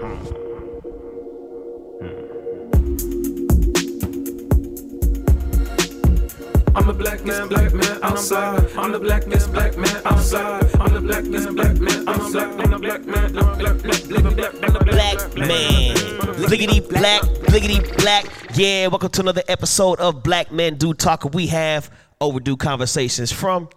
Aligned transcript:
Hmm. 0.00 0.06
I'm 6.74 6.86
the 6.86 6.94
black 6.96 7.24
man, 7.26 7.48
black 7.48 7.74
man 7.74 7.98
outside. 8.02 8.70
I'm 8.78 8.92
the 8.92 8.98
blackest 8.98 9.52
black 9.52 9.76
man 9.76 10.00
outside. 10.06 10.74
I'm 10.76 10.94
the 10.94 11.00
blackest 11.02 11.54
black 11.54 11.78
man. 11.78 12.08
I'm 12.08 12.32
black, 12.32 12.48
I'm 12.48 12.70
the 12.70 12.78
black 12.78 13.04
man. 13.04 13.24
I'm 13.24 13.34
the 13.34 13.56
black, 13.58 13.84
man, 13.84 13.98
black, 13.98 14.22
man, 14.22 14.34
black, 14.36 14.54
man, 14.54 14.72
black, 14.72 15.34
Black 15.34 15.36
man. 15.36 15.96
Bliggity 16.46 16.88
black, 16.88 17.20
bliggity 17.50 17.96
black. 17.98 18.24
Yeah, 18.54 18.86
welcome 18.86 19.10
to 19.10 19.20
another 19.20 19.42
episode 19.48 20.00
of 20.00 20.22
Black 20.22 20.50
Men 20.50 20.76
Do 20.76 20.94
Talk. 20.94 21.34
We 21.34 21.48
have 21.48 21.90
overdue 22.22 22.56
conversations 22.56 23.30
from 23.30 23.68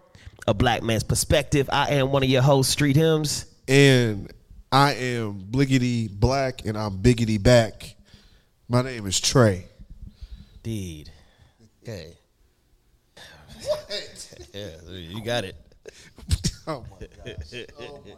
a 0.47 0.53
black 0.53 0.83
man's 0.83 1.03
perspective. 1.03 1.69
I 1.69 1.95
am 1.95 2.11
one 2.13 2.23
of 2.23 2.29
your 2.29 2.41
hosts, 2.43 2.71
Street 2.71 2.95
Hymns. 2.95 3.45
and 3.67 4.31
I 4.73 4.93
am 4.93 5.39
Bliggity 5.51 6.09
Black, 6.09 6.65
and 6.65 6.75
I'm 6.75 6.97
Biggity 6.97 7.41
Back. 7.41 7.95
My 8.67 8.81
name 8.81 9.05
is 9.05 9.19
Trey. 9.19 9.67
Indeed. 10.55 11.11
Okay. 11.83 12.17
What? 13.67 14.35
yeah, 14.53 14.69
you 14.91 15.23
got 15.23 15.43
it. 15.43 15.55
Oh 16.65 16.85
my 16.89 17.07
gosh! 17.25 17.65
Oh 17.77 17.99
my 18.05 18.11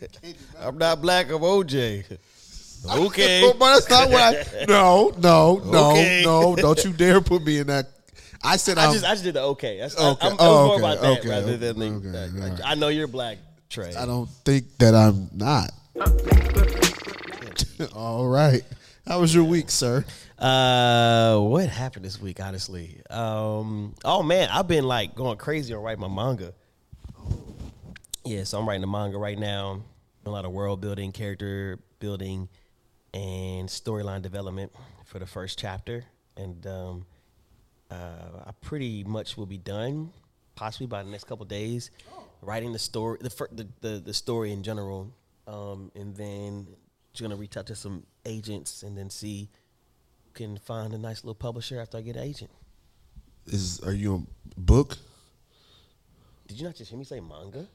goodness! 0.00 0.46
I'm 0.60 0.78
not 0.78 1.02
black, 1.02 1.26
I'm 1.30 1.40
OJ. 1.40 2.16
Okay. 2.96 3.42
Oh, 3.42 3.54
but 3.58 3.74
that's 3.74 3.90
not 3.90 4.08
what 4.10 4.22
I. 4.22 4.64
No, 4.68 5.12
no, 5.18 5.56
no, 5.64 5.90
Okay. 5.90 6.22
no! 6.24 6.54
Don't 6.54 6.84
you 6.84 6.92
dare 6.92 7.20
put 7.20 7.42
me 7.44 7.58
in 7.58 7.66
that. 7.66 7.88
I 8.42 8.56
said 8.56 8.78
I 8.78 8.86
I'm. 8.86 8.92
just 8.92 9.04
I 9.04 9.10
just 9.12 9.24
did 9.24 9.34
the 9.34 9.42
okay. 9.42 9.78
That's, 9.78 9.98
Okay. 9.98 10.26
I, 10.26 10.30
was 10.30 10.36
Oh, 10.38 10.66
more 10.66 10.78
about 10.78 11.00
that 11.00 11.18
Okay. 11.18 11.28
rather 11.28 11.56
than 11.56 11.78
the, 11.78 11.86
Okay. 11.86 12.38
like, 12.38 12.52
right. 12.52 12.60
I 12.64 12.74
know 12.76 12.86
you're 12.88 13.08
black, 13.08 13.38
Trey. 13.74 13.92
I 13.96 14.06
don't 14.06 14.28
think 14.44 14.78
that 14.78 14.94
I'm 14.94 15.28
not. 15.34 15.72
All 17.96 18.28
right. 18.28 18.62
How 19.04 19.20
was 19.20 19.34
your 19.34 19.42
week, 19.42 19.68
sir? 19.68 20.04
Uh, 20.38 21.40
what 21.40 21.68
happened 21.68 22.04
this 22.04 22.20
week? 22.20 22.38
Honestly, 22.38 23.00
um, 23.10 23.96
oh 24.04 24.22
man, 24.22 24.48
I've 24.52 24.68
been 24.68 24.84
like 24.84 25.16
going 25.16 25.38
crazy 25.38 25.74
on 25.74 25.82
writing 25.82 26.02
my 26.02 26.08
manga. 26.08 26.54
Yeah, 28.24 28.44
so 28.44 28.60
I'm 28.60 28.68
writing 28.68 28.84
a 28.84 28.86
manga 28.86 29.18
right 29.18 29.36
now. 29.36 29.82
A 30.24 30.30
lot 30.30 30.44
of 30.44 30.52
world 30.52 30.80
building, 30.80 31.10
character 31.10 31.80
building, 31.98 32.48
and 33.12 33.68
storyline 33.68 34.22
development 34.22 34.70
for 35.04 35.18
the 35.18 35.26
first 35.26 35.58
chapter, 35.58 36.04
and 36.36 36.64
um, 36.68 37.06
uh, 37.90 38.44
I 38.46 38.52
pretty 38.60 39.02
much 39.02 39.36
will 39.36 39.46
be 39.46 39.58
done, 39.58 40.12
possibly 40.54 40.86
by 40.86 41.02
the 41.02 41.10
next 41.10 41.24
couple 41.24 41.44
days, 41.44 41.90
writing 42.44 42.72
the 42.72 42.78
story, 42.78 43.18
the, 43.20 43.30
fir- 43.30 43.48
the 43.52 43.66
the 43.80 44.02
the 44.04 44.14
story 44.14 44.52
in 44.52 44.62
general, 44.62 45.12
um, 45.46 45.90
and 45.94 46.14
then 46.16 46.66
just 47.12 47.22
gonna 47.22 47.36
reach 47.36 47.56
out 47.56 47.66
to 47.66 47.74
some 47.74 48.04
agents 48.24 48.82
and 48.82 48.96
then 48.96 49.10
see 49.10 49.48
can 50.34 50.58
find 50.58 50.92
a 50.92 50.98
nice 50.98 51.22
little 51.22 51.34
publisher 51.34 51.80
after 51.80 51.96
I 51.96 52.00
get 52.00 52.16
an 52.16 52.22
agent. 52.22 52.50
Is 53.46 53.80
are 53.80 53.92
you 53.92 54.26
a 54.56 54.60
book? 54.60 54.98
Did 56.48 56.58
you 56.58 56.66
not 56.66 56.74
just 56.74 56.90
hear 56.90 56.98
me 56.98 57.04
say 57.04 57.20
manga? 57.20 57.66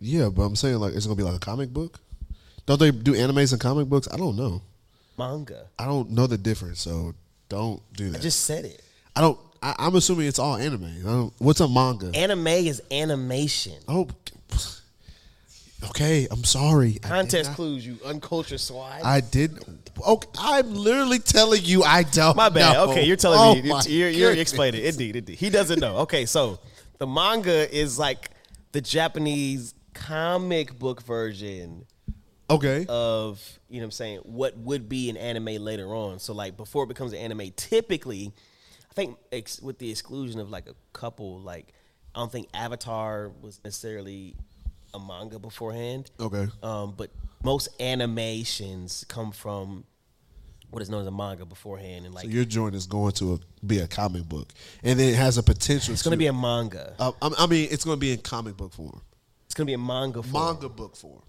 Yeah, 0.00 0.28
but 0.28 0.42
I'm 0.42 0.56
saying 0.56 0.78
like 0.78 0.94
it's 0.94 1.06
gonna 1.06 1.16
be 1.16 1.22
like 1.22 1.36
a 1.36 1.40
comic 1.40 1.70
book. 1.70 2.00
Don't 2.66 2.80
they 2.80 2.90
do 2.90 3.12
animes 3.12 3.52
and 3.52 3.60
comic 3.60 3.88
books? 3.88 4.08
I 4.12 4.16
don't 4.16 4.36
know. 4.36 4.62
Manga. 5.18 5.66
I 5.78 5.86
don't 5.86 6.10
know 6.10 6.26
the 6.26 6.38
difference, 6.38 6.80
so 6.80 7.14
don't 7.48 7.80
do 7.92 8.06
that. 8.10 8.16
I 8.16 8.18
that. 8.18 8.22
just 8.22 8.40
said 8.42 8.64
it. 8.64 8.82
I 9.14 9.20
don't. 9.20 9.38
I, 9.64 9.74
I'm 9.78 9.94
assuming 9.96 10.26
it's 10.26 10.38
all 10.38 10.56
anime. 10.56 11.32
What's 11.38 11.60
a 11.60 11.68
manga? 11.68 12.10
Anime 12.14 12.46
is 12.48 12.82
animation. 12.90 13.78
oh, 13.88 14.08
okay. 15.88 16.26
I'm 16.30 16.44
sorry. 16.44 16.98
I 17.02 17.22
did 17.22 17.46
clues, 17.46 17.86
you 17.86 17.98
uncultured 18.04 18.60
swine. 18.60 19.00
I 19.02 19.20
did. 19.20 19.58
Okay, 20.06 20.28
I'm 20.38 20.74
literally 20.74 21.18
telling 21.18 21.62
you 21.64 21.82
I 21.82 22.02
don't. 22.02 22.36
My 22.36 22.48
bad. 22.50 22.74
know. 22.74 22.90
Okay, 22.90 23.04
you're 23.04 23.16
telling 23.16 23.38
Oh 23.40 23.54
me. 23.62 23.68
my 23.70 23.80
You're, 23.86 24.10
you're 24.10 24.32
explaining. 24.32 24.84
Indeed, 24.84 25.16
indeed. 25.16 25.38
He 25.38 25.48
doesn't 25.50 25.80
know. 25.80 25.98
Okay, 25.98 26.26
so 26.26 26.58
the 26.98 27.06
manga 27.06 27.72
is 27.74 27.98
like 27.98 28.30
the 28.72 28.80
Japanese 28.80 29.74
comic 29.94 30.78
book 30.78 31.00
version 31.02 31.86
Okay. 32.50 32.84
of 32.88 33.40
you 33.70 33.76
know 33.76 33.84
what 33.84 33.86
I'm 33.86 33.90
saying 33.92 34.18
what 34.24 34.56
would 34.58 34.88
be 34.88 35.08
an 35.08 35.16
anime 35.16 35.62
later 35.62 35.94
on. 35.94 36.18
So 36.18 36.34
like 36.34 36.56
before 36.56 36.84
it 36.84 36.88
becomes 36.88 37.12
an 37.12 37.18
anime, 37.20 37.52
typically, 37.56 38.32
I 38.94 38.96
think 38.96 39.16
ex- 39.32 39.60
with 39.60 39.78
the 39.78 39.90
exclusion 39.90 40.38
of 40.38 40.50
like 40.50 40.68
a 40.68 40.74
couple, 40.92 41.40
like 41.40 41.72
I 42.14 42.20
don't 42.20 42.30
think 42.30 42.48
Avatar 42.54 43.32
was 43.40 43.58
necessarily 43.64 44.36
a 44.92 45.00
manga 45.00 45.40
beforehand. 45.40 46.12
Okay. 46.20 46.46
Um, 46.62 46.94
but 46.96 47.10
most 47.42 47.68
animations 47.80 49.04
come 49.08 49.32
from 49.32 49.84
what 50.70 50.80
is 50.80 50.90
known 50.90 51.00
as 51.00 51.06
a 51.08 51.10
manga 51.10 51.44
beforehand, 51.44 52.04
and 52.06 52.14
like 52.14 52.24
so 52.24 52.30
your 52.30 52.44
joint 52.44 52.74
is 52.76 52.86
going 52.86 53.12
to 53.12 53.34
a, 53.34 53.66
be 53.66 53.78
a 53.78 53.88
comic 53.88 54.28
book, 54.28 54.48
and 54.84 54.98
then 54.98 55.08
it 55.08 55.16
has 55.16 55.38
a 55.38 55.42
potential. 55.42 55.92
it's 55.92 56.02
gonna 56.02 56.16
be 56.16 56.26
a 56.26 56.32
manga. 56.32 56.94
Uh, 56.98 57.12
I 57.20 57.30
I 57.38 57.46
mean, 57.46 57.68
it's 57.72 57.84
going 57.84 57.96
to 57.96 58.00
be 58.00 58.12
in 58.12 58.18
comic 58.18 58.56
book 58.56 58.72
form, 58.72 59.00
It's 59.46 59.54
gonna 59.54 59.66
be 59.66 59.74
a 59.74 59.78
manga. 59.78 60.22
Form. 60.22 60.44
manga 60.44 60.68
book 60.68 60.96
form, 60.96 61.22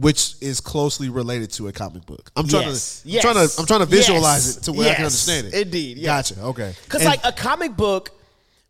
which 0.00 0.34
is 0.40 0.60
closely 0.60 1.08
related 1.08 1.50
to 1.52 1.68
a 1.68 1.72
comic 1.72 2.04
book. 2.06 2.30
I'm 2.36 2.46
trying 2.48 2.68
Yes. 2.68 3.02
to. 3.02 3.08
Yes. 3.08 3.24
I'm 3.24 3.32
trying 3.32 3.48
to. 3.48 3.54
I'm 3.60 3.66
trying 3.66 3.80
to 3.80 3.86
visualize 3.86 4.46
Yes. 4.46 4.56
it 4.58 4.62
to 4.64 4.72
where 4.72 4.90
I 4.90 4.94
can 4.94 5.04
understand 5.04 5.46
it. 5.48 5.54
Indeed, 5.54 5.98
yes. 5.98 6.30
Gotcha. 6.30 6.42
Okay. 6.48 6.74
Because 6.84 7.04
like 7.04 7.20
a 7.24 7.32
comic 7.32 7.76
book 7.76 8.10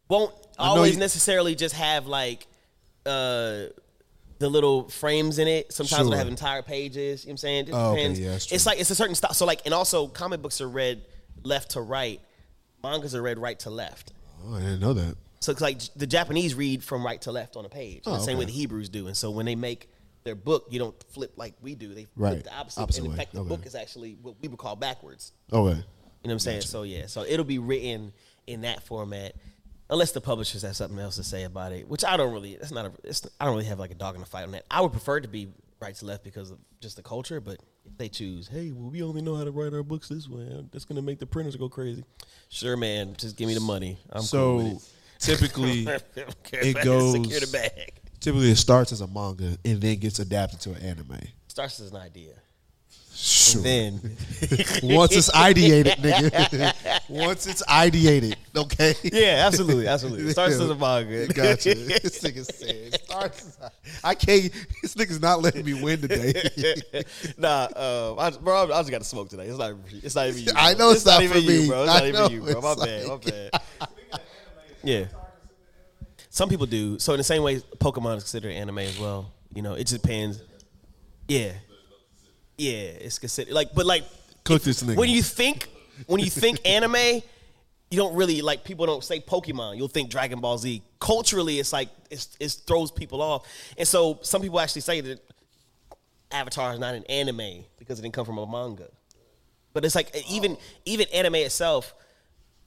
won't 0.08 0.32
always 0.58 0.94
you- 0.94 0.98
necessarily 1.00 1.54
just 1.54 1.74
have 1.74 2.06
like 2.06 2.46
uh 3.06 3.64
the 4.40 4.48
little 4.48 4.88
frames 4.88 5.38
in 5.38 5.48
it. 5.48 5.72
Sometimes 5.72 5.90
Sure. 5.98 6.06
it'll 6.06 6.18
have 6.18 6.28
entire 6.28 6.62
pages. 6.62 7.24
You 7.24 7.28
know 7.28 7.32
what 7.32 7.34
I'm 7.34 7.36
saying? 7.38 7.68
It 7.68 7.72
Oh, 7.72 7.90
okay, 7.92 8.00
depends. 8.02 8.20
yeah, 8.20 8.30
that's 8.30 8.46
true. 8.46 8.54
it's 8.54 8.66
like 8.66 8.78
it's 8.80 8.90
a 8.90 8.94
certain 8.94 9.14
style. 9.14 9.34
So 9.34 9.44
like 9.46 9.62
and 9.64 9.74
also 9.74 10.06
comic 10.06 10.40
books 10.42 10.60
are 10.60 10.68
read 10.68 11.02
left 11.42 11.72
to 11.72 11.80
right. 11.80 12.20
Mangas 12.82 13.14
are 13.14 13.22
read 13.22 13.38
right 13.38 13.58
to 13.60 13.70
left. 13.70 14.12
oh, 14.46 14.54
I 14.54 14.60
didn't 14.60 14.80
know 14.80 14.92
that. 14.94 15.16
So 15.40 15.52
it's 15.52 15.60
like 15.60 15.80
the 15.96 16.06
Japanese 16.06 16.54
read 16.54 16.82
from 16.84 17.04
right 17.04 17.20
to 17.22 17.32
left 17.32 17.56
on 17.56 17.64
a 17.64 17.68
page. 17.68 18.02
Oh, 18.06 18.12
the 18.16 18.20
same 18.22 18.38
way 18.38 18.44
the 18.44 18.52
Hebrews 18.52 18.88
do. 18.88 19.06
And 19.08 19.16
so 19.16 19.30
when 19.30 19.46
they 19.46 19.54
make 19.56 19.88
their 20.24 20.34
book, 20.34 20.66
you 20.70 20.78
don't 20.78 20.94
flip 21.10 21.32
like 21.36 21.54
we 21.62 21.74
do. 21.74 21.94
They 21.94 22.06
Right. 22.16 22.42
the 22.42 22.54
opposite. 22.54 22.80
Opposite 22.80 23.04
and 23.04 23.12
in 23.12 23.16
fact, 23.16 23.32
the 23.32 23.40
Okay. 23.40 23.48
book 23.48 23.66
is 23.66 23.74
actually 23.74 24.16
what 24.22 24.34
we 24.40 24.48
would 24.48 24.58
call 24.58 24.76
backwards. 24.76 25.32
Okay. 25.52 25.70
You 25.70 25.74
know 25.74 25.82
what 26.22 26.32
I'm 26.32 26.38
saying? 26.40 26.62
So 26.62 26.82
yeah, 26.82 27.06
so 27.06 27.22
it'll 27.24 27.44
be 27.44 27.58
written 27.58 28.12
in 28.46 28.62
that 28.62 28.82
format, 28.82 29.34
unless 29.90 30.12
the 30.12 30.20
publishers 30.20 30.62
have 30.62 30.76
something 30.76 30.98
else 30.98 31.16
to 31.16 31.22
say 31.24 31.44
about 31.44 31.72
it, 31.72 31.88
which 31.88 32.04
I 32.04 32.16
don't 32.16 32.32
really. 32.32 32.56
That's 32.56 32.72
not 32.72 32.86
a. 32.86 32.92
It's, 33.04 33.26
I 33.40 33.44
don't 33.44 33.54
really 33.54 33.66
have 33.66 33.78
like 33.78 33.90
a 33.90 33.94
dog 33.94 34.14
in 34.14 34.20
the 34.20 34.26
fight 34.26 34.42
on 34.44 34.50
that. 34.52 34.64
I 34.70 34.80
would 34.80 34.92
prefer 34.92 35.20
to 35.20 35.28
be 35.28 35.48
right 35.80 35.94
to 35.94 36.04
left 36.04 36.24
because 36.24 36.50
of 36.50 36.58
just 36.80 36.96
the 36.96 37.02
culture, 37.02 37.40
but 37.40 37.60
if 37.86 37.96
they 37.96 38.08
choose, 38.08 38.48
hey, 38.48 38.72
well, 38.72 38.90
we 38.90 39.00
only 39.02 39.22
know 39.22 39.36
how 39.36 39.44
to 39.44 39.52
write 39.52 39.72
our 39.72 39.84
books 39.84 40.08
this 40.08 40.28
way. 40.28 40.66
That's 40.72 40.84
gonna 40.84 41.02
make 41.02 41.20
the 41.20 41.26
printers 41.26 41.54
go 41.56 41.68
crazy. 41.68 42.04
Sure, 42.48 42.76
man, 42.76 43.14
just 43.16 43.36
give 43.36 43.46
me 43.46 43.54
the 43.54 43.60
money. 43.60 43.96
I'm 44.10 44.18
cool 44.20 44.22
So 44.26 44.56
with 44.56 44.92
typically, 45.20 45.86
it. 45.86 46.82
goes- 46.82 47.12
the 47.12 47.48
bag. 47.52 47.97
Typically 48.20 48.50
it 48.50 48.56
starts 48.56 48.92
as 48.92 49.00
a 49.00 49.06
manga 49.06 49.56
and 49.64 49.80
then 49.80 49.98
gets 49.98 50.18
adapted 50.18 50.60
to 50.60 50.70
an 50.72 50.82
anime. 50.82 51.18
Starts 51.48 51.80
as 51.80 51.90
an 51.90 51.96
idea. 51.98 52.32
Sure. 53.20 53.62
Then 53.62 53.94
Once 54.84 55.16
it's 55.16 55.28
ideated, 55.32 55.96
nigga. 55.96 57.00
Once 57.08 57.48
it's 57.48 57.64
ideated, 57.66 58.36
okay. 58.56 58.94
yeah, 59.02 59.42
absolutely, 59.44 59.88
absolutely. 59.88 60.30
Starts 60.30 60.54
as 60.54 60.70
a 60.70 60.74
manga. 60.76 61.26
Gotcha. 61.34 61.74
this 61.74 62.22
nigga 62.22 62.44
said 62.44 62.94
starts. 63.02 63.44
as 63.60 63.70
I 64.04 64.14
can't. 64.14 64.52
This 64.82 64.94
nigga's 64.94 65.20
not 65.20 65.42
letting 65.42 65.64
me 65.64 65.82
win 65.82 66.00
today. 66.00 66.32
nah, 67.36 67.64
um, 67.74 68.20
I, 68.20 68.30
bro, 68.40 68.64
I 68.72 68.78
just 68.82 68.90
got 68.92 68.98
to 68.98 69.04
smoke 69.04 69.30
today. 69.30 69.46
It's 69.46 69.58
not. 69.58 69.70
even- 69.70 70.00
It's 70.04 70.14
not 70.14 70.28
even 70.28 70.42
you. 70.44 70.52
I 70.54 70.74
know 70.74 70.90
it's 70.90 71.04
not 71.04 71.20
even 71.20 71.38
for 71.38 71.42
you, 71.42 71.62
me. 71.62 71.68
bro. 71.68 71.82
It's 71.82 71.90
I 71.90 72.10
not 72.10 72.30
even 72.30 72.30
you, 72.30 72.52
bro. 72.52 72.60
My 72.60 72.72
it's 72.72 72.84
bad. 72.84 73.08
My 73.08 73.16
bad. 73.16 73.50
Yeah. 74.84 75.04
Some 76.30 76.48
people 76.48 76.66
do. 76.66 76.98
So 76.98 77.14
in 77.14 77.18
the 77.18 77.24
same 77.24 77.42
way, 77.42 77.56
Pokemon 77.78 78.16
is 78.18 78.24
considered 78.24 78.52
anime 78.52 78.78
as 78.78 78.98
well. 78.98 79.32
You 79.54 79.62
know, 79.62 79.74
it 79.74 79.86
just 79.86 80.02
depends. 80.02 80.42
Yeah. 81.26 81.52
Yeah, 82.56 82.72
it's 82.72 83.18
considered 83.18 83.54
like, 83.54 83.74
but 83.74 83.86
like, 83.86 84.04
Cook 84.44 84.62
this 84.62 84.82
nigga. 84.82 84.96
when 84.96 85.10
you 85.10 85.22
think 85.22 85.68
when 86.06 86.20
you 86.20 86.30
think 86.30 86.60
anime, 86.64 87.22
you 87.90 87.96
don't 87.96 88.14
really 88.14 88.42
like 88.42 88.64
people 88.64 88.86
don't 88.86 89.04
say 89.04 89.20
Pokemon. 89.20 89.76
You'll 89.76 89.88
think 89.88 90.10
Dragon 90.10 90.40
Ball 90.40 90.58
Z. 90.58 90.82
Culturally, 91.00 91.58
it's 91.58 91.72
like 91.72 91.88
it's, 92.10 92.36
it 92.40 92.56
throws 92.66 92.90
people 92.90 93.22
off, 93.22 93.46
and 93.76 93.86
so 93.86 94.18
some 94.22 94.42
people 94.42 94.58
actually 94.60 94.82
say 94.82 95.00
that 95.00 95.20
Avatar 96.30 96.72
is 96.72 96.78
not 96.78 96.94
an 96.94 97.04
anime 97.04 97.64
because 97.78 97.98
it 97.98 98.02
didn't 98.02 98.14
come 98.14 98.26
from 98.26 98.38
a 98.38 98.46
manga. 98.46 98.88
But 99.72 99.84
it's 99.84 99.94
like 99.94 100.14
even 100.28 100.56
even 100.84 101.06
anime 101.12 101.36
itself 101.36 101.94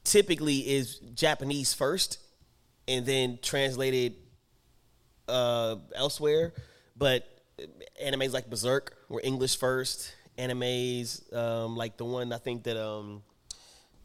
typically 0.03 0.59
is 0.59 0.97
Japanese 1.13 1.73
first, 1.73 2.17
and 2.91 3.05
then 3.05 3.39
translated 3.41 4.15
uh, 5.27 5.75
elsewhere. 5.95 6.53
But 6.97 7.27
animes 8.03 8.33
like 8.33 8.49
Berserk 8.49 8.95
were 9.09 9.21
English 9.23 9.57
first. 9.57 10.13
Animes 10.37 11.21
um, 11.35 11.75
like 11.75 11.97
the 11.97 12.05
one 12.05 12.31
I 12.33 12.37
think 12.37 12.63
that 12.63 12.77
um, 12.77 13.21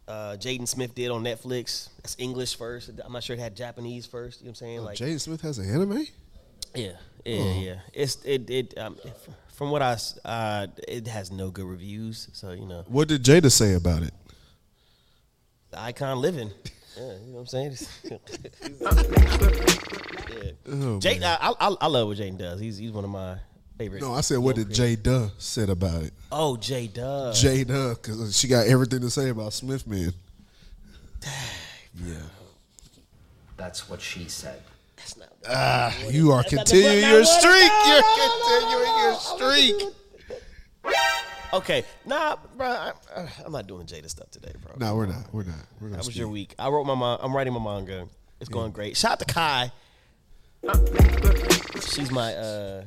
uh, 0.08 0.36
Jaden 0.38 0.68
Smith 0.68 0.94
did 0.94 1.10
on 1.10 1.22
Netflix. 1.24 1.88
That's 2.02 2.16
English 2.18 2.56
first. 2.56 2.90
I'm 3.04 3.12
not 3.12 3.22
sure 3.22 3.34
it 3.36 3.40
had 3.40 3.56
Japanese 3.56 4.06
first. 4.06 4.40
You 4.40 4.46
know 4.46 4.50
what 4.50 4.62
I'm 4.62 4.66
saying? 4.66 4.80
Like 4.84 4.98
Jaden 4.98 5.20
Smith 5.20 5.40
has 5.42 5.58
an 5.58 5.68
anime. 5.70 6.06
yeah, 6.74 6.92
yeah, 7.24 7.52
yeah. 7.54 7.74
It's 7.92 8.16
it 8.24 8.48
it 8.50 8.78
um, 8.78 8.96
from 9.54 9.70
what 9.70 9.82
I 9.82 9.96
uh, 10.24 10.66
it 10.88 11.06
has 11.06 11.30
no 11.30 11.50
good 11.50 11.66
reviews. 11.66 12.28
So 12.32 12.52
you 12.52 12.66
know, 12.66 12.84
What 12.88 13.08
did 13.08 13.22
Jada 13.24 13.50
say 13.50 13.74
about 13.74 14.02
it? 14.02 14.14
the 15.70 15.80
icon 15.80 16.20
living. 16.20 16.50
Yeah, 16.96 17.02
you 17.02 17.32
know 17.32 17.38
what 17.38 17.40
I'm 17.40 17.46
saying. 17.46 17.76
yeah. 20.42 20.50
Oh, 20.68 20.98
Jay. 20.98 21.20
I, 21.22 21.52
I 21.60 21.76
I 21.80 21.86
love 21.86 22.08
what 22.08 22.16
Jaden 22.16 22.38
does. 22.38 22.58
He's 22.58 22.78
he's 22.78 22.90
one 22.90 23.04
of 23.04 23.10
my 23.10 23.36
favorite. 23.78 24.02
No, 24.02 24.14
I 24.14 24.20
said 24.20 24.38
what 24.38 24.56
did 24.56 24.68
Jada 24.68 25.30
said 25.38 25.68
about 25.68 26.02
it. 26.02 26.12
Oh, 26.32 26.56
Jay 26.56 26.86
does. 26.86 27.42
Jada, 27.42 27.94
because 27.94 28.36
she 28.36 28.48
got 28.48 28.66
everything 28.66 29.00
to 29.00 29.10
say 29.10 29.28
about 29.28 29.52
Smith 29.52 29.86
man. 29.86 30.12
Yeah. 32.04 32.14
That's 33.56 33.88
what 33.88 34.00
she 34.00 34.28
said. 34.28 34.60
That's 34.96 35.16
not. 35.16 35.28
Ah, 35.48 35.94
you 36.10 36.32
are 36.32 36.42
That's 36.42 36.52
not 36.52 36.66
the 36.66 36.72
continuing 36.72 37.10
your 37.10 37.24
streak. 37.24 37.72
You're 37.86 38.00
no, 38.00 38.16
no, 38.16 38.36
continuing 38.50 38.98
your 38.98 39.14
streak. 39.14 39.82
Okay, 41.56 41.84
nah, 42.04 42.36
bro. 42.56 42.66
I, 42.68 42.92
uh, 43.14 43.28
I'm 43.44 43.52
not 43.52 43.66
doing 43.66 43.86
the 43.86 43.94
Jada 43.94 44.10
stuff 44.10 44.30
today, 44.30 44.52
bro. 44.62 44.74
No, 44.78 44.94
we're 44.94 45.06
not. 45.06 45.32
We're 45.32 45.44
not. 45.44 45.54
We're 45.80 45.88
not. 45.88 45.98
That 45.98 46.06
was 46.06 46.16
your 46.16 46.28
week. 46.28 46.54
I 46.58 46.68
wrote 46.68 46.84
my 46.84 46.94
man- 46.94 47.18
I'm 47.20 47.34
writing 47.34 47.52
my 47.54 47.60
manga. 47.60 48.08
It's 48.40 48.50
going 48.50 48.72
great. 48.72 48.96
Shout 48.96 49.12
out 49.12 49.18
to 49.20 49.24
Kai. 49.24 49.72
She's 51.90 52.10
my 52.10 52.34
uh 52.34 52.84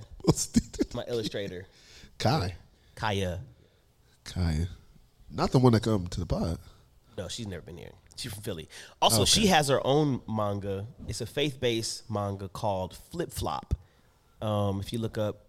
my 0.94 1.04
illustrator. 1.08 1.66
Kai. 2.18 2.56
Kaya. 2.96 3.40
Kaya. 4.26 4.68
Not 5.32 5.52
the 5.52 5.60
one 5.60 5.74
that 5.74 5.82
come 5.84 6.08
to 6.08 6.20
the 6.20 6.26
pod. 6.26 6.60
No, 7.18 7.28
she's 7.28 7.48
never 7.48 7.62
been 7.62 7.78
here. 7.78 7.92
She's 8.16 8.34
from 8.34 8.44
Philly. 8.44 8.68
Also, 9.02 9.24
she 9.26 9.48
has 9.48 9.70
her 9.70 9.86
own 9.86 10.22
manga. 10.28 10.86
It's 11.08 11.22
a 11.22 11.26
faith 11.26 11.60
based 11.60 12.10
manga 12.12 12.50
called 12.50 12.96
Flip 13.12 13.32
Flop. 13.32 13.74
Um, 14.42 14.80
if 14.82 14.92
you 14.94 15.00
look 15.00 15.18
up 15.18 15.46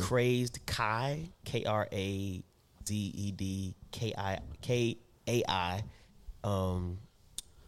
Crazed 0.00 0.60
Kai, 0.66 1.28
K 1.44 1.64
R 1.64 1.88
A 1.92 2.42
Z 2.86 2.94
E 2.94 3.32
D 3.32 3.74
K 3.92 4.12
I 4.16 4.38
K 4.62 4.96
A 5.28 5.42
I. 5.48 5.82
Um, 6.42 6.98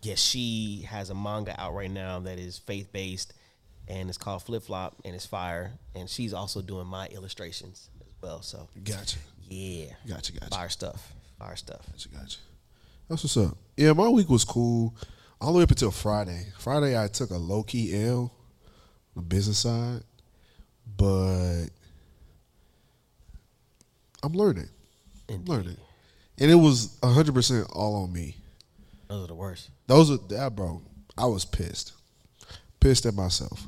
yeah, 0.02 0.14
she 0.14 0.86
has 0.88 1.10
a 1.10 1.14
manga 1.14 1.58
out 1.60 1.74
right 1.74 1.90
now 1.90 2.20
that 2.20 2.38
is 2.38 2.58
faith 2.58 2.92
based 2.92 3.32
and 3.88 4.08
it's 4.08 4.18
called 4.18 4.42
Flip 4.42 4.62
Flop 4.62 4.96
and 5.04 5.14
it's 5.14 5.26
fire. 5.26 5.72
And 5.94 6.08
she's 6.08 6.32
also 6.34 6.60
doing 6.62 6.86
my 6.86 7.06
illustrations 7.06 7.88
as 8.00 8.06
well. 8.20 8.42
So, 8.42 8.68
Gotcha. 8.84 9.18
yeah. 9.48 9.86
Gotcha. 10.08 10.32
Gotcha. 10.32 10.50
Fire 10.50 10.68
stuff. 10.68 11.12
Fire 11.38 11.56
stuff. 11.56 11.86
Gotcha. 11.90 12.08
Gotcha. 12.08 12.38
That's 13.08 13.22
what's 13.24 13.36
up. 13.36 13.56
Yeah, 13.76 13.92
my 13.92 14.08
week 14.08 14.28
was 14.28 14.44
cool 14.44 14.94
all 15.40 15.52
the 15.52 15.58
way 15.58 15.62
up 15.62 15.70
until 15.70 15.90
Friday. 15.90 16.46
Friday, 16.58 17.00
I 17.00 17.08
took 17.08 17.30
a 17.30 17.36
low 17.36 17.62
key 17.62 18.04
L 18.04 18.32
on 19.16 19.22
the 19.22 19.22
business 19.22 19.58
side, 19.58 20.02
but 20.96 21.66
I'm 24.22 24.32
learning. 24.32 24.68
Indeed. 25.28 25.48
learning. 25.48 25.76
And 26.38 26.50
it 26.50 26.54
was 26.56 26.98
100% 27.02 27.70
all 27.74 28.02
on 28.04 28.12
me. 28.12 28.36
Those 29.08 29.24
are 29.24 29.28
the 29.28 29.34
worst. 29.34 29.70
Those 29.86 30.10
are 30.10 30.18
that, 30.28 30.54
bro. 30.56 30.82
I 31.16 31.26
was 31.26 31.44
pissed. 31.44 31.92
Pissed 32.80 33.06
at 33.06 33.14
myself. 33.14 33.66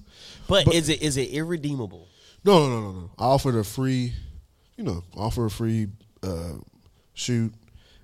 But, 0.49 0.67
But- 0.67 0.75
is 0.75 0.89
it 0.89 1.03
is 1.03 1.17
it 1.17 1.31
irredeemable? 1.31 2.09
No, 2.45 2.59
no, 2.61 2.69
no, 2.69 2.81
no, 2.81 3.01
no. 3.01 3.11
I 3.19 3.25
offered 3.25 3.57
a 3.57 3.65
free, 3.65 4.13
you 4.77 4.85
know, 4.85 5.03
offer 5.17 5.47
a 5.47 5.51
free 5.51 5.89
uh, 6.23 6.55
shoot. 7.15 7.53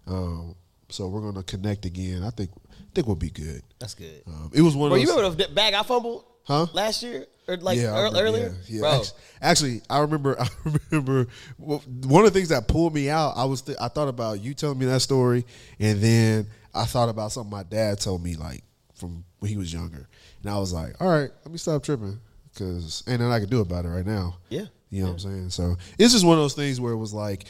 Um, 0.06 0.54
so 0.88 1.08
we're 1.08 1.20
gonna 1.20 1.42
connect 1.42 1.84
again. 1.84 2.22
I 2.22 2.30
think 2.30 2.50
I 2.70 2.74
think 2.94 3.06
we'll 3.06 3.16
be 3.16 3.30
good. 3.30 3.62
That's 3.78 3.94
good. 3.94 4.22
Um, 4.26 4.50
it 4.54 4.60
was 4.60 4.74
one 4.76 4.90
Bro, 4.90 4.96
of 4.96 5.02
you 5.02 5.16
remember 5.16 5.42
the 5.44 5.48
bag 5.52 5.74
I 5.74 5.82
fumbled? 5.82 6.24
Huh? 6.44 6.66
Last 6.72 7.02
year 7.02 7.26
or 7.48 7.56
like 7.56 7.78
I 7.78 7.82
ear- 7.82 7.94
remember, 8.04 8.20
earlier? 8.20 8.54
Yeah, 8.66 8.74
yeah. 8.76 8.80
Bro, 8.80 9.02
Actually, 9.40 9.82
I 9.88 9.98
remember. 10.00 10.36
I 10.40 10.48
remember 10.90 11.26
one 11.58 12.24
of 12.24 12.32
the 12.32 12.38
things 12.38 12.48
that 12.50 12.68
pulled 12.68 12.94
me 12.94 13.10
out. 13.10 13.34
I 13.36 13.44
was. 13.44 13.62
Th- 13.62 13.78
I 13.80 13.88
thought 13.88 14.08
about 14.08 14.40
you 14.40 14.54
telling 14.54 14.78
me 14.78 14.86
that 14.86 15.00
story, 15.00 15.44
and 15.78 16.00
then 16.00 16.46
I 16.74 16.84
thought 16.84 17.08
about 17.08 17.32
something 17.32 17.50
my 17.50 17.62
dad 17.62 18.00
told 18.00 18.22
me, 18.22 18.36
like 18.36 18.62
from 18.94 19.24
when 19.40 19.50
he 19.50 19.56
was 19.56 19.72
younger, 19.72 20.08
and 20.42 20.50
I 20.50 20.58
was 20.58 20.72
like, 20.72 21.00
"All 21.00 21.08
right, 21.08 21.30
let 21.44 21.52
me 21.52 21.58
stop 21.58 21.82
tripping, 21.82 22.18
because 22.52 23.02
ain't 23.08 23.20
nothing 23.20 23.32
I 23.32 23.40
can 23.40 23.48
do 23.48 23.60
about 23.60 23.84
it 23.84 23.88
right 23.88 24.06
now." 24.06 24.36
Yeah. 24.48 24.66
you 24.90 25.02
know 25.02 25.08
what 25.08 25.12
I'm 25.14 25.18
saying. 25.18 25.50
So 25.50 25.76
it's 25.98 26.12
just 26.12 26.24
one 26.24 26.38
of 26.38 26.42
those 26.44 26.54
things 26.54 26.80
where 26.80 26.92
it 26.92 26.98
was 26.98 27.12
like, 27.12 27.44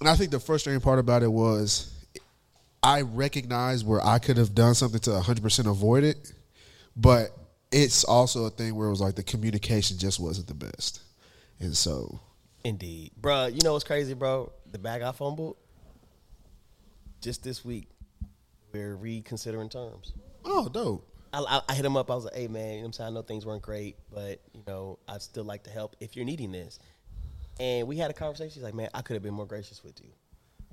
and 0.00 0.08
I 0.08 0.16
think 0.16 0.30
the 0.30 0.40
frustrating 0.40 0.80
part 0.80 0.98
about 0.98 1.22
it 1.22 1.30
was, 1.32 1.92
I 2.82 3.02
recognized 3.02 3.86
where 3.86 4.04
I 4.04 4.18
could 4.18 4.36
have 4.36 4.54
done 4.54 4.74
something 4.74 5.00
to 5.00 5.10
100 5.12 5.42
percent 5.42 5.68
avoid 5.68 6.04
it, 6.04 6.32
but 6.96 7.36
it's 7.72 8.04
also 8.04 8.44
a 8.44 8.50
thing 8.50 8.74
where 8.74 8.86
it 8.86 8.90
was 8.90 9.00
like 9.00 9.14
the 9.14 9.22
communication 9.22 9.98
just 9.98 10.20
wasn't 10.20 10.46
the 10.48 10.54
best, 10.54 11.02
and 11.60 11.76
so 11.76 12.20
indeed. 12.64 13.12
Bro, 13.16 13.46
you 13.46 13.60
know 13.62 13.72
what's 13.72 13.84
crazy, 13.84 14.14
bro? 14.14 14.52
The 14.70 14.78
bag 14.78 15.02
I 15.02 15.12
fumbled 15.12 15.56
just 17.20 17.42
this 17.42 17.64
week, 17.64 17.88
we're 18.72 18.96
reconsidering 18.96 19.68
terms. 19.68 20.12
oh 20.44 20.68
dope. 20.68 21.08
I, 21.34 21.40
I, 21.40 21.60
I 21.70 21.74
hit 21.74 21.84
him 21.84 21.96
up. 21.96 22.10
I 22.10 22.14
was 22.14 22.24
like, 22.24 22.34
"Hey 22.34 22.48
man, 22.48 22.68
you 22.68 22.76
know 22.76 22.80
what 22.80 22.86
I'm 22.86 22.92
saying? 22.92 23.08
I 23.08 23.12
know 23.14 23.22
things 23.22 23.46
weren't 23.46 23.62
great, 23.62 23.96
but 24.12 24.40
you 24.52 24.62
know, 24.66 24.98
I'd 25.08 25.22
still 25.22 25.44
like 25.44 25.62
to 25.64 25.70
help 25.70 25.96
if 26.00 26.14
you're 26.16 26.26
needing 26.26 26.52
this." 26.52 26.78
And 27.60 27.86
we 27.86 27.96
had 27.96 28.10
a 28.10 28.14
conversation. 28.14 28.52
He's 28.54 28.62
like, 28.62 28.74
"Man, 28.74 28.88
I 28.92 29.02
could 29.02 29.14
have 29.14 29.22
been 29.22 29.34
more 29.34 29.46
gracious 29.46 29.82
with 29.82 30.00
you," 30.00 30.10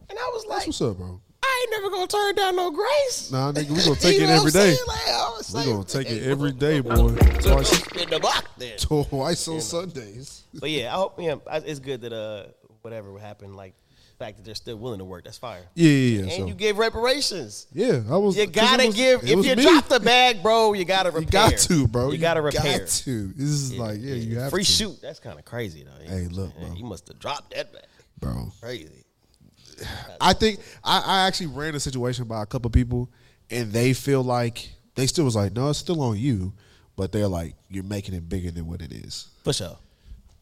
and 0.09 0.17
I 0.17 0.29
was 0.33 0.45
like, 0.45 0.65
That's 0.65 0.67
what's 0.79 0.81
up, 0.81 0.97
bro. 0.97 1.21
"I 1.59 1.65
ain't 1.73 1.81
never 1.83 1.89
gonna 1.95 2.07
turn 2.07 2.35
down 2.35 2.55
no 2.55 2.71
grace." 2.71 3.29
Nah, 3.31 3.51
nigga, 3.51 3.69
we 3.69 3.83
gonna 3.83 3.95
take 3.99 4.19
it 4.19 4.29
every 4.29 4.51
day. 4.51 4.69
every 4.71 4.83
what 4.85 4.95
I'm 4.95 5.33
day. 5.35 5.43
saying? 5.43 5.53
Like, 5.53 5.65
We 5.65 5.71
gonna 5.71 5.83
take 5.85 6.09
it 6.09 6.23
every 6.23 6.51
bro, 6.51 6.81
boy. 7.09 7.15
Twice, 7.41 7.69
spin 7.69 8.09
the 8.09 8.19
block 8.19 8.45
then. 8.57 8.77
twice 8.77 9.47
on 9.47 9.61
Sundays. 9.61 10.43
But 10.53 10.69
yeah, 10.71 10.93
I 10.93 10.97
hope 10.97 11.19
yeah, 11.19 11.35
it's 11.65 11.79
good 11.79 12.01
that 12.01 12.13
uh 12.13 12.45
whatever 12.81 13.17
happened, 13.19 13.55
like 13.55 13.75
the 14.17 14.25
fact 14.25 14.37
that 14.37 14.45
they're 14.45 14.55
still 14.55 14.77
willing 14.77 14.99
to 14.99 15.05
work, 15.05 15.23
that's 15.23 15.37
fire. 15.37 15.61
Yeah, 15.75 15.89
yeah, 15.89 15.93
yeah. 16.17 16.21
And 16.23 16.31
so, 16.31 16.47
you 16.47 16.53
give 16.55 16.77
reparations. 16.77 17.67
yeah, 17.71 18.01
I 18.09 18.17
was. 18.17 18.35
You 18.35 18.47
gotta 18.47 18.87
was- 18.87 18.95
give 18.95 19.23
if 19.23 19.45
you 19.45 19.55
me. 19.55 19.61
drop 19.63 19.87
the 19.87 19.99
bag, 19.99 20.41
bro, 20.43 20.73
you 20.73 20.85
gotta 20.85 21.11
repair. 21.11 21.21
You 21.23 21.51
got 21.51 21.57
to, 21.59 21.87
bro. 21.87 22.11
You, 22.11 22.17
gotta 22.17 22.41
repair. 22.41 22.79
Got 22.79 22.87
to. 22.87 23.27
This 23.35 23.47
is 23.49 23.75
like, 23.77 23.99
yeah, 24.01 24.15
you 24.15 24.39
have 24.39 24.49
Free 24.51 24.63
to. 24.63 24.71
shoot. 24.71 24.99
That's 25.01 25.19
kind 25.19 25.37
of 25.39 25.45
crazy 25.45 25.83
though. 25.83 26.03
Hey, 26.13 26.27
look, 26.27 26.51
Yeah, 26.59 26.67
bro. 26.67 26.75
You 26.75 26.83
must 26.85 27.07
have 27.07 27.19
dropped 27.19 27.53
that 27.55 27.71
bag. 27.71 27.83
bro. 28.19 28.51
Crazy. 28.61 29.05
I 30.21 30.33
think 30.33 30.59
I, 30.83 30.99
I 31.05 31.27
actually 31.27 31.47
ran 31.47 31.75
a 31.75 31.79
situation 31.79 32.25
by 32.25 32.41
a 32.43 32.45
couple 32.45 32.69
people, 32.71 33.09
and 33.49 33.71
they 33.71 33.93
feel 33.93 34.23
like 34.23 34.69
they 34.95 35.07
still 35.07 35.25
was 35.25 35.35
like, 35.35 35.53
no, 35.53 35.69
it's 35.69 35.79
still 35.79 36.01
on 36.01 36.17
you, 36.17 36.53
but 36.95 37.11
they're 37.11 37.27
like, 37.27 37.55
you're 37.69 37.83
making 37.83 38.15
it 38.15 38.27
bigger 38.27 38.51
than 38.51 38.67
what 38.67 38.81
it 38.81 38.91
is. 38.91 39.27
For 39.43 39.53
sure. 39.53 39.77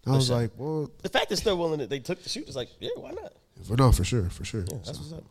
I 0.06 0.12
was 0.12 0.28
sure. 0.28 0.38
like, 0.38 0.51
well, 0.57 0.89
The 1.01 1.10
fact 1.10 1.30
that 1.30 1.39
they're 1.42 1.56
willing 1.56 1.80
that 1.80 1.89
they 1.89 2.00
took 2.00 2.24
the 2.24 2.30
shoot 2.30 2.48
is 2.48 2.56
like, 2.56 2.69
yeah, 2.80 2.89
why 2.95 3.12
not? 3.12 3.34
for, 3.68 3.75
no, 3.75 3.92
for 3.92 4.04
sure, 4.04 4.29
for 4.29 4.46
sure. 4.46 4.62
That's 4.62 4.91
So, 4.94 4.98
what's 5.00 5.13
up. 5.13 5.24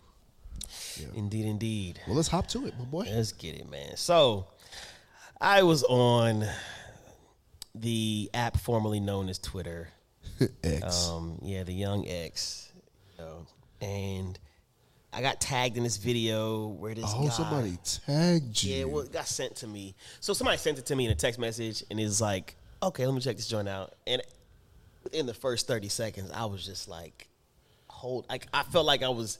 Indeed, 1.14 1.46
indeed. 1.46 2.00
well, 2.06 2.16
let's 2.16 2.28
hop 2.28 2.46
to 2.48 2.66
it, 2.66 2.74
my 2.78 2.84
boy. 2.84 3.06
Let's 3.10 3.32
get 3.32 3.54
it, 3.54 3.70
man. 3.70 3.96
So, 3.96 4.46
I 5.40 5.62
was 5.62 5.82
on 5.84 6.46
the 7.74 8.30
app 8.34 8.56
formerly 8.58 9.00
known 9.00 9.28
as 9.28 9.38
Twitter. 9.38 9.88
X. 10.64 11.08
Um, 11.08 11.38
yeah, 11.42 11.62
the 11.62 11.72
young 11.72 12.06
X, 12.08 12.70
you 13.18 13.24
know, 13.24 13.46
and 13.86 14.38
I 15.12 15.22
got 15.22 15.40
tagged 15.40 15.76
in 15.76 15.84
this 15.84 15.96
video 15.96 16.66
where 16.66 16.94
this 16.94 17.04
oh, 17.06 17.24
guy, 17.24 17.30
somebody 17.30 17.78
tagged 18.04 18.62
you. 18.62 18.74
yeah, 18.74 18.84
well, 18.84 19.02
it 19.02 19.12
got 19.12 19.26
sent 19.26 19.56
to 19.56 19.66
me. 19.66 19.94
So 20.20 20.32
somebody 20.32 20.58
sent 20.58 20.78
it 20.78 20.86
to 20.86 20.96
me 20.96 21.06
in 21.06 21.12
a 21.12 21.14
text 21.14 21.38
message, 21.38 21.84
and 21.90 21.98
it's 22.00 22.20
like, 22.20 22.56
okay, 22.82 23.06
let 23.06 23.14
me 23.14 23.20
check 23.20 23.36
this 23.36 23.46
joint 23.46 23.68
out. 23.68 23.94
And 24.06 24.20
in 25.12 25.26
the 25.26 25.34
first 25.34 25.66
thirty 25.66 25.88
seconds, 25.88 26.30
I 26.34 26.44
was 26.46 26.66
just 26.66 26.88
like, 26.88 27.28
hold, 27.86 28.26
like 28.28 28.46
I 28.52 28.64
felt 28.64 28.86
like 28.86 29.02
I 29.02 29.08
was. 29.08 29.38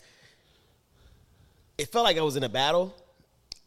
It 1.76 1.92
felt 1.92 2.04
like 2.04 2.16
I 2.16 2.22
was 2.22 2.36
in 2.36 2.44
a 2.44 2.48
battle, 2.48 2.94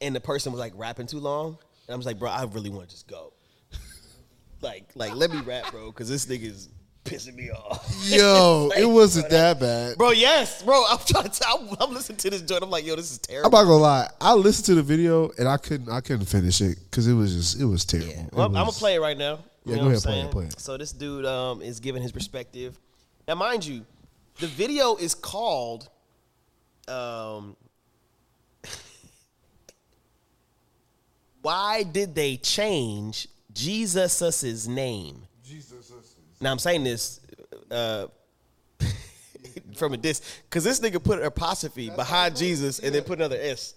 and 0.02 0.16
the 0.16 0.22
person 0.22 0.52
was 0.52 0.60
like 0.60 0.74
rapping 0.76 1.06
too 1.06 1.20
long, 1.20 1.58
and 1.88 1.94
I 1.94 1.98
was 1.98 2.06
like, 2.06 2.18
bro, 2.18 2.30
I 2.30 2.46
really 2.46 2.70
want 2.70 2.88
to 2.88 2.96
just 2.96 3.08
go. 3.08 3.34
like, 4.62 4.86
like 4.96 5.14
let 5.14 5.30
me 5.30 5.42
rap, 5.42 5.72
bro, 5.72 5.92
because 5.92 6.10
this 6.10 6.26
nigga 6.26 6.46
is 6.46 6.70
pissing 7.10 7.36
me 7.36 7.50
off. 7.50 7.86
Yo, 8.06 8.68
Like, 8.70 8.80
it 8.80 8.86
wasn't 8.86 9.30
bro, 9.30 9.38
that 9.38 9.60
bad. 9.60 9.98
Bro, 9.98 10.12
yes, 10.12 10.62
bro. 10.64 10.84
I'm 10.90 11.00
trying 11.06 11.30
to. 11.30 11.48
I'm, 11.48 11.76
I'm 11.80 11.94
listening 11.94 12.18
to 12.18 12.30
this 12.30 12.42
joint. 12.42 12.64
I'm 12.64 12.70
like, 12.70 12.86
yo, 12.86 12.96
this 12.96 13.12
is 13.12 13.18
terrible. 13.18 13.48
I'm 13.48 13.52
not 13.52 13.64
gonna 13.70 13.82
lie. 13.82 14.10
I 14.22 14.34
listened 14.34 14.66
to 14.68 14.76
the 14.76 14.84
video 14.84 15.30
and 15.38 15.48
I 15.48 15.58
couldn't. 15.58 15.90
I 15.90 16.02
couldn't 16.02 16.26
finish 16.26 16.62
it 16.62 16.78
because 16.90 17.08
it 17.08 17.14
was 17.14 17.36
just. 17.36 17.60
It 17.60 17.66
was 17.66 17.86
terrible. 17.86 18.10
Yeah. 18.12 18.26
It 18.26 18.34
Well, 18.34 18.46
I'm 18.46 18.54
gonna 18.54 18.72
play 18.72 18.96
it 18.96 19.02
right 19.02 19.18
now. 19.18 19.40
Yeah, 19.66 19.76
You 19.76 19.82
go 19.82 19.88
ahead, 19.88 19.96
what 19.96 20.04
play 20.04 20.20
it, 20.22 20.32
play 20.32 20.46
it. 20.46 20.60
So 20.60 20.78
this 20.78 20.92
dude 20.92 21.26
um, 21.26 21.62
is 21.62 21.80
giving 21.80 22.02
his 22.02 22.12
perspective. 22.12 22.78
Now, 23.28 23.36
mind 23.36 23.66
you, 23.66 23.86
the 24.40 24.48
video 24.48 24.96
is 24.96 25.14
called. 25.16 25.90
Um, 26.88 27.56
why 31.42 31.84
did 31.84 32.16
they 32.16 32.38
change 32.38 33.28
Jesus' 33.54 34.68
name? 34.68 35.24
Now 36.42 36.52
I'm 36.52 36.60
saying 36.60 36.84
this 36.84 37.20
uh, 37.70 38.08
from 39.76 39.94
a 39.94 39.98
dis 39.98 40.22
because 40.50 40.64
this 40.64 40.80
nigga 40.80 41.04
put 41.04 41.20
an 41.20 41.26
apostrophe 41.26 41.90
behind 41.90 42.36
Jesus 42.36 42.80
and 42.80 42.94
then 42.94 43.04
put 43.04 43.20
another 43.20 43.38
S. 43.40 43.74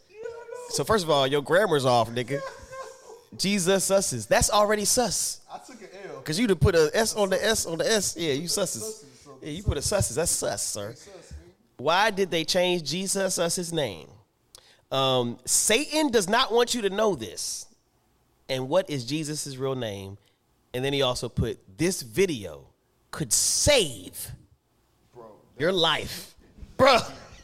So 0.71 0.85
first 0.85 1.05
of 1.05 1.11
all, 1.11 1.27
your 1.27 1.43
grammar's 1.43 1.85
off, 1.85 2.11
nigga. 2.11 2.41
Jesus 3.37 3.89
susses. 3.89 4.29
That's 4.29 4.51
already 4.51 4.85
sus. 4.85 5.41
I 5.51 5.59
took 5.59 5.81
an 5.81 5.89
L. 6.11 6.21
Cause 6.21 6.39
you 6.39 6.47
to 6.49 6.57
put 6.57 6.75
a 6.75 6.91
S 6.95 7.15
on 7.15 7.31
the 7.31 7.45
S 7.45 7.67
on 7.67 7.79
the 7.79 7.91
S. 7.91 8.17
Yeah, 8.17 8.33
you 8.33 8.49
susses. 8.49 9.05
Yeah, 9.43 9.51
you 9.51 9.63
put 9.63 9.77
a 9.77 9.81
susses. 9.81 10.17
That's 10.17 10.31
sus, 10.31 10.63
sir. 10.63 10.95
Why 11.79 12.11
did 12.11 12.31
they 12.31 12.45
change 12.45 12.89
Jesus 12.89 13.39
as 13.39 13.57
his 13.57 13.73
name? 13.73 14.09
Um, 14.91 15.39
Satan 15.47 16.11
does 16.11 16.29
not 16.29 16.53
want 16.53 16.75
you 16.75 16.83
to 16.83 16.91
know 16.91 17.15
this. 17.15 17.67
And 18.49 18.69
what 18.69 18.91
is 18.91 19.05
Jesus' 19.05 19.57
real 19.57 19.75
name? 19.75 20.19
And 20.75 20.85
then 20.85 20.93
he 20.93 21.03
also 21.03 21.29
put 21.29 21.59
this 21.77 22.03
video 22.03 22.69
could 23.11 23.33
save 23.33 24.33
your 25.59 25.73
life, 25.73 26.35
bro. 26.77 26.99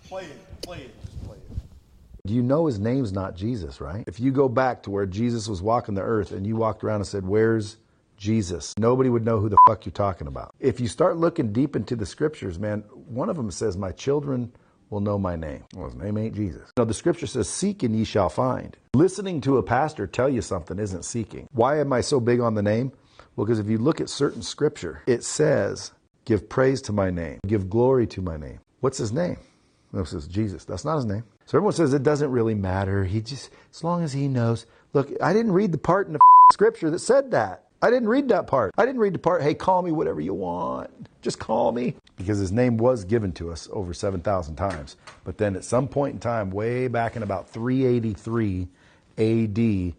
Play 0.08 0.24
it. 0.24 0.62
Play 0.62 0.78
it. 0.78 0.94
Just 1.04 1.24
play 1.24 1.36
it. 1.36 2.26
Do 2.26 2.34
you 2.34 2.42
know 2.42 2.66
his 2.66 2.78
name's 2.78 3.12
not 3.12 3.36
Jesus, 3.36 3.80
right? 3.80 4.02
If 4.06 4.18
you 4.18 4.32
go 4.32 4.48
back 4.48 4.82
to 4.84 4.90
where 4.90 5.06
Jesus 5.06 5.46
was 5.46 5.60
walking 5.60 5.94
the 5.94 6.02
earth 6.02 6.32
and 6.32 6.46
you 6.46 6.56
walked 6.56 6.82
around 6.82 6.96
and 6.96 7.06
said, 7.06 7.26
Where's 7.26 7.76
Jesus? 8.16 8.74
Nobody 8.78 9.10
would 9.10 9.24
know 9.24 9.38
who 9.38 9.50
the 9.50 9.58
fuck 9.66 9.84
you're 9.84 9.92
talking 9.92 10.26
about. 10.26 10.54
If 10.58 10.80
you 10.80 10.88
start 10.88 11.18
looking 11.18 11.52
deep 11.52 11.76
into 11.76 11.96
the 11.96 12.06
scriptures, 12.06 12.58
man, 12.58 12.80
one 13.06 13.28
of 13.28 13.36
them 13.36 13.50
says, 13.50 13.76
My 13.76 13.92
children 13.92 14.52
will 14.88 15.00
know 15.00 15.18
my 15.18 15.36
name. 15.36 15.64
Well, 15.74 15.86
his 15.86 15.94
name 15.94 16.16
ain't 16.16 16.34
Jesus. 16.34 16.70
No, 16.78 16.86
the 16.86 16.94
scripture 16.94 17.26
says, 17.26 17.48
Seek 17.48 17.82
and 17.82 17.94
ye 17.94 18.04
shall 18.04 18.30
find. 18.30 18.74
Listening 18.94 19.42
to 19.42 19.58
a 19.58 19.62
pastor 19.62 20.06
tell 20.06 20.30
you 20.30 20.40
something 20.40 20.78
isn't 20.78 21.04
seeking. 21.04 21.46
Why 21.52 21.78
am 21.78 21.92
I 21.92 22.00
so 22.00 22.20
big 22.20 22.40
on 22.40 22.54
the 22.54 22.62
name? 22.62 22.92
Well, 23.38 23.46
because 23.46 23.60
if 23.60 23.68
you 23.68 23.78
look 23.78 24.00
at 24.00 24.10
certain 24.10 24.42
scripture, 24.42 25.00
it 25.06 25.22
says, 25.22 25.92
Give 26.24 26.48
praise 26.48 26.82
to 26.82 26.92
my 26.92 27.10
name, 27.10 27.38
give 27.46 27.70
glory 27.70 28.04
to 28.08 28.20
my 28.20 28.36
name. 28.36 28.58
What's 28.80 28.98
his 28.98 29.12
name? 29.12 29.36
No, 29.92 30.00
it 30.00 30.08
says 30.08 30.26
Jesus. 30.26 30.64
That's 30.64 30.84
not 30.84 30.96
his 30.96 31.04
name. 31.04 31.22
So 31.46 31.56
everyone 31.56 31.74
says 31.74 31.94
it 31.94 32.02
doesn't 32.02 32.32
really 32.32 32.56
matter. 32.56 33.04
He 33.04 33.20
just, 33.20 33.50
as 33.72 33.84
long 33.84 34.02
as 34.02 34.12
he 34.12 34.26
knows. 34.26 34.66
Look, 34.92 35.12
I 35.22 35.32
didn't 35.32 35.52
read 35.52 35.70
the 35.70 35.78
part 35.78 36.08
in 36.08 36.14
the 36.14 36.18
scripture 36.52 36.90
that 36.90 36.98
said 36.98 37.30
that. 37.30 37.66
I 37.80 37.90
didn't 37.90 38.08
read 38.08 38.28
that 38.30 38.48
part. 38.48 38.74
I 38.76 38.84
didn't 38.84 39.00
read 39.00 39.14
the 39.14 39.20
part, 39.20 39.40
hey, 39.40 39.54
call 39.54 39.82
me 39.82 39.92
whatever 39.92 40.20
you 40.20 40.34
want. 40.34 40.90
Just 41.22 41.38
call 41.38 41.70
me. 41.70 41.94
Because 42.16 42.38
his 42.38 42.50
name 42.50 42.76
was 42.76 43.04
given 43.04 43.30
to 43.34 43.52
us 43.52 43.68
over 43.72 43.94
7,000 43.94 44.56
times. 44.56 44.96
But 45.22 45.38
then 45.38 45.54
at 45.54 45.62
some 45.62 45.86
point 45.86 46.14
in 46.14 46.18
time, 46.18 46.50
way 46.50 46.88
back 46.88 47.14
in 47.14 47.22
about 47.22 47.48
383 47.50 48.66
AD, 49.16 49.94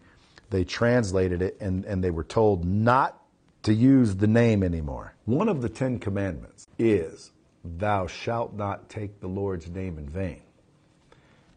they 0.49 0.63
translated 0.65 1.41
it 1.41 1.55
and, 1.61 1.85
and 1.85 2.03
they 2.03 2.11
were 2.11 2.25
told 2.25 2.65
not 2.65 3.18
to 3.63 3.73
use 3.73 4.15
the 4.15 4.27
name 4.27 4.63
anymore. 4.63 5.13
One 5.25 5.49
of 5.49 5.61
the 5.61 5.69
Ten 5.69 5.99
Commandments 5.99 6.67
is, 6.77 7.31
Thou 7.63 8.07
shalt 8.07 8.53
not 8.53 8.89
take 8.89 9.19
the 9.19 9.27
Lord's 9.27 9.69
name 9.69 9.97
in 9.97 10.07
vain. 10.07 10.41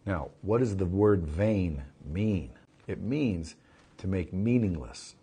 Now, 0.04 0.30
what 0.42 0.58
does 0.58 0.76
the 0.76 0.86
word 0.86 1.24
vain 1.24 1.84
mean? 2.04 2.50
It 2.88 3.00
means 3.00 3.54
to 3.98 4.08
make 4.08 4.32
meaningless 4.32 5.14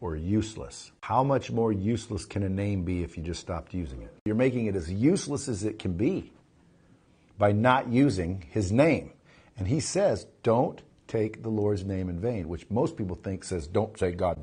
or 0.00 0.16
useless. 0.16 0.92
How 1.02 1.22
much 1.22 1.50
more 1.50 1.72
useless 1.72 2.24
can 2.24 2.42
a 2.42 2.48
name 2.48 2.84
be 2.84 3.02
if 3.02 3.16
you 3.18 3.22
just 3.22 3.40
stopped 3.40 3.74
using 3.74 4.02
it? 4.02 4.14
You're 4.24 4.34
making 4.34 4.66
it 4.66 4.76
as 4.76 4.90
useless 4.90 5.48
as 5.48 5.64
it 5.64 5.78
can 5.78 5.92
be 5.92 6.32
by 7.36 7.52
not 7.52 7.88
using 7.88 8.46
his 8.50 8.72
name. 8.72 9.12
And 9.58 9.68
he 9.68 9.80
says, 9.80 10.26
don't 10.42 10.80
take 11.06 11.42
the 11.42 11.50
Lord's 11.50 11.84
name 11.84 12.08
in 12.08 12.18
vain, 12.18 12.48
which 12.48 12.68
most 12.70 12.96
people 12.96 13.16
think 13.16 13.44
says, 13.44 13.66
don't 13.66 13.98
say 13.98 14.12
God 14.12 14.42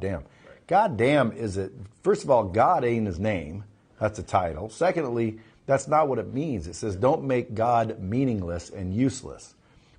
God 0.67 0.97
damn 0.97 1.31
is 1.31 1.57
it, 1.57 1.71
first 2.03 2.23
of 2.23 2.29
all, 2.29 2.45
God 2.45 2.83
ain't 2.83 3.07
his 3.07 3.19
name. 3.19 3.63
That's 3.99 4.19
a 4.19 4.23
title. 4.23 4.69
Secondly, 4.69 5.39
that's 5.65 5.87
not 5.87 6.07
what 6.07 6.19
it 6.19 6.33
means. 6.33 6.67
It 6.67 6.75
says, 6.75 6.95
don't 6.95 7.23
make 7.23 7.53
God 7.53 7.99
meaningless 7.99 8.69
and 8.69 8.93
useless. 8.93 9.53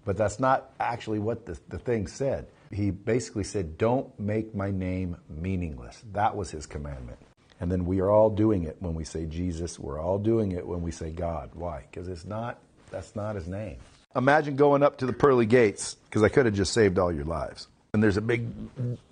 But 0.05 0.17
that's 0.17 0.41
not 0.41 0.71
actually 0.81 1.21
what 1.21 1.47
the, 1.47 1.59
the 1.69 1.79
thing 1.79 2.07
said. 2.07 2.47
He 2.73 2.91
basically 2.91 3.45
said, 3.45 3.79
don't 3.79 4.19
make 4.19 4.55
my 4.55 4.71
name 4.71 5.17
meaningless. 5.29 6.03
That 6.13 6.35
was 6.35 6.51
his 6.51 6.67
commandment. 6.67 7.19
And 7.61 7.71
then 7.71 7.85
we 7.85 8.01
are 8.01 8.11
all 8.11 8.31
doing 8.31 8.65
it 8.65 8.77
when 8.81 8.95
we 8.95 9.05
say 9.05 9.27
Jesus. 9.27 9.79
We're 9.79 10.01
all 10.01 10.19
doing 10.19 10.53
it 10.53 10.67
when 10.67 10.83
we 10.83 10.91
say 10.91 11.11
God. 11.11 11.51
Why? 11.55 11.85
Because 11.89 12.09
it's 12.09 12.25
not, 12.25 12.59
that's 12.91 13.15
not 13.15 13.37
his 13.37 13.47
name. 13.47 13.77
Imagine 14.17 14.57
going 14.57 14.83
up 14.83 14.99
to 14.99 15.07
the 15.07 15.13
pearly 15.13 15.47
gates, 15.47 15.95
because 16.07 16.23
I 16.23 16.29
could 16.29 16.47
have 16.47 16.55
just 16.55 16.73
saved 16.73 16.99
all 16.99 17.13
your 17.13 17.25
lives. 17.25 17.69
And 17.95 18.03
there's 18.03 18.17
a 18.17 18.23
big 18.23 18.49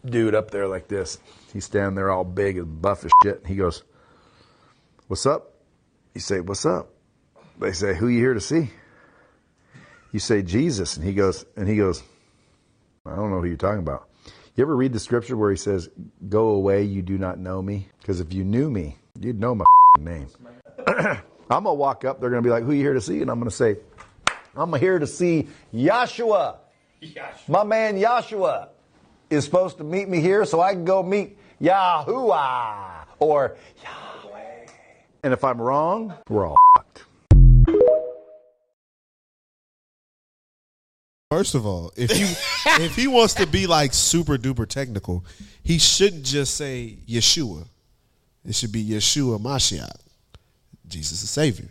dude 0.06 0.34
up 0.34 0.50
there 0.50 0.66
like 0.66 0.88
this. 0.88 1.18
He's 1.52 1.66
standing 1.66 1.96
there 1.96 2.10
all 2.10 2.24
big 2.24 2.56
and 2.56 2.80
buff 2.80 3.04
as 3.04 3.10
shit. 3.22 3.40
And 3.40 3.46
he 3.46 3.54
goes, 3.54 3.82
What's 5.06 5.26
up? 5.26 5.52
You 6.14 6.22
say, 6.22 6.40
What's 6.40 6.64
up? 6.64 6.88
They 7.58 7.72
say, 7.72 7.94
Who 7.94 8.08
you 8.08 8.20
here 8.20 8.32
to 8.32 8.40
see? 8.40 8.70
You 10.12 10.18
say 10.18 10.40
Jesus, 10.40 10.96
and 10.96 11.04
he 11.04 11.12
goes, 11.12 11.44
and 11.56 11.68
he 11.68 11.76
goes, 11.76 12.02
I 13.04 13.14
don't 13.16 13.30
know 13.30 13.40
who 13.40 13.48
you're 13.48 13.58
talking 13.58 13.80
about. 13.80 14.08
You 14.56 14.62
ever 14.64 14.74
read 14.74 14.94
the 14.94 14.98
scripture 14.98 15.36
where 15.36 15.50
he 15.50 15.58
says, 15.58 15.90
Go 16.26 16.48
away, 16.48 16.84
you 16.84 17.02
do 17.02 17.18
not 17.18 17.38
know 17.38 17.60
me? 17.60 17.90
Because 17.98 18.20
if 18.20 18.32
you 18.32 18.44
knew 18.44 18.70
me, 18.70 18.96
you'd 19.20 19.38
know 19.38 19.54
my 19.54 19.66
name. 19.98 20.28
I'm 20.86 21.18
going 21.50 21.64
to 21.64 21.74
walk 21.74 22.06
up, 22.06 22.18
they're 22.18 22.30
going 22.30 22.42
to 22.42 22.46
be 22.46 22.50
like, 22.50 22.64
Who 22.64 22.72
you 22.72 22.80
here 22.80 22.94
to 22.94 23.02
see? 23.02 23.20
And 23.20 23.30
I'm 23.30 23.40
going 23.40 23.50
to 23.50 23.54
say, 23.54 23.76
I'm 24.56 24.72
here 24.72 24.98
to 24.98 25.06
see 25.06 25.48
Yahshua. 25.74 26.59
My 27.48 27.64
man 27.64 27.96
Yahshua 27.96 28.68
is 29.30 29.44
supposed 29.44 29.78
to 29.78 29.84
meet 29.84 30.08
me 30.08 30.20
here 30.20 30.44
so 30.44 30.60
I 30.60 30.74
can 30.74 30.84
go 30.84 31.02
meet 31.02 31.38
Yahuwah 31.60 33.06
or 33.18 33.56
Yahweh. 33.82 34.66
And 35.22 35.32
if 35.32 35.44
I'm 35.44 35.60
wrong, 35.60 36.14
we're 36.28 36.46
all 36.46 36.56
fucked. 36.76 37.04
First 41.30 41.54
of 41.54 41.64
all, 41.64 41.92
if 41.96 42.18
you 42.18 42.26
if 42.84 42.96
he 42.96 43.06
wants 43.06 43.34
to 43.34 43.46
be 43.46 43.66
like 43.66 43.94
super 43.94 44.36
duper 44.36 44.68
technical, 44.68 45.24
he 45.62 45.78
shouldn't 45.78 46.24
just 46.24 46.56
say 46.56 46.96
Yeshua. 47.08 47.66
It 48.44 48.54
should 48.54 48.72
be 48.72 48.84
Yeshua 48.84 49.40
Mashiach, 49.40 50.00
Jesus 50.88 51.20
the 51.20 51.26
Savior. 51.26 51.68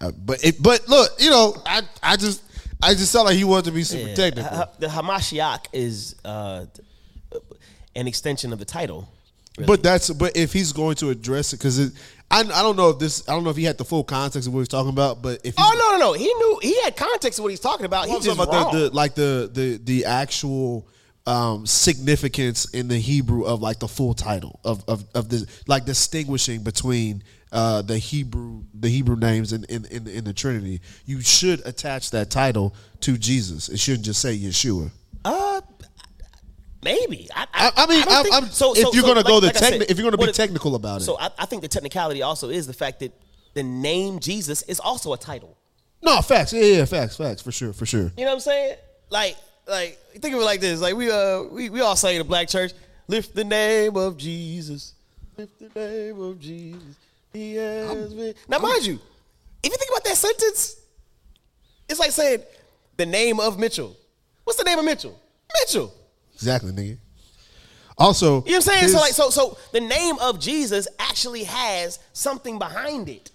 Uh, 0.00 0.10
but 0.10 0.44
it, 0.44 0.60
but 0.60 0.88
look, 0.88 1.12
you 1.18 1.30
know, 1.30 1.54
I 1.64 1.82
I 2.02 2.16
just 2.16 2.42
I 2.82 2.94
just 2.94 3.12
felt 3.12 3.26
like 3.26 3.36
he 3.36 3.44
wanted 3.44 3.66
to 3.66 3.72
be 3.72 3.84
super 3.84 4.14
technical. 4.14 4.54
Ha- 4.56 4.68
The 4.78 4.88
Hamashiach 4.88 5.66
is 5.72 6.16
uh, 6.24 6.66
an 7.94 8.06
extension 8.06 8.52
of 8.52 8.58
the 8.58 8.64
title. 8.64 9.08
really. 9.56 9.66
But 9.66 9.82
that's 9.82 10.10
but 10.10 10.36
if 10.36 10.52
he's 10.52 10.72
going 10.72 10.96
to 10.96 11.10
address 11.10 11.52
it 11.52 11.58
because 11.58 11.78
it, 11.78 11.92
I 12.30 12.40
I 12.40 12.62
don't 12.62 12.76
know 12.76 12.90
if 12.90 12.98
this 12.98 13.28
I 13.28 13.32
don't 13.32 13.44
know 13.44 13.50
if 13.50 13.56
he 13.56 13.64
had 13.64 13.78
the 13.78 13.84
full 13.84 14.04
context 14.04 14.48
of 14.48 14.54
what 14.54 14.60
he's 14.60 14.68
talking 14.68 14.90
about, 14.90 15.22
but 15.22 15.38
if 15.44 15.54
he's, 15.54 15.64
oh 15.64 15.72
no 15.78 15.98
no 15.98 16.06
no, 16.06 16.12
he 16.14 16.24
knew 16.26 16.58
he 16.62 16.80
had 16.82 16.96
context 16.96 17.38
of 17.38 17.44
what 17.44 17.50
he's 17.50 17.60
talking 17.60 17.86
about. 17.86 18.06
He's 18.08 18.24
just 18.24 18.36
talking 18.36 18.52
wrong. 18.52 18.62
about 18.62 18.72
the, 18.72 18.88
the 18.88 18.94
like 18.96 19.14
the 19.14 19.50
the 19.52 19.76
the 19.84 20.04
actual 20.06 20.86
um, 21.26 21.66
significance 21.66 22.64
in 22.74 22.88
the 22.88 22.98
Hebrew 22.98 23.44
of 23.44 23.60
like 23.62 23.78
the 23.78 23.88
full 23.88 24.14
title 24.14 24.58
of 24.64 24.82
of 24.88 25.04
of 25.14 25.28
the 25.28 25.46
like 25.68 25.84
distinguishing 25.84 26.62
between 26.62 27.22
uh, 27.52 27.82
the 27.82 27.98
Hebrew 27.98 28.62
the 28.74 28.88
Hebrew 28.88 29.16
names 29.16 29.52
in, 29.52 29.64
in 29.64 29.84
in 29.86 30.08
in 30.08 30.24
the 30.24 30.32
Trinity. 30.32 30.80
You 31.06 31.20
should 31.20 31.64
attach 31.66 32.10
that 32.10 32.30
title 32.30 32.74
to 33.00 33.18
Jesus. 33.18 33.68
It 33.68 33.78
shouldn't 33.78 34.04
just 34.04 34.20
say 34.20 34.36
Yeshua. 34.36 34.90
Uh, 35.24 35.60
maybe. 36.82 37.28
I, 37.34 37.46
I, 37.52 37.70
I 37.76 37.86
mean, 37.86 38.04
I 38.08 38.22
think- 38.22 38.34
am 38.34 38.44
if 38.76 38.94
you're 38.94 39.04
gonna 39.04 39.22
go 39.22 39.40
the 39.40 39.48
techni- 39.48 39.88
if 39.90 39.98
you're 39.98 40.10
gonna 40.10 40.16
be 40.22 40.30
it- 40.30 40.34
technical 40.34 40.74
about 40.74 41.02
it. 41.02 41.04
So 41.04 41.18
I, 41.18 41.30
I 41.38 41.46
think 41.46 41.62
the 41.62 41.68
technicality 41.68 42.22
also 42.22 42.48
is 42.48 42.66
the 42.66 42.72
fact 42.72 43.00
that 43.00 43.12
the 43.54 43.62
name 43.62 44.18
Jesus 44.18 44.62
is 44.62 44.80
also 44.80 45.12
a 45.12 45.18
title. 45.18 45.56
no 46.02 46.20
facts, 46.22 46.52
yeah, 46.52 46.62
yeah, 46.62 46.84
facts, 46.86 47.16
facts 47.16 47.42
for 47.42 47.52
sure, 47.52 47.72
for 47.72 47.86
sure. 47.86 48.10
You 48.16 48.24
know 48.24 48.30
what 48.30 48.34
I'm 48.34 48.40
saying? 48.40 48.76
Like, 49.10 49.36
like 49.68 49.98
think 50.12 50.34
of 50.34 50.40
it 50.40 50.44
like 50.44 50.60
this: 50.60 50.80
like 50.80 50.96
we 50.96 51.10
uh 51.10 51.42
we, 51.42 51.68
we 51.70 51.80
all 51.82 51.96
say 51.96 52.14
in 52.16 52.18
the 52.18 52.24
black 52.24 52.48
church, 52.48 52.72
lift 53.08 53.34
the 53.34 53.44
name 53.44 53.96
of 53.96 54.16
Jesus, 54.16 54.94
lift 55.36 55.58
the 55.58 55.78
name 55.78 56.20
of 56.20 56.40
Jesus. 56.40 56.96
He. 57.32 57.54
Now, 58.48 58.58
mind 58.58 58.86
you, 58.86 58.98
if 59.62 59.70
you 59.70 59.76
think 59.76 59.90
about 59.90 60.04
that 60.04 60.16
sentence, 60.16 60.76
it's 61.88 62.00
like 62.00 62.10
saying 62.10 62.42
the 62.96 63.06
name 63.06 63.40
of 63.40 63.58
Mitchell. 63.58 63.96
What's 64.44 64.58
the 64.58 64.64
name 64.64 64.78
of 64.78 64.84
Mitchell? 64.84 65.18
Mitchell. 65.60 65.92
Exactly, 66.34 66.72
nigga. 66.72 66.98
Also, 67.98 68.26
You 68.26 68.32
know 68.32 68.40
what 68.42 68.54
I'm 68.54 68.62
saying? 68.62 68.82
his- 68.84 68.92
so 68.92 68.98
like 68.98 69.12
so 69.12 69.30
so 69.30 69.58
the 69.72 69.80
name 69.80 70.18
of 70.20 70.40
Jesus 70.40 70.88
actually 70.98 71.44
has 71.44 71.98
something 72.12 72.58
behind 72.58 73.08
it. 73.08 73.30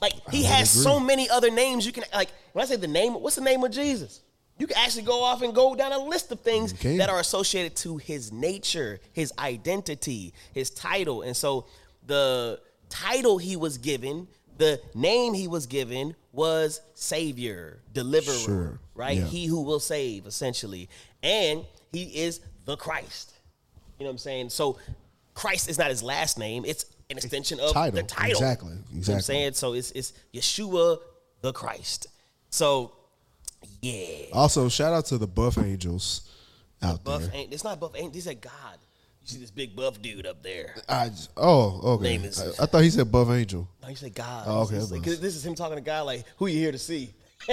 Like 0.00 0.12
he 0.30 0.42
has 0.44 0.70
so 0.70 1.00
many 1.00 1.28
other 1.30 1.50
names 1.50 1.86
you 1.86 1.92
can 1.92 2.04
like 2.12 2.30
when 2.52 2.62
I 2.62 2.66
say 2.66 2.76
the 2.76 2.86
name, 2.88 3.14
what's 3.14 3.36
the 3.36 3.42
name 3.42 3.64
of 3.64 3.70
Jesus? 3.70 4.20
You 4.58 4.66
can 4.66 4.76
actually 4.76 5.02
go 5.04 5.24
off 5.24 5.42
and 5.42 5.54
go 5.54 5.74
down 5.74 5.92
a 5.92 5.98
list 5.98 6.30
of 6.30 6.40
things 6.40 6.72
can. 6.72 6.98
that 6.98 7.08
are 7.08 7.18
associated 7.18 7.74
to 7.78 7.96
his 7.96 8.30
nature, 8.30 9.00
his 9.12 9.32
identity, 9.38 10.34
his 10.52 10.70
title. 10.70 11.22
And 11.22 11.36
so 11.36 11.66
the 12.06 12.60
title 12.92 13.38
he 13.38 13.56
was 13.56 13.78
given, 13.78 14.28
the 14.58 14.80
name 14.94 15.32
he 15.34 15.48
was 15.48 15.66
given 15.66 16.14
was 16.32 16.80
Savior, 16.94 17.80
Deliverer, 17.92 18.34
Sure. 18.38 18.80
right? 18.94 19.16
Yeah. 19.18 19.24
He 19.24 19.46
who 19.46 19.62
will 19.62 19.80
save, 19.80 20.26
essentially. 20.26 20.88
And 21.22 21.64
he 21.92 22.04
is 22.04 22.40
the 22.66 22.76
Christ. 22.76 23.32
You 23.98 24.04
know 24.04 24.10
what 24.10 24.12
I'm 24.12 24.18
saying? 24.18 24.50
So 24.50 24.78
Christ 25.34 25.68
is 25.68 25.78
not 25.78 25.88
his 25.90 26.02
last 26.02 26.38
name. 26.38 26.64
It's 26.66 26.84
an 27.10 27.16
extension 27.16 27.60
of 27.60 27.72
Title. 27.72 27.96
the 27.96 28.02
title. 28.06 28.30
Exactly. 28.30 28.70
You 28.92 28.96
know 28.96 29.00
what 29.00 29.08
I'm 29.10 29.20
saying? 29.20 29.52
So 29.54 29.72
it's 29.74 29.90
it's 29.92 30.12
Yeshua 30.34 30.98
the 31.40 31.52
Christ. 31.52 32.06
So 32.50 32.92
yeah. 33.80 34.26
Also, 34.32 34.68
shout 34.68 34.92
out 34.92 35.06
to 35.06 35.18
the 35.18 35.26
Buff 35.26 35.58
Angels 35.58 36.28
out 36.82 37.04
Buff 37.04 37.22
there. 37.22 37.30
ain't. 37.34 37.52
It's 37.52 37.64
not 37.64 37.78
buff. 37.80 37.92
Ain't. 37.96 38.12
these 38.12 38.26
are 38.28 38.34
God. 38.34 38.78
You 39.24 39.28
see 39.28 39.38
this 39.38 39.50
big 39.52 39.76
buff 39.76 40.02
dude 40.02 40.26
up 40.26 40.42
there. 40.42 40.74
I 40.88 41.08
just, 41.08 41.30
oh 41.36 41.80
okay. 41.94 42.02
Name 42.04 42.24
is- 42.24 42.40
I, 42.58 42.64
I 42.64 42.66
thought 42.66 42.82
he 42.82 42.90
said 42.90 43.10
Buff 43.12 43.28
Angel. 43.30 43.68
No, 43.82 43.88
you 43.88 43.94
say 43.96 44.10
God. 44.10 44.44
Oh, 44.48 44.62
okay, 44.62 44.78
like- 44.80 45.02
this 45.04 45.36
is 45.36 45.46
him 45.46 45.54
talking 45.54 45.76
to 45.76 45.80
God 45.82 46.02
like, 46.06 46.24
who 46.38 46.46
you 46.48 46.58
here 46.58 46.72
to 46.72 46.78
see? 46.78 47.14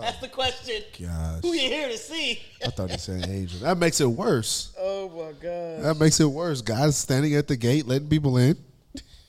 That's 0.00 0.18
the 0.20 0.28
question. 0.28 0.82
Gosh. 1.00 1.42
Who 1.42 1.52
you 1.52 1.68
here 1.68 1.88
to 1.88 1.98
see? 1.98 2.40
I 2.64 2.70
thought 2.70 2.90
he 2.92 2.98
said 2.98 3.28
Angel. 3.28 3.58
That 3.60 3.76
makes 3.76 4.00
it 4.00 4.06
worse. 4.06 4.72
Oh 4.78 5.08
my 5.08 5.32
God. 5.32 5.82
That 5.84 5.96
makes 5.98 6.20
it 6.20 6.26
worse. 6.26 6.62
God's 6.62 6.96
standing 6.96 7.34
at 7.34 7.48
the 7.48 7.56
gate, 7.56 7.86
letting 7.88 8.08
people 8.08 8.36
in. 8.36 8.56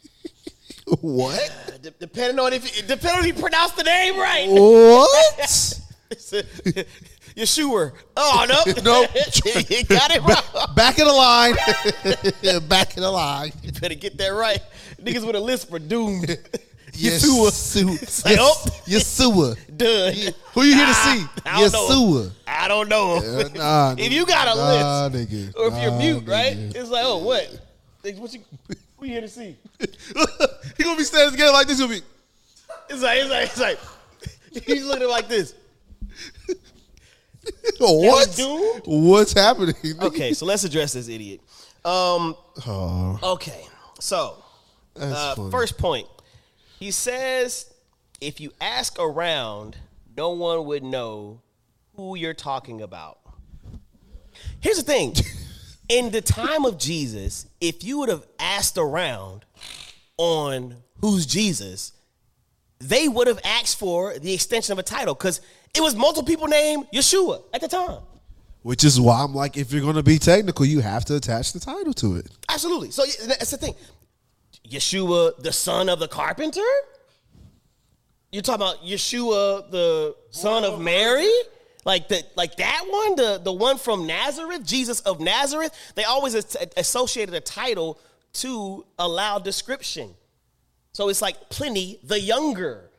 what? 1.02 1.40
Uh, 1.68 1.78
D- 1.82 1.90
depending 2.00 2.40
on 2.40 2.54
if 2.54 2.64
you, 2.78 2.84
depending 2.84 3.20
on 3.24 3.26
if 3.28 3.36
you 3.36 3.42
pronounce 3.42 3.72
the 3.74 3.84
name 3.84 4.18
right. 4.18 4.48
What? 4.50 5.80
Yeshua. 7.36 7.92
Oh 8.18 8.46
no. 8.48 8.74
Nope. 8.84 9.10
you 9.70 9.84
got 9.86 10.12
it 10.12 10.22
wrong. 10.22 10.76
Back 10.76 11.00
in 11.00 11.06
the 11.06 11.14
line. 11.14 11.54
Back 12.68 12.98
in 12.98 13.04
the 13.04 13.12
line. 13.12 13.52
You 13.64 13.72
better 13.74 13.96
get 13.96 14.18
that 14.18 14.30
right. 14.30 14.62
Niggas 15.02 15.26
with 15.26 15.36
a 15.36 15.40
lisp 15.40 15.74
are 15.74 15.80
doomed. 15.80 16.38
Yes, 16.94 17.26
Yeshua. 17.26 18.26
like, 18.26 18.36
yes, 18.88 19.20
oh. 19.22 19.32
Yeshua. 19.32 19.78
Done. 19.78 20.34
Who 20.54 20.64
you 20.64 20.76
here 20.76 20.86
to 20.86 20.94
see? 20.94 21.26
I. 21.46 21.64
Yeshua. 21.64 22.32
I 22.48 22.68
don't 22.68 22.90
know. 22.90 23.18
Uh, 23.18 23.50
nah, 23.56 23.96
if 23.98 24.12
you 24.12 24.26
got 24.26 24.48
a 24.48 24.60
nah, 24.60 25.08
list, 25.08 25.32
nigga. 25.32 25.56
or 25.58 25.68
if 25.68 25.82
you're 25.82 25.98
mute, 25.98 26.28
right? 26.28 26.56
It's 26.58 26.90
like, 26.90 27.06
oh, 27.06 27.20
what? 27.20 27.60
What 28.02 28.34
you? 28.34 28.42
Who 28.98 29.06
you 29.06 29.12
here 29.14 29.22
to 29.22 29.28
see? 29.28 29.56
he 30.78 30.84
gonna 30.84 30.98
be 30.98 31.04
standing 31.04 31.32
together 31.32 31.54
like 31.54 31.68
this. 31.68 31.80
Gonna 31.80 31.94
be. 31.94 32.02
It's 32.90 33.02
like, 33.02 33.20
it's 33.20 33.30
like, 33.30 33.44
it's 33.46 33.60
like. 33.60 33.80
He's 34.66 34.86
looking 34.86 35.08
like 35.08 35.28
this. 35.28 35.56
What? 37.80 38.36
doomed? 38.36 38.84
What's 38.86 39.34
happening? 39.34 39.76
Okay, 40.02 40.34
so 40.34 40.46
let's 40.46 40.64
address 40.64 40.94
this 40.94 41.08
idiot. 41.08 41.42
Um. 41.84 42.36
Oh, 42.68 43.20
Okay, 43.24 43.66
so 44.00 44.42
uh, 45.00 45.36
first 45.50 45.78
point, 45.78 46.08
he 46.80 46.92
says, 46.92 47.72
if 48.20 48.40
you 48.40 48.52
ask 48.62 49.00
around, 49.00 49.78
no 50.16 50.32
one 50.32 50.66
would 50.66 50.84
know 50.84 51.42
who 51.96 52.16
you're 52.16 52.34
talking 52.34 52.82
about. 52.82 53.20
Here's 54.60 54.78
the 54.78 54.84
thing. 54.84 55.16
In 55.90 56.12
the 56.12 56.22
time 56.22 56.64
of 56.66 56.78
Jesus, 56.78 57.48
if 57.60 57.84
you 57.84 58.00
would 58.00 58.08
have 58.10 58.26
asked 58.40 58.78
around 58.78 59.44
on 60.18 60.78
who's 61.02 61.26
Jesus, 61.26 61.92
they 62.82 63.08
would 63.08 63.28
have 63.28 63.40
asked 63.44 63.78
for 63.78 64.18
the 64.18 64.34
extension 64.34 64.74
of 64.74 64.80
a 64.80 64.84
title 64.84 65.14
because 65.14 65.42
it 65.74 65.82
was 65.82 65.96
multiple 65.96 66.26
people 66.26 66.48
named 66.48 66.88
Yeshua 66.94 67.44
at 67.54 67.62
the 67.62 67.68
time. 67.68 68.00
Which 68.64 68.84
is 68.84 69.00
why 69.00 69.24
I'm 69.24 69.34
like, 69.34 69.58
if 69.58 69.72
you're 69.72 69.82
gonna 69.84 70.04
be 70.04 70.20
technical, 70.20 70.66
you 70.66 70.82
have 70.82 71.06
to 71.06 71.16
attach 71.16 71.54
the 71.54 71.60
title 71.60 71.94
to 71.96 72.16
it. 72.18 72.28
Absolutely. 72.50 72.92
So 72.92 73.04
that's 73.28 73.52
the 73.52 73.58
thing. 73.58 73.76
Yeshua, 74.68 75.38
the 75.42 75.52
son 75.52 75.90
of 75.90 76.00
the 76.00 76.08
carpenter? 76.08 76.62
You're 78.32 78.44
talking 78.44 78.62
about 78.62 78.84
Yeshua, 78.84 79.70
the 79.72 80.16
son 80.30 80.64
of 80.64 80.80
Mary? 80.80 81.32
Like 81.84 82.08
the 82.08 82.24
like 82.36 82.58
that 82.58 82.86
one, 82.88 83.16
the 83.16 83.42
the 83.44 83.52
one 83.52 83.78
from 83.78 84.06
Nazareth, 84.06 84.64
Jesus 84.64 85.00
of 85.02 85.20
Nazareth. 85.20 85.74
They 85.96 86.04
always 86.04 86.36
as- 86.36 86.56
associated 86.78 87.34
a 87.34 87.42
title 87.42 88.00
to 88.34 88.86
allow 89.00 89.40
description. 89.40 90.14
So 90.94 91.10
it's 91.10 91.22
like 91.22 91.50
Pliny 91.50 92.00
the 92.04 92.20
Younger. 92.20 92.90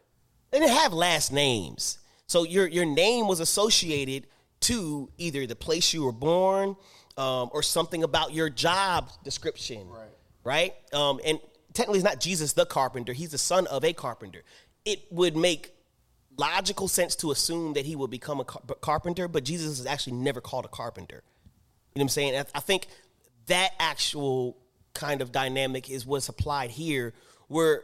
They 0.50 0.60
didn't 0.60 0.76
have 0.76 0.92
last 0.92 1.32
names. 1.32 1.98
So 2.26 2.44
your 2.44 2.66
your 2.66 2.86
name 2.86 3.28
was 3.28 3.40
associated 3.40 4.26
to 4.60 5.10
either 5.18 5.46
the 5.46 5.56
place 5.56 5.92
you 5.92 6.04
were 6.04 6.12
born 6.12 6.76
um, 7.16 7.50
or 7.52 7.62
something 7.62 8.02
about 8.02 8.32
your 8.32 8.48
job 8.48 9.10
description. 9.24 9.88
Right. 9.88 10.08
Right? 10.44 10.74
Um, 10.92 11.20
and 11.24 11.38
technically, 11.72 11.98
it's 11.98 12.04
not 12.04 12.20
Jesus 12.20 12.52
the 12.52 12.66
carpenter, 12.66 13.12
he's 13.12 13.30
the 13.30 13.38
son 13.38 13.66
of 13.66 13.84
a 13.84 13.92
carpenter. 13.92 14.42
It 14.84 15.00
would 15.10 15.36
make 15.36 15.72
logical 16.38 16.88
sense 16.88 17.14
to 17.16 17.30
assume 17.30 17.74
that 17.74 17.84
he 17.84 17.94
would 17.94 18.10
become 18.10 18.40
a 18.40 18.44
car- 18.44 18.62
carpenter, 18.80 19.28
but 19.28 19.44
Jesus 19.44 19.78
is 19.78 19.86
actually 19.86 20.14
never 20.14 20.40
called 20.40 20.64
a 20.64 20.68
carpenter. 20.68 21.22
You 21.94 21.98
know 21.98 22.00
what 22.00 22.02
I'm 22.04 22.08
saying? 22.08 22.36
I- 22.36 22.46
I 22.54 22.60
think 22.60 22.86
that 23.46 23.72
actual 23.78 24.56
kind 24.94 25.20
of 25.20 25.30
dynamic 25.30 25.90
is 25.90 26.06
what's 26.06 26.28
applied 26.28 26.70
here, 26.70 27.12
where 27.52 27.82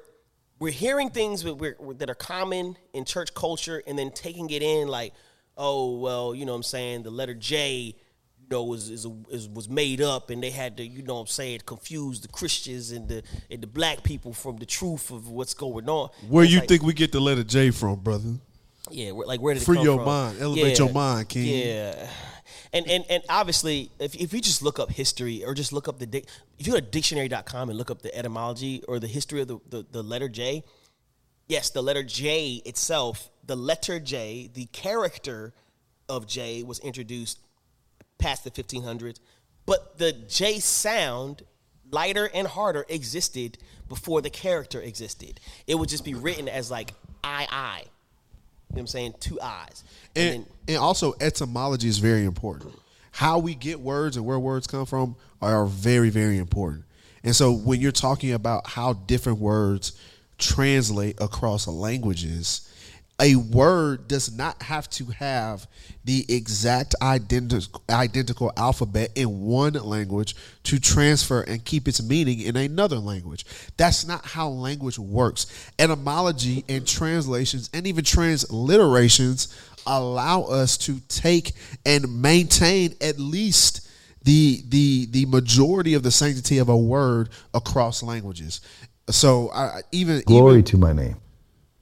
we're 0.59 0.73
hearing 0.73 1.11
things 1.11 1.43
that, 1.45 1.55
we're, 1.55 1.77
that 1.95 2.11
are 2.11 2.15
common 2.15 2.77
in 2.93 3.05
church 3.05 3.33
culture 3.35 3.83
and 3.87 3.99
then 3.99 4.11
taking 4.11 4.51
it 4.51 4.63
in 4.63 4.89
like, 4.89 5.13
oh, 5.57 5.99
well, 5.99 6.35
you 6.35 6.45
know 6.47 6.53
what 6.53 6.57
I'm 6.57 6.63
saying? 6.65 7.03
The 7.05 7.11
letter 7.11 7.35
J, 7.35 7.95
you 8.41 8.47
know, 8.51 8.65
was, 8.65 8.89
is, 8.91 9.07
is, 9.31 9.49
was 9.49 9.69
made 9.69 10.01
up 10.01 10.31
and 10.31 10.43
they 10.43 10.51
had 10.51 10.77
to, 10.79 10.87
you 10.87 11.03
know 11.03 11.15
what 11.15 11.21
I'm 11.21 11.27
saying, 11.29 11.61
confuse 11.67 12.21
the 12.21 12.29
Christians 12.29 12.91
and 12.91 13.09
the, 13.09 13.23
and 13.51 13.61
the 13.61 13.67
black 13.67 14.03
people 14.03 14.33
from 14.33 14.57
the 14.57 14.67
truth 14.67 15.11
of 15.11 15.29
what's 15.31 15.55
going 15.55 15.89
on. 15.89 16.09
Where 16.29 16.45
It's 16.45 16.53
you 16.53 16.61
like, 16.61 16.69
think 16.69 16.83
we 16.83 16.93
get 16.95 17.13
the 17.13 17.21
letter 17.21 17.45
J 17.45 17.71
from, 17.71 18.01
brother? 18.01 18.35
yeah, 18.91 19.13
like 19.13 19.41
where 19.41 19.53
did 19.55 19.63
it 19.63 19.67
Free 19.67 19.83
your 19.83 19.99
from? 19.99 20.07
mind. 20.07 20.39
Elevate 20.41 20.79
your 20.79 20.91
mind, 20.91 21.29
King. 21.29 21.67
Yeah, 21.67 22.09
and 22.73 22.87
and 22.89 23.05
and 23.09 23.23
obviously, 23.29 23.91
if 23.99 24.15
if 24.15 24.33
you 24.33 24.41
just 24.41 24.63
look 24.63 24.79
up 24.79 24.91
history 24.91 25.45
or 25.45 25.55
just 25.55 25.73
look 25.73 25.89
up 25.89 25.99
the 25.99 26.25
if 26.59 26.67
you 26.67 26.73
go 26.73 26.81
to 26.81 26.85
dictionary.com 26.85 27.69
and 27.69 27.79
look 27.79 27.91
up 27.91 28.03
the 28.03 28.15
etymology 28.17 28.83
or 28.89 28.99
the 28.99 29.07
history 29.07 29.41
of 29.41 29.49
the, 29.49 29.59
the 29.69 29.87
the 29.91 30.03
letter 30.03 30.29
J, 30.29 30.65
yes, 31.47 31.71
the 31.71 31.83
letter 31.83 32.03
J 32.03 32.63
itself, 32.65 33.31
the 33.45 33.57
letter 33.57 33.99
J, 33.99 34.51
the 34.53 34.67
character 34.67 35.55
of 36.09 36.27
J 36.27 36.63
was 36.63 36.79
introduced 36.81 37.39
past 38.19 38.45
the 38.45 38.51
1500s, 38.51 39.19
but 39.67 39.99
the 39.99 40.13
J 40.13 40.59
sound, 40.59 41.43
lighter 41.91 42.31
and 42.33 42.47
harder, 42.47 42.85
existed 42.89 43.59
before 43.89 44.21
the 44.21 44.31
character 44.31 44.81
existed. 44.81 45.41
It 45.67 45.77
would 45.77 45.89
just 45.89 46.05
be 46.05 46.15
written 46.15 46.49
as 46.49 46.71
like 46.71 46.93
I 47.23 47.47
I. 47.51 47.85
You 48.71 48.77
know 48.77 48.77
what 48.77 48.81
I'm 48.81 48.87
saying? 48.89 49.15
Two 49.21 49.41
eyes. 49.41 49.85
And, 50.15 50.35
And, 50.35 50.45
then, 50.45 50.53
and 50.69 50.77
also 50.79 51.15
etymology 51.21 51.89
is 51.89 51.99
very 51.99 52.25
important. 52.25 52.75
How 53.13 53.39
we 53.39 53.55
get 53.55 53.81
words 53.81 54.17
and 54.17 54.27
where 54.27 54.39
words 54.39 54.67
come 54.67 54.87
from 54.87 55.17
are 55.41 55.67
very, 55.67 56.11
very 56.11 56.39
important. 56.39 56.85
And 57.25 57.35
so 57.35 57.53
when 57.53 57.81
you're 57.81 57.93
talking 57.93 58.33
about 58.33 58.67
how 58.67 58.93
different 58.93 59.39
words 59.39 59.99
translate 60.39 61.21
across 61.21 61.67
languages, 61.67 62.68
a 63.21 63.35
word 63.35 64.07
does 64.07 64.37
not 64.37 64.63
have 64.63 64.89
to 64.91 65.07
have 65.07 65.67
the 66.05 66.25
exact 66.29 66.95
identical 67.03 68.53
alphabet 68.57 69.11
in 69.17 69.41
one 69.41 69.73
language 69.73 70.37
to 70.63 70.79
transfer 70.79 71.41
and 71.43 71.65
keep 71.65 71.89
its 71.89 72.03
meaning 72.03 72.41
in 72.41 72.57
another 72.57 72.99
language. 72.99 73.45
That's 73.77 74.07
not 74.07 74.25
how 74.25 74.49
language 74.49 74.99
works. 74.99 75.47
Etymology 75.79 76.65
and 76.69 76.87
translations 76.87 77.69
and 77.75 77.87
even 77.87 78.05
transliterations 78.05 79.53
allow 79.87 80.43
us 80.43 80.77
to 80.79 81.01
take 81.09 81.53
and 81.85 82.23
maintain 82.23 82.95
at 83.01 83.19
least 83.19 83.89
the 84.23 84.63
the 84.69 85.07
the 85.11 85.27
majority 85.27 85.95
of 85.95 86.03
the 86.03 86.11
sanctity 86.11 86.59
of 86.59 86.69
a 86.69 86.77
word 86.77 87.31
across 87.55 88.03
languages. 88.03 88.61
So 89.11 89.51
I 89.53 89.81
even 89.91 90.21
Glory 90.27 90.55
even, 90.55 90.65
to 90.65 90.77
my 90.77 90.93
name. 90.93 91.17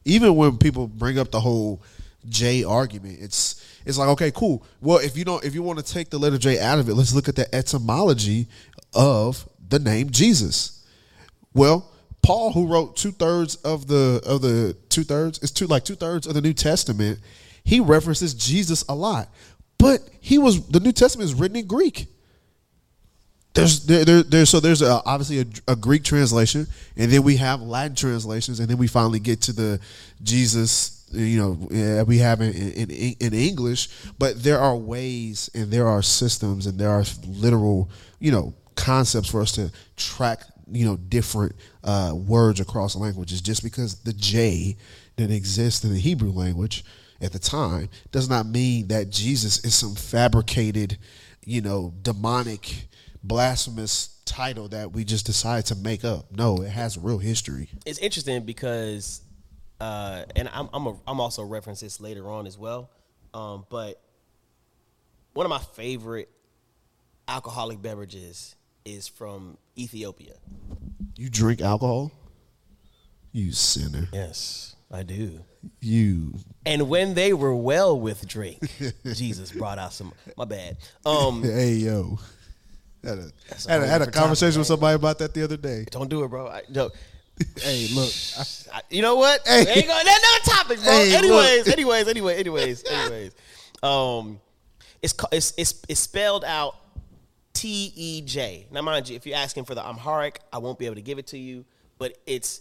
Even 0.06 0.36
when 0.36 0.56
people 0.56 0.86
bring 0.86 1.18
up 1.18 1.30
the 1.30 1.40
whole 1.40 1.82
J 2.28 2.64
argument, 2.64 3.18
it's 3.20 3.62
it's 3.84 3.98
like 3.98 4.08
okay, 4.10 4.30
cool. 4.30 4.64
Well, 4.80 4.98
if 4.98 5.16
you 5.16 5.24
don't, 5.24 5.44
if 5.44 5.54
you 5.54 5.62
want 5.62 5.84
to 5.84 5.84
take 5.84 6.10
the 6.10 6.18
letter 6.18 6.38
J 6.38 6.58
out 6.58 6.78
of 6.78 6.88
it, 6.88 6.94
let's 6.94 7.14
look 7.14 7.28
at 7.28 7.36
the 7.36 7.52
etymology 7.54 8.46
of 8.94 9.48
the 9.68 9.78
name 9.78 10.10
Jesus. 10.10 10.84
Well, 11.52 11.92
Paul, 12.22 12.52
who 12.52 12.66
wrote 12.66 12.96
two 12.96 13.12
thirds 13.12 13.56
of 13.56 13.88
the 13.88 14.22
of 14.24 14.42
the 14.42 14.76
two 14.88 15.04
thirds, 15.04 15.40
it's 15.42 15.52
two 15.52 15.66
like 15.66 15.84
two 15.84 15.96
thirds 15.96 16.26
of 16.26 16.34
the 16.34 16.40
New 16.40 16.54
Testament. 16.54 17.18
He 17.64 17.80
references 17.80 18.32
Jesus 18.32 18.84
a 18.88 18.94
lot, 18.94 19.28
but 19.76 20.00
he 20.20 20.38
was 20.38 20.66
the 20.68 20.80
New 20.80 20.92
Testament 20.92 21.28
is 21.28 21.34
written 21.34 21.56
in 21.56 21.66
Greek 21.66 22.06
there's 23.56 23.86
there, 23.86 24.04
there 24.04 24.22
there's 24.22 24.50
so 24.50 24.60
there's 24.60 24.82
a, 24.82 25.02
obviously 25.04 25.40
a, 25.40 25.72
a 25.72 25.76
Greek 25.76 26.04
translation, 26.04 26.66
and 26.96 27.10
then 27.10 27.22
we 27.22 27.36
have 27.36 27.60
Latin 27.60 27.96
translations, 27.96 28.60
and 28.60 28.68
then 28.68 28.78
we 28.78 28.86
finally 28.86 29.18
get 29.18 29.40
to 29.42 29.52
the 29.52 29.80
Jesus, 30.22 31.04
you 31.12 31.38
know, 31.38 32.04
we 32.04 32.18
have 32.18 32.40
in, 32.40 32.52
in 32.52 32.90
in 33.18 33.34
English. 33.34 33.88
But 34.18 34.42
there 34.42 34.58
are 34.58 34.76
ways, 34.76 35.50
and 35.54 35.70
there 35.70 35.88
are 35.88 36.02
systems, 36.02 36.66
and 36.66 36.78
there 36.78 36.90
are 36.90 37.04
literal, 37.26 37.90
you 38.20 38.30
know, 38.30 38.54
concepts 38.76 39.30
for 39.30 39.40
us 39.40 39.52
to 39.52 39.72
track, 39.96 40.44
you 40.70 40.84
know, 40.84 40.96
different 40.96 41.54
uh, 41.82 42.12
words 42.14 42.60
across 42.60 42.94
languages. 42.94 43.40
Just 43.40 43.62
because 43.62 43.96
the 43.96 44.12
J 44.12 44.76
didn't 45.16 45.34
exist 45.34 45.84
in 45.84 45.92
the 45.92 46.00
Hebrew 46.00 46.30
language 46.30 46.84
at 47.20 47.32
the 47.32 47.38
time 47.38 47.88
does 48.12 48.28
not 48.28 48.46
mean 48.46 48.88
that 48.88 49.10
Jesus 49.10 49.64
is 49.64 49.74
some 49.74 49.94
fabricated, 49.94 50.98
you 51.44 51.62
know, 51.62 51.94
demonic 52.02 52.88
blasphemous 53.26 54.20
title 54.24 54.68
that 54.68 54.92
we 54.92 55.04
just 55.04 55.26
decided 55.26 55.66
to 55.66 55.74
make 55.74 56.04
up. 56.04 56.30
No, 56.32 56.62
it 56.62 56.70
has 56.70 56.98
real 56.98 57.18
history. 57.18 57.68
it's 57.84 57.98
interesting 57.98 58.44
because, 58.44 59.22
uh, 59.80 60.24
and 60.34 60.48
I'm 60.52 60.68
I'm, 60.72 60.86
a, 60.86 60.96
I'm 61.06 61.20
also 61.20 61.42
reference 61.44 61.80
this 61.80 62.00
later 62.00 62.30
on 62.30 62.46
as 62.46 62.58
well, 62.58 62.90
um, 63.34 63.66
but 63.70 64.00
one 65.34 65.44
of 65.46 65.50
my 65.50 65.58
favorite 65.58 66.28
alcoholic 67.28 67.82
beverages 67.82 68.54
is 68.84 69.08
from 69.08 69.58
Ethiopia. 69.76 70.34
You 71.16 71.28
drink 71.28 71.60
alcohol? 71.60 72.12
You 73.32 73.52
sinner. 73.52 74.08
Yes, 74.12 74.76
I 74.90 75.02
do. 75.02 75.40
You. 75.80 76.34
And 76.64 76.88
when 76.88 77.14
they 77.14 77.32
were 77.32 77.54
well 77.54 77.98
with 77.98 78.26
drink, 78.26 78.60
Jesus 79.04 79.50
brought 79.52 79.78
out 79.78 79.92
some. 79.92 80.12
My 80.36 80.44
bad. 80.44 80.78
Um, 81.04 81.42
Hey 81.44 81.72
yo. 81.74 82.18
Had 83.06 83.18
a, 83.18 83.32
That's 83.48 83.66
had 83.66 83.82
a, 83.82 83.86
had 83.86 84.02
a 84.02 84.10
conversation 84.10 84.52
topic, 84.52 84.58
with 84.58 84.66
somebody 84.66 84.94
about 84.96 85.18
that 85.18 85.34
the 85.34 85.44
other 85.44 85.56
day. 85.56 85.86
don't 85.90 86.10
do 86.10 86.24
it, 86.24 86.28
bro. 86.28 86.48
I, 86.48 86.62
no. 86.68 86.90
Hey, 87.58 87.88
look. 87.94 88.10
I, 88.72 88.82
you 88.90 89.02
know 89.02 89.16
what? 89.16 89.46
Hey. 89.46 89.64
There 89.64 89.76
you 89.76 89.82
go. 89.82 89.88
That 89.88 90.40
another 90.44 90.58
topic, 90.58 90.82
bro. 90.82 90.92
Hey, 90.92 91.14
anyways, 91.16 91.68
anyways, 91.68 92.08
anyway, 92.08 92.36
anyways, 92.36 92.84
anyways. 92.84 93.32
Um, 93.82 94.40
it's 95.02 95.14
it's 95.32 95.54
it's 95.56 95.82
it's 95.88 96.00
spelled 96.00 96.44
out 96.44 96.76
T 97.52 97.92
E 97.94 98.22
J. 98.22 98.66
Now, 98.70 98.82
mind 98.82 99.08
you, 99.08 99.16
if 99.16 99.26
you're 99.26 99.36
asking 99.36 99.64
for 99.64 99.74
the 99.74 99.86
Amharic, 99.86 100.40
I 100.52 100.58
won't 100.58 100.78
be 100.78 100.86
able 100.86 100.96
to 100.96 101.02
give 101.02 101.18
it 101.18 101.28
to 101.28 101.38
you, 101.38 101.64
but 101.98 102.16
it's 102.26 102.60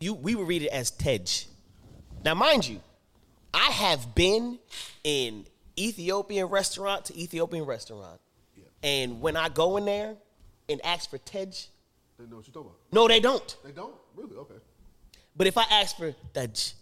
you. 0.00 0.14
We 0.14 0.34
would 0.34 0.48
read 0.48 0.62
it 0.62 0.68
as 0.68 0.90
Tej. 0.90 1.46
Now, 2.24 2.34
mind 2.34 2.66
you, 2.66 2.80
I 3.52 3.70
have 3.70 4.14
been 4.14 4.58
in 5.04 5.46
Ethiopian 5.78 6.46
restaurant 6.46 7.06
to 7.06 7.18
Ethiopian 7.18 7.64
restaurant, 7.64 8.20
and 8.82 9.20
when 9.20 9.36
I 9.36 9.48
go 9.48 9.76
in 9.76 9.84
there 9.84 10.14
and 10.68 10.80
ask 10.84 11.10
for 11.10 11.18
Tej, 11.18 11.46
they 12.18 12.26
know 12.26 12.36
what 12.36 12.46
you're 12.46 12.54
talking 12.54 12.70
about. 12.70 12.76
no, 12.92 13.08
they 13.08 13.20
don't. 13.20 13.56
They 13.64 13.72
don't? 13.72 13.94
Really? 14.16 14.36
Okay. 14.36 14.54
But 15.36 15.46
if 15.46 15.56
I 15.56 15.64
ask 15.70 15.96
for 15.96 16.12
Tej, 16.34 16.72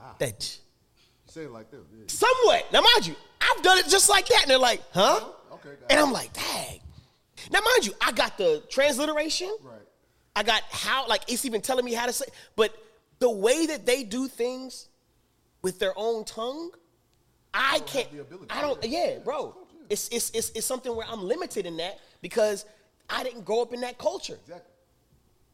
ah. 0.00 0.14
Tej. 0.18 0.28
You 0.28 1.32
say 1.32 1.42
it 1.42 1.50
like 1.50 1.70
them. 1.70 1.86
Yeah. 1.92 2.04
somewhat. 2.08 2.72
Now, 2.72 2.80
mind 2.80 3.06
you, 3.06 3.14
I've 3.40 3.62
done 3.62 3.78
it 3.78 3.88
just 3.88 4.08
like 4.08 4.26
that, 4.28 4.42
and 4.42 4.50
they're 4.50 4.58
like, 4.58 4.82
"Huh?" 4.92 5.20
Okay, 5.52 5.70
got 5.80 5.90
and 5.90 6.00
it. 6.00 6.02
I'm 6.02 6.12
like, 6.12 6.32
"Dang." 6.32 6.80
Now, 7.50 7.60
mind 7.60 7.86
you, 7.86 7.92
I 8.00 8.12
got 8.12 8.38
the 8.38 8.62
transliteration. 8.70 9.54
Right. 9.62 9.78
I 10.34 10.42
got 10.42 10.62
how, 10.70 11.06
like, 11.08 11.22
it's 11.28 11.44
even 11.44 11.60
telling 11.60 11.84
me 11.84 11.92
how 11.92 12.06
to 12.06 12.12
say. 12.12 12.24
But 12.56 12.74
the 13.18 13.30
way 13.30 13.66
that 13.66 13.84
they 13.84 14.02
do 14.04 14.28
things 14.28 14.88
with 15.60 15.78
their 15.78 15.92
own 15.96 16.24
tongue, 16.24 16.70
I 17.52 17.80
can't. 17.80 18.10
the 18.12 18.20
ability. 18.20 18.46
I 18.50 18.60
don't. 18.62 18.82
Yeah, 18.84 19.18
bro. 19.18 19.54
It's, 19.92 20.08
it's 20.08 20.30
it's 20.30 20.50
it's 20.54 20.66
something 20.66 20.94
where 20.96 21.06
I'm 21.08 21.22
limited 21.22 21.66
in 21.66 21.76
that 21.76 21.98
because 22.22 22.64
I 23.10 23.22
didn't 23.22 23.44
grow 23.44 23.60
up 23.62 23.72
in 23.74 23.80
that 23.82 23.98
culture. 23.98 24.38
Exactly. 24.42 24.72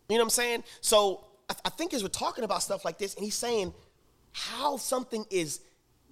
You 0.09 0.17
know 0.17 0.23
what 0.23 0.27
I'm 0.27 0.31
saying? 0.31 0.65
So 0.81 1.25
I, 1.51 1.55
I 1.67 1.71
think 1.71 1.93
as 1.93 2.03
we're 2.03 2.09
talking 2.09 2.45
about 2.45 2.63
stuff 2.63 2.85
like 2.85 2.99
this, 2.99 3.15
and 3.17 3.25
he's 3.25 3.35
saying 3.35 3.75
how 4.33 4.77
something 4.77 5.25
is 5.31 5.61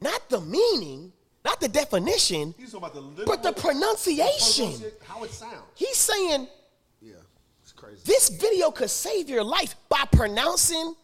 not 0.01 0.29
the 0.29 0.41
meaning, 0.41 1.13
not 1.45 1.61
the 1.61 1.69
definition, 1.69 2.55
He's 2.59 2.73
talking 2.73 2.89
about 3.01 3.17
the 3.17 3.25
but 3.25 3.43
the 3.43 3.53
pronunciation. 3.53 4.91
How 5.07 5.23
it 5.23 5.31
sounds. 5.31 5.55
He's 5.75 5.97
saying 5.97 6.49
Yeah. 7.01 7.15
It's 7.63 7.73
crazy. 7.73 8.01
this 8.05 8.29
video 8.29 8.71
could 8.73 8.91
save 8.91 9.31
your 9.31 9.45
life 9.45 9.77
by 9.89 10.03
pronouncing 10.11 10.95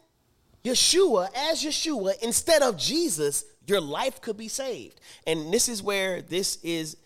Yeshua 0.65 1.29
as 1.37 1.63
Yeshua 1.63 2.21
instead 2.23 2.63
of 2.63 2.77
Jesus. 2.77 3.45
Your 3.69 3.81
life 3.81 4.21
could 4.21 4.37
be 4.37 4.49
saved, 4.49 5.01
and 5.25 5.55
this 5.55 5.69
is 5.69 5.83
where 5.85 6.21
this 6.21 6.59
is. 6.65 6.97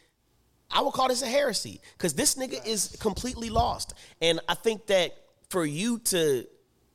I 0.71 0.81
would 0.83 0.93
call 0.93 1.09
this 1.09 1.23
a 1.23 1.27
heresy 1.27 1.81
because 1.97 2.15
this 2.15 2.35
nigga 2.35 2.65
is 2.67 2.97
completely 3.01 3.51
lost, 3.51 3.95
and 4.21 4.41
I 4.49 4.55
think 4.55 4.87
that 4.87 5.17
for 5.49 5.65
you 5.65 5.99
to 6.01 6.47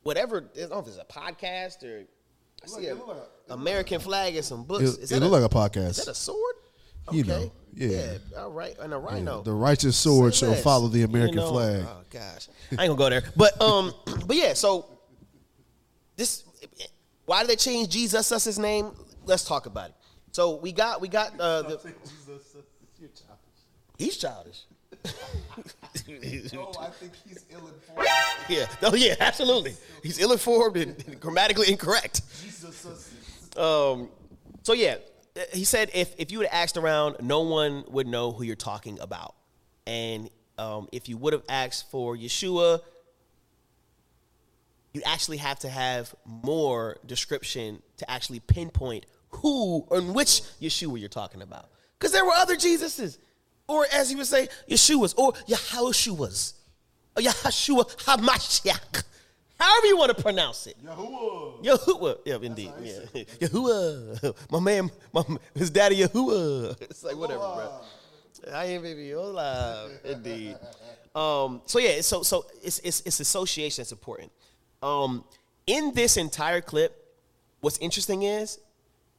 whatever, 0.02 0.50
I 0.54 0.60
don't 0.60 0.70
know 0.70 0.78
if 0.80 0.86
it's 0.88 0.98
a 0.98 1.04
podcast 1.04 1.82
or 1.84 2.04
I 2.62 2.66
see 2.66 2.86
it 2.86 2.90
a 2.90 2.94
look 2.94 3.08
like 3.08 3.16
a- 3.48 3.54
American 3.54 3.98
flag 4.00 4.36
and 4.36 4.44
some 4.44 4.64
books. 4.64 4.82
It, 4.82 5.00
Is 5.00 5.12
it 5.12 5.20
that 5.20 5.26
look 5.28 5.32
like 5.32 5.50
a 5.50 5.54
podcast. 5.54 5.90
Is 5.90 5.96
that 6.04 6.08
a 6.08 6.14
sword? 6.14 6.54
You 7.10 7.24
know, 7.24 7.50
yeah. 7.74 8.18
All 8.38 8.50
right, 8.52 8.76
and 8.78 8.94
a 8.94 8.98
rhino. 8.98 9.42
the 9.42 9.52
righteous 9.52 9.96
sword 9.96 10.34
Say 10.34 10.40
shall 10.40 10.50
less. 10.50 10.62
follow 10.62 10.86
the 10.88 11.00
You 11.00 11.04
American 11.06 11.36
know, 11.36 11.50
flag. 11.50 11.84
Oh 11.84 12.02
gosh, 12.10 12.48
I 12.78 12.84
ain't 12.84 12.90
gonna 12.90 12.94
go 12.94 13.10
there. 13.10 13.24
But 13.34 13.60
um, 13.60 13.92
but 14.26 14.36
yeah. 14.36 14.52
So 14.54 14.86
this, 16.14 16.44
why 17.24 17.40
did 17.40 17.50
they 17.50 17.56
change 17.56 17.88
Jesus 17.88 18.30
as 18.30 18.44
his 18.44 18.58
name? 18.58 18.92
Let's 19.24 19.42
talk 19.44 19.66
about 19.66 19.88
it. 19.90 19.96
So 20.30 20.56
we 20.56 20.70
got 20.72 21.00
we 21.00 21.08
got 21.08 21.32
uh, 21.40 21.62
the, 21.62 21.78
he's 24.04 24.16
childish. 24.16 24.62
Oh, 26.54 26.72
I 26.80 26.88
think 26.88 27.12
he's 27.26 27.44
ill 27.50 27.68
informed. 27.68 28.08
Yeah. 28.48 28.66
Oh 28.82 28.94
yeah. 28.94 29.14
Absolutely. 29.20 29.74
He's 30.02 30.18
ill-informed 30.18 30.76
and, 30.76 31.04
and 31.06 31.20
grammatically 31.20 31.70
incorrect. 31.70 32.22
Um. 33.56 34.08
So 34.62 34.72
yeah, 34.72 34.96
he 35.52 35.64
said 35.64 35.90
if 35.92 36.14
if 36.18 36.30
you 36.32 36.38
would 36.38 36.48
have 36.48 36.62
asked 36.62 36.76
around, 36.76 37.16
no 37.20 37.40
one 37.40 37.84
would 37.88 38.06
know 38.06 38.32
who 38.32 38.44
you're 38.44 38.56
talking 38.56 38.98
about, 39.00 39.34
and 39.86 40.30
um, 40.58 40.88
if 40.92 41.08
you 41.08 41.16
would 41.16 41.32
have 41.32 41.44
asked 41.48 41.90
for 41.90 42.16
Yeshua, 42.16 42.80
you 44.94 45.02
actually 45.04 45.38
have 45.38 45.58
to 45.60 45.68
have 45.68 46.14
more 46.24 46.98
description 47.06 47.82
to 47.98 48.10
actually 48.10 48.40
pinpoint 48.40 49.06
who 49.30 49.86
and 49.90 50.14
which 50.14 50.42
Yeshua 50.60 50.98
you're 51.00 51.08
talking 51.08 51.42
about, 51.42 51.68
because 51.98 52.12
there 52.12 52.24
were 52.24 52.34
other 52.34 52.56
Jesuses, 52.56 53.18
or 53.72 53.86
as 53.92 54.10
he 54.10 54.16
would 54.16 54.26
say, 54.26 54.48
Yeshuas 54.68 55.14
or 55.16 55.32
Yahushuas, 55.32 56.52
or 57.16 57.22
Yahshua 57.22 57.84
Hamashiach, 58.04 59.02
however 59.58 59.86
you 59.86 59.96
want 59.96 60.14
to 60.14 60.22
pronounce 60.22 60.66
it. 60.66 60.76
Yahuwah. 60.84 61.64
Yahuwah. 61.64 62.18
Yeah, 62.24 62.38
indeed. 62.42 62.72
Yeah. 62.82 62.98
Yahuwah. 63.40 64.34
My 64.50 64.60
man, 64.60 64.90
my, 65.12 65.22
his 65.54 65.70
daddy 65.70 66.00
Yahuwah. 66.00 66.80
It's 66.90 67.02
like 67.02 67.16
whatever, 67.16 67.40
bro. 67.40 67.80
I 68.52 68.64
am 68.66 68.82
baby. 68.82 69.12
Hola. 69.12 69.88
Indeed. 70.04 70.56
Um, 71.14 71.62
so 71.66 71.78
yeah, 71.78 72.00
so 72.00 72.22
so 72.22 72.46
it's 72.62 72.78
it's 72.80 73.02
it's 73.06 73.20
association 73.20 73.82
that's 73.82 73.92
important. 73.92 74.32
Um, 74.82 75.24
in 75.66 75.94
this 75.94 76.16
entire 76.16 76.60
clip, 76.60 76.92
what's 77.60 77.78
interesting 77.78 78.22
is 78.24 78.58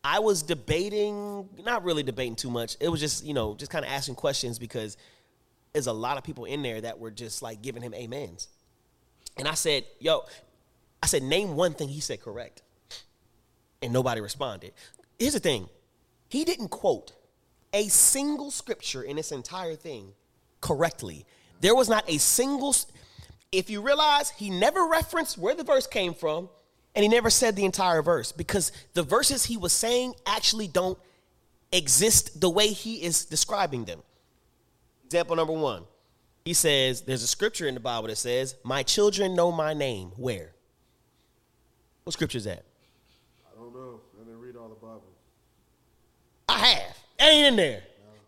I 0.04 0.20
was 0.20 0.44
debating, 0.44 1.48
not 1.64 1.84
really 1.84 2.04
debating 2.04 2.36
too 2.36 2.52
much. 2.52 2.76
It 2.80 2.90
was 2.90 3.00
just, 3.00 3.24
you 3.24 3.34
know, 3.34 3.56
just 3.56 3.72
kind 3.72 3.86
of 3.86 3.92
asking 3.92 4.16
questions 4.16 4.60
because 4.60 4.98
there's 5.72 5.88
a 5.88 5.94
lot 5.94 6.18
of 6.18 6.24
people 6.24 6.46
in 6.46 6.62
there 6.62 6.82
that 6.82 7.00
were 7.00 7.12
just 7.12 7.42
like 7.42 7.62
giving 7.62 7.82
him 7.82 7.94
amens. 7.94 8.50
And 9.38 9.48
I 9.48 9.54
said, 9.54 9.86
yo, 10.00 10.24
I 11.02 11.08
said, 11.08 11.24
name 11.24 11.56
one 11.56 11.74
thing 11.74 11.90
he 11.90 12.02
said 12.02 12.22
correct. 12.22 12.62
And 13.82 13.92
nobody 13.94 14.22
responded. 14.22 14.74
Here's 15.18 15.34
the 15.34 15.40
thing 15.40 15.70
he 16.30 16.44
didn't 16.44 16.70
quote 16.70 17.14
a 17.74 17.88
single 17.88 18.52
scripture 18.52 19.02
in 19.02 19.16
this 19.16 19.32
entire 19.32 19.76
thing 19.76 20.14
correctly. 20.62 21.26
There 21.62 21.76
was 21.76 21.90
not 21.90 22.08
a 22.10 22.18
single, 22.18 22.76
if 23.52 23.70
you 23.70 23.82
realize, 23.82 24.30
he 24.30 24.50
never 24.50 24.86
referenced 24.86 25.38
where 25.38 25.56
the 25.56 25.64
verse 25.64 25.88
came 25.88 26.14
from, 26.14 26.50
and 26.96 27.04
he 27.04 27.10
never 27.10 27.30
said 27.30 27.56
the 27.56 27.66
entire 27.66 28.02
verse 28.02 28.32
because 28.32 28.72
the 28.94 29.04
verses 29.04 29.46
he 29.46 29.58
was 29.58 29.74
saying 29.74 30.14
actually 30.26 30.68
don't 30.68 30.98
exist 31.72 32.40
the 32.40 32.50
way 32.50 32.68
he 32.68 33.04
is 33.04 33.26
describing 33.26 33.86
them. 33.86 34.02
Example 35.06 35.36
number 35.36 35.54
one. 35.54 35.84
He 36.46 36.54
says, 36.54 37.02
there's 37.02 37.24
a 37.24 37.28
scripture 37.28 37.68
in 37.68 37.74
the 37.74 37.80
Bible 37.80 38.10
that 38.10 38.18
says, 38.18 38.56
My 38.64 38.84
children 38.84 39.36
know 39.36 39.52
my 39.52 39.74
name. 39.74 40.12
Where? 40.18 40.52
What 42.04 42.14
scripture 42.14 42.38
is 42.38 42.44
that? 42.44 42.66
I 43.50 43.58
don't 43.58 43.74
know. 43.74 44.02
I 44.20 44.26
didn't 44.26 44.40
read 44.42 44.56
all 44.58 44.68
the 44.68 44.76
Bible. 44.76 45.04
I 46.50 46.58
have. 46.58 46.98
It 47.20 47.24
ain't 47.24 47.48
in 47.48 47.56
there. 47.56 47.84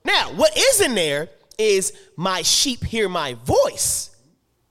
Now, 0.06 0.32
what 0.34 0.58
is 0.58 0.82
in 0.82 0.95
there 0.95 1.30
is 1.58 1.93
my 2.15 2.41
sheep 2.41 2.84
hear 2.84 3.10
my 3.10 3.34
voice, 3.45 4.15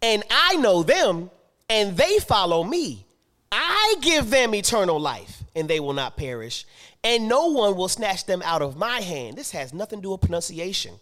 and 0.01 0.23
I 0.31 0.57
know 0.57 0.83
them, 0.83 1.31
and 1.69 1.97
they 1.97 2.19
follow 2.21 2.63
me. 2.63 3.05
I 3.57 3.95
give 4.01 4.31
them 4.31 4.55
eternal 4.55 4.99
life, 4.99 5.45
and 5.55 5.69
they 5.69 5.79
will 5.79 5.93
not 5.93 6.17
perish, 6.17 6.67
and 7.05 7.29
no 7.29 7.47
one 7.47 7.77
will 7.77 7.89
snatch 7.89 8.27
them 8.27 8.43
out 8.45 8.63
of 8.63 8.77
my 8.77 9.01
hand. 9.01 9.37
This 9.37 9.53
has 9.53 9.73
nothing 9.73 10.01
to 10.01 10.03
do 10.03 10.11
with 10.11 10.23
pronunciation. 10.23 10.95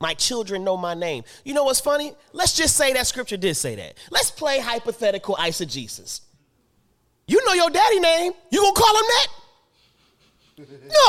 My 0.00 0.14
children 0.14 0.62
know 0.64 0.76
my 0.76 0.94
name. 0.94 1.24
You 1.44 1.54
know 1.54 1.64
what's 1.64 1.80
funny? 1.80 2.12
Let's 2.32 2.56
just 2.56 2.76
say 2.76 2.92
that 2.92 3.06
scripture 3.06 3.36
did 3.36 3.54
say 3.56 3.74
that. 3.76 3.94
Let's 4.10 4.30
play 4.30 4.60
hypothetical 4.60 5.36
eisegesis. 5.36 6.20
You 7.26 7.44
know 7.46 7.52
your 7.52 7.70
daddy 7.70 8.00
name. 8.00 8.32
You 8.50 8.60
gonna 8.62 8.74
call 8.74 8.96
him 8.96 9.04
that? 9.08 9.26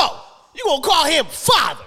No, 0.00 0.20
you 0.54 0.64
gonna 0.64 0.82
call 0.82 1.04
him 1.04 1.26
father. 1.26 1.84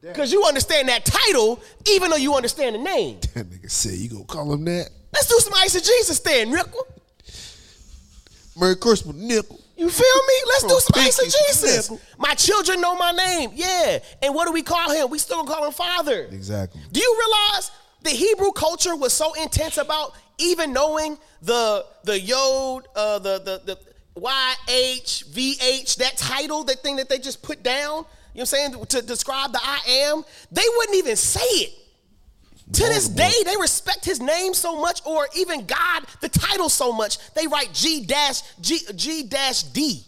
Because 0.00 0.32
you 0.32 0.44
understand 0.44 0.88
that 0.88 1.04
title, 1.04 1.60
even 1.90 2.10
though 2.10 2.16
you 2.16 2.34
understand 2.34 2.74
the 2.74 2.78
name. 2.78 3.18
That 3.34 3.50
nigga 3.50 3.70
said 3.70 3.94
you 3.94 4.08
gonna 4.10 4.24
call 4.24 4.52
him 4.52 4.64
that. 4.66 4.90
Let's 5.12 5.26
do 5.26 5.38
some 5.38 5.52
eisegesis 5.54 6.22
then, 6.22 6.50
Nickel. 6.50 6.86
Merry 8.56 8.76
Christmas, 8.76 9.16
nickel. 9.16 9.60
You 9.76 9.90
feel 9.90 10.22
me? 10.28 10.34
Let's 10.48 10.62
do 10.62 10.68
From 10.68 10.80
some 10.80 11.02
pinky 11.02 11.10
to 11.10 11.36
eisegesis. 11.36 11.90
nickel. 11.90 12.00
My 12.18 12.34
children 12.34 12.80
know 12.80 12.94
my 12.96 13.10
name. 13.10 13.50
Yeah. 13.54 13.98
And 14.22 14.34
what 14.34 14.46
do 14.46 14.52
we 14.52 14.62
call 14.62 14.90
him? 14.92 15.10
We 15.10 15.18
still 15.18 15.44
call 15.44 15.66
him 15.66 15.72
father. 15.72 16.28
Exactly. 16.30 16.80
Do 16.92 17.00
you 17.00 17.18
realize 17.18 17.70
the 18.02 18.10
Hebrew 18.10 18.52
culture 18.52 18.94
was 18.94 19.12
so 19.12 19.32
intense 19.34 19.76
about 19.78 20.14
even 20.38 20.72
knowing 20.72 21.18
the 21.42 21.84
the 22.04 22.18
yod, 22.20 22.86
uh, 22.94 23.18
the 23.18 23.38
the 23.38 23.74
the 23.74 23.78
Y 24.16 24.54
H 24.68 25.24
V 25.28 25.56
H, 25.60 25.96
that 25.96 26.16
title, 26.16 26.62
that 26.64 26.80
thing 26.82 26.96
that 26.96 27.08
they 27.08 27.18
just 27.18 27.42
put 27.42 27.62
down? 27.64 28.04
You 28.34 28.40
know 28.40 28.40
what 28.40 28.40
I'm 28.40 28.46
saying? 28.46 28.86
To 28.86 29.02
describe 29.02 29.52
the 29.52 29.60
I 29.62 29.80
am, 30.06 30.24
they 30.52 30.64
wouldn't 30.76 30.96
even 30.96 31.16
say 31.16 31.40
it. 31.40 31.72
To 32.72 32.82
this 32.84 33.08
day, 33.08 33.30
they 33.44 33.56
respect 33.60 34.04
his 34.04 34.20
name 34.20 34.54
so 34.54 34.80
much, 34.80 35.02
or 35.04 35.28
even 35.36 35.66
God, 35.66 36.04
the 36.20 36.28
title 36.30 36.68
so 36.68 36.92
much, 36.92 37.18
they 37.34 37.46
write 37.46 37.72
G 37.74 38.04
dash 38.04 38.40
G 38.60 38.78
G 38.96 39.22
dash 39.24 39.62
D. 39.64 40.02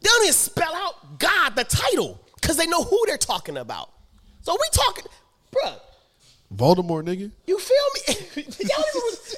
They 0.00 0.08
don't 0.08 0.22
even 0.22 0.32
spell 0.32 0.74
out 0.74 1.18
God, 1.18 1.56
the 1.56 1.64
title, 1.64 2.20
because 2.40 2.56
they 2.56 2.66
know 2.66 2.82
who 2.84 3.02
they're 3.06 3.18
talking 3.18 3.56
about. 3.56 3.90
So 4.42 4.52
we 4.52 4.68
talking, 4.72 5.04
bruh. 5.52 5.80
Voldemort, 6.54 7.04
nigga. 7.04 7.30
You 7.46 7.58
feel 7.58 7.76
me? 7.94 8.14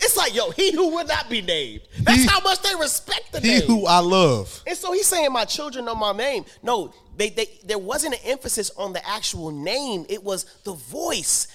It's 0.03 0.17
like, 0.17 0.35
yo, 0.35 0.51
he 0.51 0.71
who 0.73 0.95
would 0.95 1.09
not 1.09 1.29
be 1.29 1.41
named. 1.43 1.81
That's 2.03 2.23
He- 2.23 2.27
how 2.27 2.41
much 2.41 2.63
they 2.63 2.75
respect 2.77 3.33
the 3.33 3.41
He 3.41 3.49
name. 3.59 3.63
who 3.67 3.87
I 3.87 3.99
love. 3.99 4.63
And 4.67 4.77
so 4.77 4.93
he's 4.93 5.07
saying, 5.07 5.33
"My 5.33 5.45
children 5.45 5.85
know 5.87 5.95
my 5.95 6.13
name." 6.13 6.45
No, 6.63 6.93
they, 7.17 7.31
they 7.31 7.47
there 7.65 7.79
wasn't 7.79 8.15
an 8.15 8.21
emphasis 8.25 8.71
on 8.77 8.93
the 8.93 9.07
actual 9.09 9.51
name. 9.51 10.07
It 10.09 10.23
was 10.23 10.45
the 10.65 10.73
voice. 10.75 11.49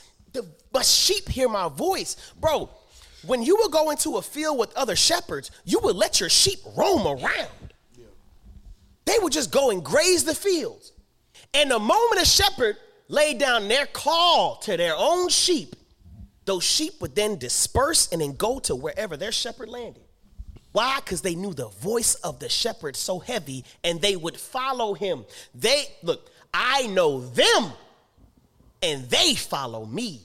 My 0.75 0.81
sheep 0.81 1.29
hear 1.29 1.47
my 1.47 1.69
voice, 1.69 2.17
bro. 2.37 2.69
When 3.25 3.41
you 3.41 3.55
would 3.61 3.71
go 3.71 3.91
into 3.91 4.17
a 4.17 4.21
field 4.21 4.59
with 4.59 4.75
other 4.75 4.97
shepherds, 4.97 5.49
you 5.63 5.79
would 5.79 5.95
let 5.95 6.19
your 6.19 6.27
sheep 6.27 6.59
roam 6.75 7.07
around. 7.07 7.73
They 9.05 9.15
would 9.21 9.31
just 9.31 9.51
go 9.51 9.71
and 9.71 9.81
graze 9.81 10.25
the 10.25 10.35
fields. 10.35 10.91
And 11.53 11.71
the 11.71 11.79
moment 11.79 12.21
a 12.21 12.25
shepherd 12.25 12.75
laid 13.07 13.37
down 13.37 13.69
their 13.69 13.85
call 13.85 14.57
to 14.63 14.75
their 14.75 14.95
own 14.97 15.29
sheep, 15.29 15.77
those 16.43 16.65
sheep 16.65 16.99
would 16.99 17.15
then 17.15 17.37
disperse 17.37 18.09
and 18.11 18.19
then 18.19 18.35
go 18.35 18.59
to 18.59 18.75
wherever 18.75 19.15
their 19.15 19.31
shepherd 19.31 19.69
landed. 19.69 20.03
Why? 20.73 20.97
Because 20.97 21.21
they 21.21 21.35
knew 21.35 21.53
the 21.53 21.69
voice 21.69 22.15
of 22.15 22.39
the 22.39 22.49
shepherd 22.49 22.97
so 22.97 23.19
heavy 23.19 23.63
and 23.85 24.01
they 24.01 24.17
would 24.17 24.35
follow 24.35 24.93
him. 24.93 25.23
They, 25.53 25.85
look, 26.03 26.29
I 26.53 26.87
know 26.87 27.21
them 27.21 27.71
and 28.83 29.09
they 29.09 29.35
follow 29.35 29.85
me. 29.85 30.24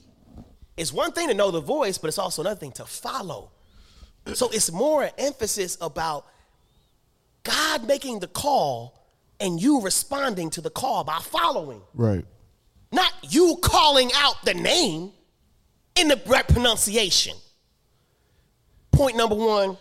It's 0.77 0.93
one 0.93 1.11
thing 1.11 1.27
to 1.27 1.33
know 1.33 1.51
the 1.51 1.61
voice, 1.61 1.97
but 1.97 2.07
it's 2.07 2.17
also 2.17 2.41
another 2.41 2.59
thing 2.59 2.71
to 2.73 2.85
follow. 2.85 3.51
So 4.33 4.49
it's 4.51 4.71
more 4.71 5.03
an 5.03 5.11
emphasis 5.17 5.77
about 5.81 6.25
God 7.43 7.87
making 7.87 8.19
the 8.19 8.27
call 8.27 8.99
and 9.39 9.61
you 9.61 9.81
responding 9.81 10.49
to 10.51 10.61
the 10.61 10.69
call 10.69 11.03
by 11.03 11.17
following. 11.19 11.81
Right. 11.93 12.25
Not 12.91 13.11
you 13.29 13.57
calling 13.61 14.11
out 14.15 14.35
the 14.45 14.53
name 14.53 15.11
in 15.95 16.07
the 16.07 16.21
right 16.27 16.47
pronunciation. 16.47 17.35
Point 18.91 19.17
number 19.17 19.35
one, 19.35 19.77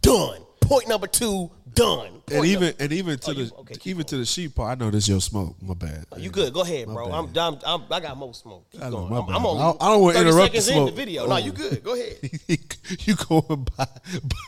done. 0.00 0.43
Point 0.68 0.88
number 0.88 1.06
two, 1.06 1.50
done. 1.74 2.10
Point 2.10 2.32
And 2.32 2.44
even 2.46 2.62
number- 2.68 2.82
and 2.82 2.92
even 2.92 3.18
to 3.18 3.30
Oh, 3.30 3.34
you- 3.34 3.44
the 3.46 3.54
okay, 3.56 3.74
keep 3.74 3.86
even 3.88 4.04
to 4.06 4.16
the 4.16 4.24
sheep 4.24 4.54
part, 4.54 4.70
I 4.70 4.82
know 4.84 4.90
this 4.90 5.06
your 5.08 5.20
smoke. 5.20 5.56
My 5.60 5.74
bad. 5.74 6.06
you 6.16 6.30
good? 6.30 6.52
Go 6.54 6.62
ahead, 6.62 6.88
My 6.88 6.94
bro. 6.94 7.12
I'm, 7.12 7.28
I'm, 7.36 7.58
I'm, 7.66 7.82
I 7.90 8.00
got 8.00 8.16
more 8.16 8.32
smoke. 8.32 8.64
Keep 8.72 8.82
I 8.82 8.88
know, 8.88 9.06
going. 9.08 9.12
I'm. 9.12 9.28
I'm 9.36 9.46
on. 9.46 9.56
I 9.56 9.60
don't- 9.62 9.82
I 9.82 9.88
don't 9.92 10.02
wanna 10.02 10.20
interrupt 10.20 10.52
the 10.54 10.60
seconds 10.60 10.68
in 10.68 10.74
the 10.74 10.86
smoke. 10.88 10.96
video. 10.96 11.26
No, 11.26 11.34
Oh. 11.34 11.36
you 11.38 11.52
good? 11.52 11.82
Go 11.84 11.94
ahead. 11.94 12.16
you 13.06 13.14
going 13.16 13.66
by 13.76 13.86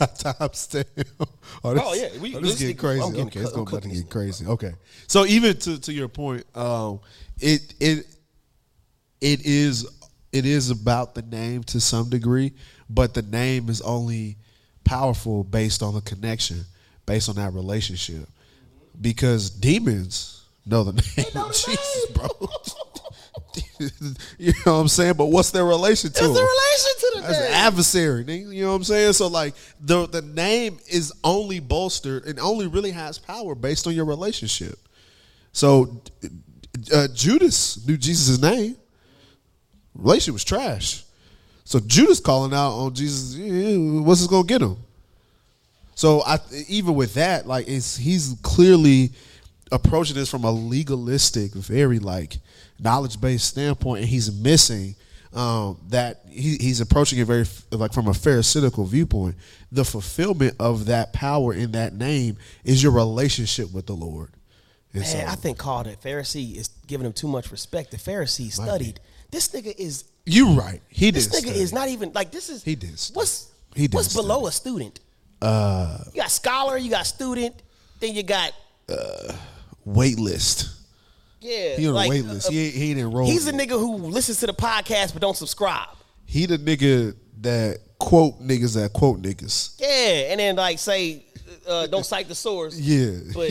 by 0.00 0.06
timestamp? 0.06 0.86
Oh, 1.64 1.74
this, 1.74 1.82
Oh, 1.84 1.94
yeah, 1.94 2.08
we- 2.20 2.34
oh, 2.36 2.40
this 2.40 2.50
this 2.52 2.60
getting 2.60 2.76
crazy. 2.76 3.00
Getting 3.10 3.26
okay, 3.26 3.40
it's 3.40 3.52
going 3.52 3.66
to 3.82 3.88
get 3.88 4.10
crazy. 4.10 4.46
Okay, 4.46 4.72
so 5.06 5.26
even 5.26 5.56
to 5.58 5.78
to 5.80 5.92
your 5.92 6.08
point, 6.08 6.44
um, 6.56 7.00
it 7.40 7.74
it 7.80 8.06
it 9.20 9.44
is 9.44 9.86
it 10.32 10.44
is 10.46 10.70
about 10.70 11.14
the 11.14 11.22
name 11.22 11.62
to 11.64 11.80
some 11.80 12.08
degree, 12.10 12.52
but 12.90 13.14
the 13.14 13.22
name 13.22 13.68
is 13.68 13.80
only 13.82 14.36
powerful 14.86 15.44
based 15.44 15.82
on 15.82 15.94
the 15.94 16.00
connection, 16.00 16.64
based 17.04 17.28
on 17.28 17.34
that 17.36 17.52
relationship, 17.52 18.28
because 19.00 19.50
demons 19.50 20.44
know 20.64 20.84
the 20.84 20.92
name 20.92 21.44
of 21.44 21.52
Jesus, 21.52 22.06
bro. 22.14 22.28
you 24.38 24.52
know 24.64 24.74
what 24.74 24.80
I'm 24.80 24.88
saying? 24.88 25.14
But 25.14 25.26
what's 25.26 25.50
their 25.50 25.64
relation 25.64 26.10
to 26.12 26.24
him? 26.24 26.32
the 26.32 26.40
relation 26.40 27.00
to 27.00 27.12
the 27.16 27.20
That's 27.22 27.40
name. 27.40 27.52
adversary. 27.52 28.24
You 28.24 28.62
know 28.62 28.70
what 28.70 28.76
I'm 28.76 28.84
saying? 28.84 29.12
So 29.14 29.28
like 29.28 29.54
the 29.80 30.06
the 30.06 30.22
name 30.22 30.78
is 30.88 31.12
only 31.24 31.60
bolstered 31.60 32.26
and 32.26 32.38
only 32.38 32.66
really 32.66 32.90
has 32.90 33.18
power 33.18 33.54
based 33.54 33.86
on 33.86 33.94
your 33.94 34.04
relationship. 34.04 34.78
So 35.52 36.02
uh, 36.94 37.08
Judas 37.14 37.86
knew 37.86 37.96
Jesus' 37.96 38.40
name. 38.40 38.76
Relationship 39.94 40.34
was 40.34 40.44
trash. 40.44 41.04
So 41.66 41.80
Judas 41.80 42.20
calling 42.20 42.54
out 42.54 42.70
on 42.70 42.94
Jesus, 42.94 43.36
what's 44.04 44.20
this 44.20 44.30
gonna 44.30 44.46
get 44.46 44.62
him? 44.62 44.76
So 45.96 46.22
I 46.22 46.38
even 46.68 46.94
with 46.94 47.14
that, 47.14 47.48
like 47.48 47.66
it's 47.66 47.96
he's 47.96 48.36
clearly 48.42 49.10
approaching 49.72 50.14
this 50.14 50.30
from 50.30 50.44
a 50.44 50.50
legalistic, 50.52 51.52
very 51.54 51.98
like 51.98 52.38
knowledge 52.78 53.20
based 53.20 53.48
standpoint, 53.48 54.02
and 54.02 54.08
he's 54.08 54.32
missing 54.32 54.94
um, 55.34 55.76
that 55.88 56.20
he, 56.30 56.56
he's 56.56 56.80
approaching 56.80 57.18
it 57.18 57.24
very 57.24 57.44
like 57.72 57.92
from 57.92 58.06
a 58.06 58.14
pharisaical 58.14 58.86
viewpoint. 58.86 59.34
The 59.72 59.84
fulfillment 59.84 60.54
of 60.60 60.86
that 60.86 61.12
power 61.12 61.52
in 61.52 61.72
that 61.72 61.94
name 61.94 62.36
is 62.62 62.80
your 62.80 62.92
relationship 62.92 63.72
with 63.72 63.86
the 63.86 63.94
Lord. 63.94 64.30
And 64.92 65.02
Man, 65.02 65.10
so- 65.10 65.32
I 65.32 65.34
think 65.34 65.58
Carl 65.58 65.82
the 65.82 65.96
Pharisee 65.96 66.54
is 66.54 66.68
giving 66.86 67.06
him 67.06 67.12
too 67.12 67.26
much 67.26 67.50
respect. 67.50 67.90
The 67.90 67.96
Pharisee 67.96 68.52
studied. 68.52 69.00
This 69.32 69.48
nigga 69.48 69.74
is. 69.76 70.04
You 70.26 70.50
right. 70.50 70.82
He 70.88 71.10
did 71.10 71.14
This 71.22 71.28
nigga 71.28 71.54
is 71.54 71.72
not 71.72 71.88
even 71.88 72.12
like 72.12 72.30
this 72.32 72.50
is. 72.50 72.62
He 72.62 72.74
did. 72.74 73.00
What's 73.14 73.50
He 73.74 73.86
did 73.86 73.94
what's 73.94 74.12
below 74.14 74.46
a 74.46 74.52
student? 74.52 75.00
uh, 75.40 75.98
You 76.12 76.20
got 76.22 76.30
scholar, 76.30 76.76
you 76.76 76.90
got 76.90 77.06
student, 77.06 77.54
then 78.00 78.14
you 78.14 78.22
got 78.22 78.52
wait 79.84 80.18
list. 80.18 80.68
yeah. 81.40 81.76
He 81.76 81.86
on 81.88 81.94
like, 81.94 82.06
a 82.08 82.10
wait 82.10 82.24
list. 82.24 82.48
uh, 82.48 82.50
he 82.52 82.70
he 82.70 82.90
ain't 82.90 83.00
enrolled. 83.00 83.30
he's 83.30 83.46
a 83.46 83.52
nigga 83.52 83.78
who 83.78 83.96
listens 83.96 84.40
to 84.40 84.46
the 84.46 84.54
podcast 84.54 85.12
but 85.12 85.22
don't 85.22 85.36
subscribe. 85.36 85.88
He 86.24 86.46
the 86.46 86.58
nigga 86.58 87.14
that 87.42 87.78
quote 87.98 88.40
niggas 88.40 88.74
that 88.74 88.92
quote 88.92 89.22
niggas. 89.22 89.76
Yeah, 89.78 90.30
and 90.32 90.40
then 90.40 90.56
like 90.56 90.78
say, 90.78 91.25
uh, 91.68 91.86
don't 91.86 92.04
cite 92.06 92.28
the 92.28 92.34
source. 92.34 92.78
Yeah. 92.78 93.18
but 93.34 93.50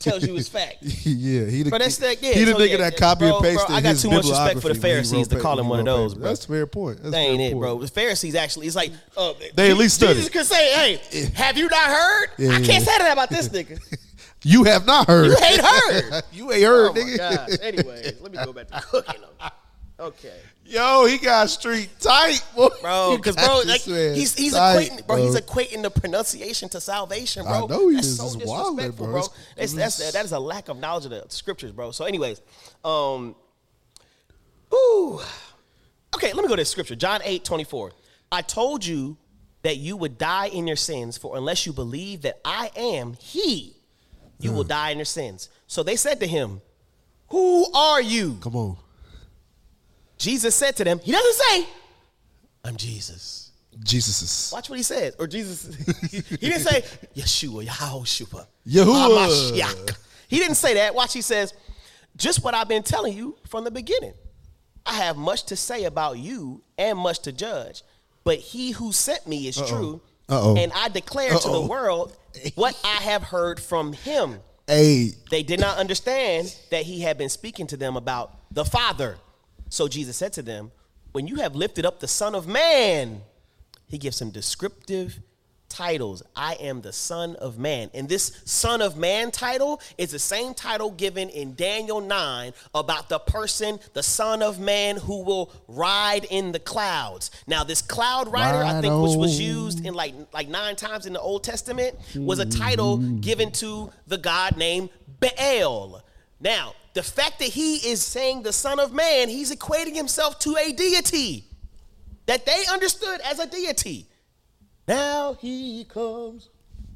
tells 0.00 0.26
you 0.26 0.36
it's 0.36 0.48
fact. 0.48 0.76
yeah, 0.82 1.44
he 1.46 1.62
the, 1.62 1.70
Bro, 1.70 1.78
that's 1.80 1.98
that- 1.98 2.22
yeah, 2.22 2.32
he 2.32 2.44
the 2.44 2.52
so 2.52 2.58
nigga 2.58 2.70
yeah, 2.70 2.76
that 2.78 2.96
copy 2.96 3.20
bro, 3.26 3.36
and 3.36 3.44
pasted 3.44 3.66
bro, 3.68 3.76
I 3.76 3.80
got 3.80 3.88
his 3.90 4.02
too 4.02 4.10
much 4.10 4.24
respect 4.24 4.60
for 4.60 4.68
the 4.68 4.74
bibliography 4.74 4.74
when 4.74 4.74
he 4.74 4.80
Pharisees 4.80 5.28
to 5.28 5.40
call 5.40 5.58
him 5.58 5.68
one 5.68 5.80
of 5.80 5.84
those, 5.84 6.14
bro. 6.14 6.24
That's 6.28 6.44
a 6.44 6.48
fair 6.48 6.66
point. 6.66 6.98
That's 6.98 7.10
That 7.12 7.18
ain't 7.18 7.38
fair 7.38 7.46
it, 7.48 7.52
point. 7.52 7.60
bro. 7.60 7.78
The 7.80 7.88
Pharisees 7.88 8.34
actually, 8.34 8.66
it's 8.66 8.76
like 8.76 8.92
uh, 9.16 9.32
They 9.54 9.70
at 9.70 9.76
least 9.76 9.96
studied. 9.96 10.14
Jesus 10.16 10.30
could 10.30 10.46
say, 10.46 10.98
"Hey, 11.00 11.30
have 11.34 11.56
you 11.58 11.68
not 11.68 11.84
heard? 11.84 12.28
Yeah, 12.38 12.50
I 12.52 12.60
can't 12.62 12.84
say 12.84 12.98
that 12.98 13.12
about 13.12 13.30
this 13.30 13.48
nigga. 13.48 13.80
You 14.42 14.62
have 14.64 14.86
not 14.86 15.08
heard. 15.08 15.26
You 15.30 15.36
ain't 15.44 15.60
heard." 15.60 16.22
you 16.32 16.52
ain't 16.52 16.62
heard, 16.62 16.90
oh 16.90 16.92
my 16.92 17.00
nigga. 17.00 17.16
god. 17.16 17.60
Anyways, 17.62 18.20
let 18.20 18.30
me 18.32 18.38
go 18.44 18.52
back 18.52 18.68
to 18.68 18.80
cooking 18.80 19.20
them. 19.20 19.50
Okay, 19.98 20.34
Yo, 20.66 21.06
he 21.06 21.16
got 21.16 21.48
street 21.48 21.88
tight, 22.00 22.44
boy. 22.54 22.68
bro, 22.82 23.16
because 23.16 23.34
bro, 23.34 23.62
like 23.64 23.80
he's 23.80 24.34
he's 24.36 24.52
tight, 24.52 24.90
equating, 24.90 25.06
bro, 25.06 25.16
he's 25.16 25.36
equating 25.40 25.80
the 25.82 25.90
pronunciation 25.90 26.68
to 26.68 26.80
salvation, 26.82 27.44
bro. 27.44 27.64
I 27.64 27.66
know 27.66 27.88
he 27.88 27.94
That's 27.94 28.08
is. 28.08 28.16
so 28.18 28.24
disrespectful, 28.38 29.06
bro. 29.06 29.12
bro. 29.12 29.20
It's- 29.20 29.72
That's, 29.72 29.96
that's 29.96 30.12
that 30.12 30.24
is 30.26 30.32
a 30.32 30.38
lack 30.38 30.68
of 30.68 30.78
knowledge 30.78 31.06
of 31.06 31.12
the 31.12 31.24
scriptures, 31.28 31.72
bro. 31.72 31.92
So, 31.92 32.04
anyways, 32.04 32.42
um, 32.84 33.34
ooh, 34.74 35.18
okay, 36.14 36.32
let 36.34 36.42
me 36.42 36.48
go 36.48 36.56
to 36.56 36.62
the 36.62 36.66
scripture, 36.66 36.94
John 36.96 37.20
8, 37.24 37.42
24. 37.44 37.92
I 38.32 38.42
told 38.42 38.84
you 38.84 39.16
that 39.62 39.78
you 39.78 39.96
would 39.96 40.18
die 40.18 40.48
in 40.48 40.66
your 40.66 40.76
sins, 40.76 41.16
for 41.16 41.36
unless 41.38 41.64
you 41.64 41.72
believe 41.72 42.22
that 42.22 42.38
I 42.44 42.70
am 42.76 43.14
He, 43.14 43.76
you 44.38 44.52
will 44.52 44.64
die 44.64 44.90
in 44.90 44.98
your 44.98 45.04
sins. 45.06 45.48
So 45.66 45.82
they 45.82 45.96
said 45.96 46.20
to 46.20 46.26
him, 46.26 46.60
Who 47.28 47.72
are 47.72 48.02
you? 48.02 48.36
Come 48.42 48.56
on. 48.56 48.76
Jesus 50.18 50.54
said 50.54 50.76
to 50.76 50.84
them, 50.84 50.98
He 51.00 51.12
doesn't 51.12 51.34
say, 51.34 51.66
I'm 52.64 52.76
Jesus. 52.76 53.50
Jesus 53.82 54.22
is 54.22 54.52
Watch 54.52 54.70
what 54.70 54.76
he 54.76 54.82
says. 54.82 55.14
Or 55.18 55.26
Jesus, 55.26 55.74
he 56.10 56.36
didn't 56.36 56.60
say, 56.62 56.82
Yeshua, 57.14 57.66
Yahushua. 57.66 58.46
Yahuwah. 58.66 59.28
Hamashiach. 59.28 59.96
He 60.28 60.38
didn't 60.38 60.56
say 60.56 60.74
that. 60.74 60.94
Watch, 60.94 61.12
he 61.12 61.20
says, 61.20 61.52
just 62.16 62.42
what 62.42 62.54
I've 62.54 62.68
been 62.68 62.82
telling 62.82 63.16
you 63.16 63.36
from 63.48 63.64
the 63.64 63.70
beginning. 63.70 64.14
I 64.86 64.94
have 64.94 65.16
much 65.16 65.44
to 65.44 65.56
say 65.56 65.84
about 65.84 66.18
you 66.18 66.62
and 66.78 66.96
much 66.98 67.20
to 67.20 67.32
judge, 67.32 67.82
but 68.24 68.38
he 68.38 68.70
who 68.70 68.92
sent 68.92 69.26
me 69.26 69.46
is 69.48 69.56
true. 69.56 70.00
Uh-oh. 70.28 70.56
And 70.56 70.72
I 70.74 70.88
declare 70.88 71.30
to 71.36 71.48
the 71.48 71.60
world 71.60 72.16
what 72.54 72.78
I 72.84 73.02
have 73.02 73.22
heard 73.24 73.60
from 73.60 73.92
him. 73.92 74.40
Hey, 74.66 75.10
They 75.30 75.42
did 75.42 75.60
not 75.60 75.78
understand 75.78 76.54
that 76.70 76.82
he 76.82 77.00
had 77.00 77.18
been 77.18 77.28
speaking 77.28 77.66
to 77.68 77.76
them 77.76 77.96
about 77.96 78.32
the 78.50 78.64
Father. 78.64 79.16
So 79.68 79.88
Jesus 79.88 80.16
said 80.16 80.32
to 80.34 80.42
them, 80.42 80.72
When 81.12 81.26
you 81.26 81.36
have 81.36 81.54
lifted 81.54 81.84
up 81.86 82.00
the 82.00 82.08
Son 82.08 82.34
of 82.34 82.46
Man, 82.46 83.22
he 83.86 83.98
gives 83.98 84.16
some 84.16 84.30
descriptive 84.30 85.20
titles. 85.68 86.22
I 86.34 86.54
am 86.54 86.80
the 86.80 86.92
Son 86.92 87.36
of 87.36 87.58
Man. 87.58 87.90
And 87.92 88.08
this 88.08 88.40
Son 88.44 88.80
of 88.80 88.96
Man 88.96 89.30
title 89.30 89.80
is 89.98 90.10
the 90.10 90.18
same 90.18 90.54
title 90.54 90.90
given 90.90 91.28
in 91.28 91.54
Daniel 91.54 92.00
9 92.00 92.52
about 92.74 93.08
the 93.08 93.18
person, 93.18 93.78
the 93.92 94.02
Son 94.02 94.42
of 94.42 94.58
Man, 94.58 94.96
who 94.96 95.22
will 95.22 95.52
ride 95.68 96.24
in 96.30 96.52
the 96.52 96.58
clouds. 96.58 97.30
Now, 97.46 97.64
this 97.64 97.82
cloud 97.82 98.32
rider, 98.32 98.62
I 98.62 98.80
think, 98.80 98.94
which 99.02 99.16
was 99.16 99.40
used 99.40 99.84
in 99.84 99.94
like 99.94 100.14
like 100.32 100.48
nine 100.48 100.76
times 100.76 101.06
in 101.06 101.12
the 101.12 101.20
Old 101.20 101.44
Testament, 101.44 101.96
was 102.14 102.38
a 102.38 102.46
title 102.46 102.98
mm-hmm. 102.98 103.20
given 103.20 103.50
to 103.52 103.90
the 104.06 104.18
god 104.18 104.56
named 104.56 104.90
Baal. 105.20 106.02
Now, 106.40 106.74
the 106.96 107.02
fact 107.02 107.40
that 107.40 107.48
he 107.48 107.76
is 107.76 108.02
saying 108.02 108.42
the 108.42 108.54
Son 108.54 108.80
of 108.80 108.90
Man, 108.90 109.28
he's 109.28 109.54
equating 109.54 109.94
himself 109.94 110.38
to 110.40 110.56
a 110.56 110.72
deity 110.72 111.44
that 112.24 112.46
they 112.46 112.64
understood 112.72 113.20
as 113.20 113.38
a 113.38 113.46
deity. 113.46 114.06
Now 114.88 115.34
he 115.34 115.84
comes 115.84 116.48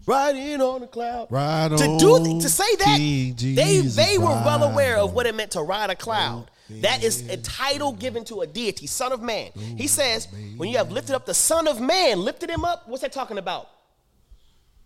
riding 0.06 0.62
on 0.62 0.82
a 0.82 0.86
cloud. 0.86 1.26
Ride 1.30 1.72
to 1.72 1.98
do 1.98 2.14
on, 2.14 2.40
to 2.40 2.48
say 2.48 2.76
that 2.76 2.96
King 2.96 3.34
they 3.36 3.82
they 3.82 4.16
were 4.16 4.24
well 4.24 4.64
aware 4.64 4.96
of 4.96 5.12
what 5.12 5.26
it 5.26 5.34
meant 5.34 5.50
to 5.50 5.60
ride 5.60 5.90
a 5.90 5.94
cloud. 5.94 6.50
Oh, 6.50 6.74
that 6.80 7.04
is 7.04 7.28
a 7.28 7.36
title 7.36 7.92
given 7.92 8.24
to 8.24 8.40
a 8.40 8.46
deity, 8.46 8.86
Son 8.86 9.12
of 9.12 9.20
Man. 9.20 9.50
Oh, 9.54 9.60
he 9.76 9.86
says, 9.86 10.28
when 10.56 10.70
you 10.70 10.78
have 10.78 10.90
lifted 10.90 11.14
up 11.14 11.26
the 11.26 11.34
Son 11.34 11.68
of 11.68 11.78
Man, 11.78 12.20
lifted 12.20 12.48
him 12.48 12.64
up, 12.64 12.88
what's 12.88 13.02
that 13.02 13.12
talking 13.12 13.36
about? 13.36 13.68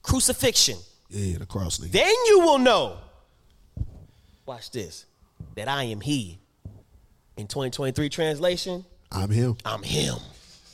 Crucifixion. 0.03 0.79
Yeah, 1.09 1.38
the 1.38 1.46
cross 1.46 1.79
nigga. 1.79 1.92
Then 1.92 2.14
you 2.27 2.40
will 2.40 2.59
know. 2.59 2.98
Watch 4.46 4.70
this. 4.70 5.07
That 5.57 5.68
I 5.68 5.85
am 5.85 6.00
He. 6.00 6.38
In 7.37 7.48
2023 7.48 8.09
translation, 8.09 8.85
I'm 9.11 9.30
him. 9.30 9.57
I'm 9.64 9.83
Him. 9.83 10.16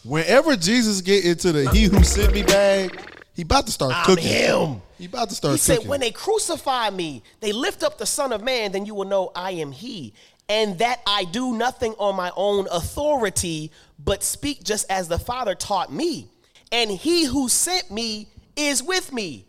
Whenever 0.04 0.56
Jesus 0.56 1.00
get 1.00 1.24
into 1.24 1.52
the 1.52 1.70
he 1.70 1.84
who 1.84 2.02
sent 2.04 2.32
me 2.32 2.42
bag, 2.42 2.98
he 3.34 3.42
about 3.42 3.66
to 3.66 3.72
start 3.72 3.94
I'm 3.94 4.04
cooking. 4.04 4.26
Him. 4.26 4.82
He 4.98 5.06
about 5.06 5.28
to 5.28 5.34
start 5.34 5.52
He 5.52 5.58
said, 5.58 5.86
when 5.86 6.00
they 6.00 6.10
crucify 6.10 6.90
me, 6.90 7.22
they 7.40 7.52
lift 7.52 7.82
up 7.82 7.98
the 7.98 8.06
Son 8.06 8.32
of 8.32 8.42
Man, 8.42 8.72
then 8.72 8.86
you 8.86 8.94
will 8.94 9.06
know 9.06 9.30
I 9.34 9.52
am 9.52 9.72
He. 9.72 10.14
And 10.48 10.78
that 10.78 11.00
I 11.06 11.24
do 11.24 11.54
nothing 11.56 11.94
on 11.98 12.16
my 12.16 12.32
own 12.36 12.66
authority, 12.70 13.70
but 13.98 14.22
speak 14.22 14.64
just 14.64 14.90
as 14.90 15.08
the 15.08 15.18
Father 15.18 15.54
taught 15.54 15.92
me. 15.92 16.28
And 16.72 16.90
He 16.90 17.24
who 17.24 17.48
sent 17.48 17.90
me 17.90 18.28
is 18.56 18.82
with 18.82 19.12
me. 19.12 19.46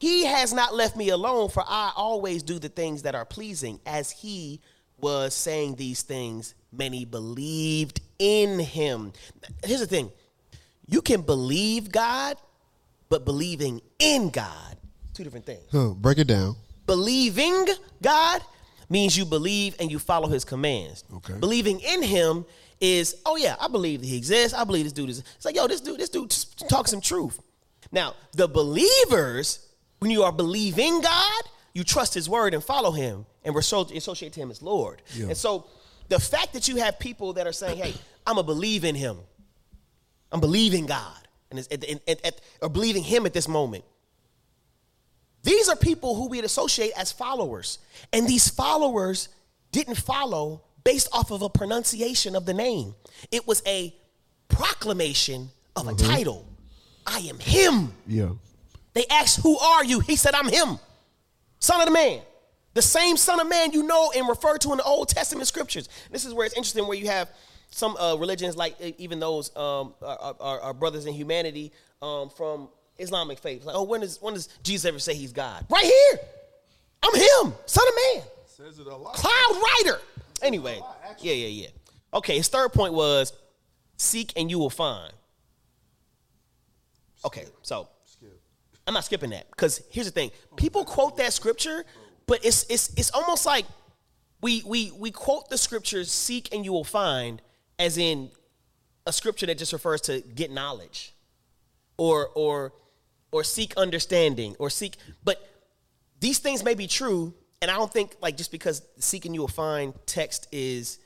He 0.00 0.24
has 0.24 0.52
not 0.54 0.74
left 0.74 0.96
me 0.96 1.10
alone, 1.10 1.50
for 1.50 1.62
I 1.66 1.92
always 1.94 2.42
do 2.42 2.58
the 2.58 2.70
things 2.70 3.02
that 3.02 3.14
are 3.14 3.26
pleasing. 3.26 3.78
As 3.84 4.10
He 4.10 4.60
was 4.98 5.34
saying 5.34 5.76
these 5.76 6.02
things, 6.02 6.54
many 6.72 7.04
believed 7.04 8.00
in 8.18 8.58
Him. 8.58 9.12
Here's 9.62 9.80
the 9.80 9.86
thing 9.86 10.10
you 10.86 11.02
can 11.02 11.20
believe 11.20 11.92
God, 11.92 12.38
but 13.10 13.26
believing 13.26 13.82
in 13.98 14.30
God, 14.30 14.78
two 15.12 15.22
different 15.22 15.44
things. 15.44 15.68
Huh, 15.70 15.90
break 15.90 16.16
it 16.18 16.26
down. 16.26 16.56
Believing 16.86 17.66
God 18.02 18.40
means 18.88 19.16
you 19.16 19.26
believe 19.26 19.76
and 19.78 19.90
you 19.90 19.98
follow 19.98 20.28
his 20.28 20.44
commands. 20.44 21.04
Okay. 21.14 21.34
Believing 21.38 21.78
in 21.80 22.02
him 22.02 22.46
is, 22.80 23.16
oh 23.26 23.36
yeah, 23.36 23.54
I 23.60 23.68
believe 23.68 24.00
that 24.00 24.06
he 24.06 24.16
exists. 24.16 24.56
I 24.56 24.64
believe 24.64 24.84
this 24.84 24.92
dude 24.92 25.10
is. 25.10 25.18
It's 25.36 25.44
like, 25.44 25.54
yo, 25.54 25.68
this 25.68 25.82
dude, 25.82 26.00
this 26.00 26.08
dude 26.08 26.34
talks 26.68 26.90
some 26.90 27.02
truth. 27.02 27.38
Now, 27.92 28.14
the 28.32 28.48
believers, 28.48 29.68
when 30.00 30.10
you 30.10 30.24
are 30.24 30.32
believing 30.32 31.00
God, 31.00 31.42
you 31.72 31.84
trust 31.84 32.14
his 32.14 32.28
word 32.28 32.52
and 32.52 32.64
follow 32.64 32.90
him 32.90 33.26
and 33.44 33.56
associate 33.56 34.32
to 34.32 34.40
him 34.40 34.50
as 34.50 34.60
Lord. 34.60 35.02
Yeah. 35.14 35.28
And 35.28 35.36
so 35.36 35.66
the 36.08 36.18
fact 36.18 36.54
that 36.54 36.68
you 36.68 36.76
have 36.76 36.98
people 36.98 37.34
that 37.34 37.46
are 37.46 37.52
saying, 37.52 37.78
hey, 37.78 37.94
I'm 38.26 38.38
a 38.38 38.42
believe 38.42 38.84
in 38.84 38.94
him. 38.94 39.18
I'm 40.32 40.40
believing 40.40 40.86
God. 40.86 41.16
And, 41.50 41.58
it's, 41.58 41.68
at, 42.08 42.24
at, 42.24 42.40
or 42.60 42.68
believing 42.68 43.02
him 43.02 43.26
at 43.26 43.32
this 43.32 43.48
moment. 43.48 43.84
These 45.42 45.68
are 45.68 45.76
people 45.76 46.14
who 46.14 46.28
we'd 46.28 46.44
associate 46.44 46.92
as 46.96 47.12
followers. 47.12 47.78
And 48.12 48.26
these 48.26 48.48
followers 48.48 49.28
didn't 49.72 49.96
follow 49.96 50.62
based 50.84 51.08
off 51.12 51.30
of 51.30 51.42
a 51.42 51.48
pronunciation 51.48 52.36
of 52.36 52.46
the 52.46 52.54
name. 52.54 52.94
It 53.30 53.46
was 53.46 53.62
a 53.66 53.94
proclamation 54.48 55.50
of 55.76 55.88
a 55.88 55.92
mm-hmm. 55.92 56.06
title. 56.06 56.46
I 57.06 57.18
am 57.20 57.38
him. 57.38 57.92
Yeah. 58.06 58.30
They 58.92 59.06
asked, 59.10 59.42
Who 59.42 59.58
are 59.58 59.84
you? 59.84 60.00
He 60.00 60.16
said, 60.16 60.34
I'm 60.34 60.48
him. 60.48 60.78
Son 61.58 61.80
of 61.80 61.86
the 61.86 61.92
man. 61.92 62.22
The 62.74 62.82
same 62.82 63.16
son 63.16 63.40
of 63.40 63.48
man 63.48 63.72
you 63.72 63.82
know 63.82 64.12
and 64.16 64.28
refer 64.28 64.56
to 64.58 64.70
in 64.70 64.78
the 64.78 64.84
Old 64.84 65.08
Testament 65.08 65.46
scriptures. 65.48 65.88
This 66.10 66.24
is 66.24 66.32
where 66.32 66.46
it's 66.46 66.56
interesting 66.56 66.86
where 66.86 66.96
you 66.96 67.08
have 67.08 67.28
some 67.70 67.96
uh, 67.96 68.16
religions, 68.16 68.56
like 68.56 68.80
even 68.98 69.20
those 69.20 69.54
um, 69.56 69.94
our, 70.02 70.36
our, 70.40 70.60
our 70.60 70.74
brothers 70.74 71.06
in 71.06 71.14
humanity 71.14 71.72
um, 72.00 72.30
from 72.30 72.68
Islamic 72.98 73.38
faith. 73.38 73.64
Like, 73.64 73.76
oh, 73.76 73.82
when 73.82 74.02
does, 74.02 74.20
when 74.20 74.34
does 74.34 74.48
Jesus 74.62 74.86
ever 74.86 74.98
say 74.98 75.14
he's 75.14 75.32
God? 75.32 75.66
Right 75.68 75.84
here. 75.84 76.20
I'm 77.02 77.14
him, 77.14 77.54
son 77.66 77.84
of 77.88 77.94
man. 77.94 78.24
Says 78.46 78.78
it 78.78 78.86
a 78.86 78.94
lot. 78.94 79.14
Cloud 79.14 79.62
rider. 79.84 80.00
Anyway, 80.42 80.80
yeah, 81.20 81.32
yeah, 81.32 81.46
yeah. 81.46 81.68
Okay, 82.12 82.36
his 82.36 82.48
third 82.48 82.72
point 82.72 82.92
was 82.92 83.32
seek 83.96 84.32
and 84.36 84.50
you 84.50 84.58
will 84.58 84.70
find. 84.70 85.12
Okay, 87.24 87.46
so 87.62 87.88
I'm 88.90 88.94
not 88.94 89.04
skipping 89.04 89.30
that 89.30 89.48
because 89.52 89.82
here's 89.88 90.06
the 90.08 90.12
thing: 90.12 90.32
people 90.56 90.84
quote 90.84 91.16
that 91.18 91.32
scripture, 91.32 91.84
but 92.26 92.44
it's 92.44 92.66
it's 92.68 92.92
it's 92.96 93.12
almost 93.12 93.46
like 93.46 93.64
we 94.42 94.64
we 94.66 94.90
we 94.90 95.12
quote 95.12 95.48
the 95.48 95.58
scripture 95.58 96.02
"seek 96.02 96.52
and 96.52 96.64
you 96.64 96.72
will 96.72 96.82
find" 96.82 97.40
as 97.78 97.96
in 97.96 98.32
a 99.06 99.12
scripture 99.12 99.46
that 99.46 99.58
just 99.58 99.72
refers 99.72 100.00
to 100.00 100.22
get 100.22 100.50
knowledge, 100.50 101.14
or 101.98 102.30
or 102.34 102.72
or 103.30 103.44
seek 103.44 103.76
understanding, 103.76 104.56
or 104.58 104.68
seek. 104.70 104.96
But 105.22 105.40
these 106.18 106.40
things 106.40 106.64
may 106.64 106.74
be 106.74 106.88
true, 106.88 107.32
and 107.62 107.70
I 107.70 107.76
don't 107.76 107.92
think 107.92 108.16
like 108.20 108.36
just 108.36 108.50
because 108.50 108.82
"seeking 108.98 109.34
you 109.34 109.40
will 109.42 109.46
find" 109.46 109.94
text 110.04 110.48
is 110.50 110.98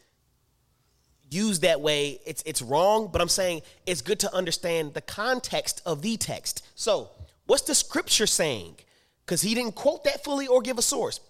used 1.29 1.63
that 1.63 1.83
way, 1.83 2.19
it's 2.25 2.43
it's 2.47 2.63
wrong. 2.63 3.11
But 3.13 3.21
I'm 3.21 3.29
saying 3.29 3.61
it's 3.85 4.01
good 4.01 4.21
to 4.21 4.35
understand 4.35 4.95
the 4.95 5.03
context 5.03 5.83
of 5.85 6.01
the 6.01 6.17
text. 6.17 6.65
So, 6.75 7.11
what's 7.47 7.63
the 7.63 7.75
scripture 7.75 8.27
saying? 8.27 8.77
Because 9.25 9.43
he 9.43 9.55
didn't 9.55 9.75
quote 9.75 10.05
that 10.05 10.25
fully 10.25 10.47
or 10.47 10.61
give 10.61 10.79
a 10.79 10.83
source. 10.83 11.21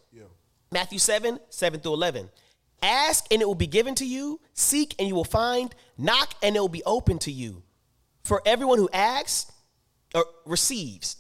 Matthew 0.73 0.99
7, 0.99 1.39
7 1.51 1.81
through 1.81 1.95
11. 1.95 2.31
Ask 2.83 3.27
and 3.31 3.41
it 3.41 3.47
will 3.47 3.55
be 3.55 3.69
given 3.69 3.95
to 3.95 4.05
you. 4.05 4.41
Seek 4.53 4.95
and 4.99 5.07
you 5.07 5.15
will 5.15 5.25
find. 5.25 5.75
Knock 5.97 6.35
and 6.43 6.57
it 6.57 6.61
will 6.61 6.69
be 6.69 6.83
open 6.85 7.19
to 7.21 7.31
you. 7.31 7.63
For 8.25 8.43
everyone 8.45 8.79
who 8.79 8.89
asks 8.93 9.53
or 10.15 10.27
receives, 10.45 11.17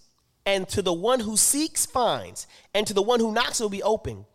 and 0.47 0.69
to 0.71 0.83
the 0.83 0.93
one 0.93 1.21
who 1.21 1.37
seeks 1.37 1.87
finds, 1.87 2.47
and 2.75 2.87
to 2.87 2.95
the 2.95 3.03
one 3.03 3.21
who 3.21 3.33
knocks 3.33 3.61
it 3.61 3.63
will 3.63 3.71
be 3.71 3.83
open. 3.83 4.27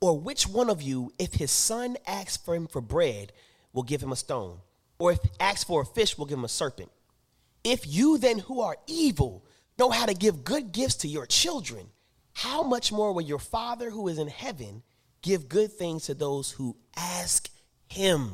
Or 0.00 0.18
which 0.18 0.46
one 0.46 0.68
of 0.68 0.82
you, 0.82 1.12
if 1.18 1.34
his 1.34 1.50
son 1.50 1.96
asks 2.06 2.36
for 2.36 2.54
him 2.54 2.66
for 2.66 2.80
bread, 2.80 3.32
will 3.72 3.82
give 3.82 4.02
him 4.02 4.12
a 4.12 4.16
stone? 4.16 4.58
Or 4.98 5.12
if 5.12 5.18
asks 5.40 5.64
for 5.64 5.80
a 5.80 5.86
fish, 5.86 6.18
will 6.18 6.26
give 6.26 6.38
him 6.38 6.44
a 6.44 6.48
serpent? 6.48 6.90
If 7.64 7.86
you 7.86 8.18
then 8.18 8.40
who 8.40 8.60
are 8.60 8.76
evil 8.86 9.45
know 9.78 9.90
how 9.90 10.06
to 10.06 10.14
give 10.14 10.44
good 10.44 10.72
gifts 10.72 10.96
to 10.96 11.08
your 11.08 11.26
children, 11.26 11.86
how 12.32 12.62
much 12.62 12.92
more 12.92 13.12
will 13.12 13.22
your 13.22 13.38
Father 13.38 13.90
who 13.90 14.08
is 14.08 14.18
in 14.18 14.28
heaven 14.28 14.82
give 15.22 15.48
good 15.48 15.72
things 15.72 16.04
to 16.04 16.14
those 16.14 16.50
who 16.50 16.76
ask 16.96 17.48
him? 17.88 18.30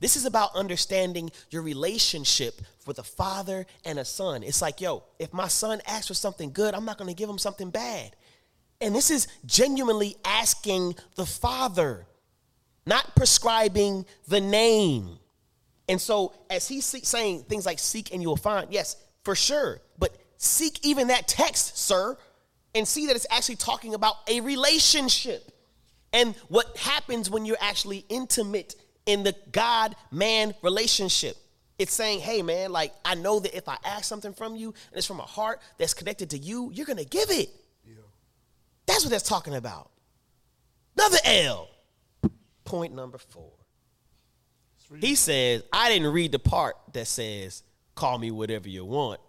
This 0.00 0.16
is 0.16 0.24
about 0.24 0.54
understanding 0.54 1.30
your 1.50 1.62
relationship 1.62 2.60
with 2.86 2.98
a 2.98 3.02
father 3.02 3.66
and 3.84 3.98
a 3.98 4.04
son. 4.04 4.42
It's 4.42 4.62
like, 4.62 4.80
yo, 4.80 5.04
if 5.18 5.32
my 5.32 5.48
son 5.48 5.80
asks 5.86 6.08
for 6.08 6.14
something 6.14 6.52
good, 6.52 6.74
I'm 6.74 6.84
not 6.84 6.98
going 6.98 7.08
to 7.08 7.14
give 7.14 7.28
him 7.28 7.38
something 7.38 7.70
bad. 7.70 8.16
And 8.80 8.94
this 8.94 9.10
is 9.10 9.28
genuinely 9.46 10.16
asking 10.24 10.96
the 11.16 11.26
father, 11.26 12.06
not 12.86 13.14
prescribing 13.14 14.04
the 14.28 14.40
name. 14.40 15.18
And 15.88 16.00
so, 16.00 16.32
as 16.50 16.66
he's 16.66 16.84
saying 16.84 17.44
things 17.44 17.66
like 17.66 17.78
seek 17.78 18.12
and 18.12 18.22
you 18.22 18.28
will 18.28 18.36
find, 18.36 18.72
yes, 18.72 18.96
for 19.22 19.34
sure. 19.34 19.80
But 19.98 20.16
seek 20.36 20.84
even 20.84 21.08
that 21.08 21.28
text, 21.28 21.78
sir, 21.78 22.16
and 22.74 22.86
see 22.86 23.06
that 23.06 23.16
it's 23.16 23.26
actually 23.30 23.56
talking 23.56 23.94
about 23.94 24.16
a 24.28 24.40
relationship 24.40 25.50
and 26.12 26.34
what 26.48 26.76
happens 26.76 27.30
when 27.30 27.44
you're 27.44 27.56
actually 27.60 28.04
intimate 28.08 28.74
in 29.06 29.22
the 29.22 29.34
God 29.52 29.94
man 30.10 30.54
relationship. 30.62 31.36
It's 31.78 31.92
saying, 31.92 32.20
hey, 32.20 32.42
man, 32.42 32.70
like, 32.70 32.92
I 33.04 33.16
know 33.16 33.40
that 33.40 33.56
if 33.56 33.68
I 33.68 33.76
ask 33.84 34.04
something 34.04 34.32
from 34.32 34.54
you 34.54 34.68
and 34.68 34.96
it's 34.96 35.06
from 35.06 35.18
a 35.18 35.24
heart 35.24 35.60
that's 35.76 35.92
connected 35.92 36.30
to 36.30 36.38
you, 36.38 36.70
you're 36.72 36.86
going 36.86 36.98
to 36.98 37.04
give 37.04 37.30
it. 37.30 37.50
Yeah. 37.84 37.94
That's 38.86 39.04
what 39.04 39.10
that's 39.10 39.28
talking 39.28 39.54
about. 39.56 39.90
Another 40.96 41.18
L. 41.24 41.68
Point 42.64 42.94
number 42.94 43.18
four. 43.18 43.50
He 45.00 45.16
says, 45.16 45.64
I 45.72 45.88
didn't 45.88 46.12
read 46.12 46.30
the 46.30 46.38
part 46.38 46.76
that 46.92 47.06
says, 47.06 47.64
call 47.96 48.18
me 48.18 48.30
whatever 48.30 48.68
you 48.68 48.84
want. 48.84 49.20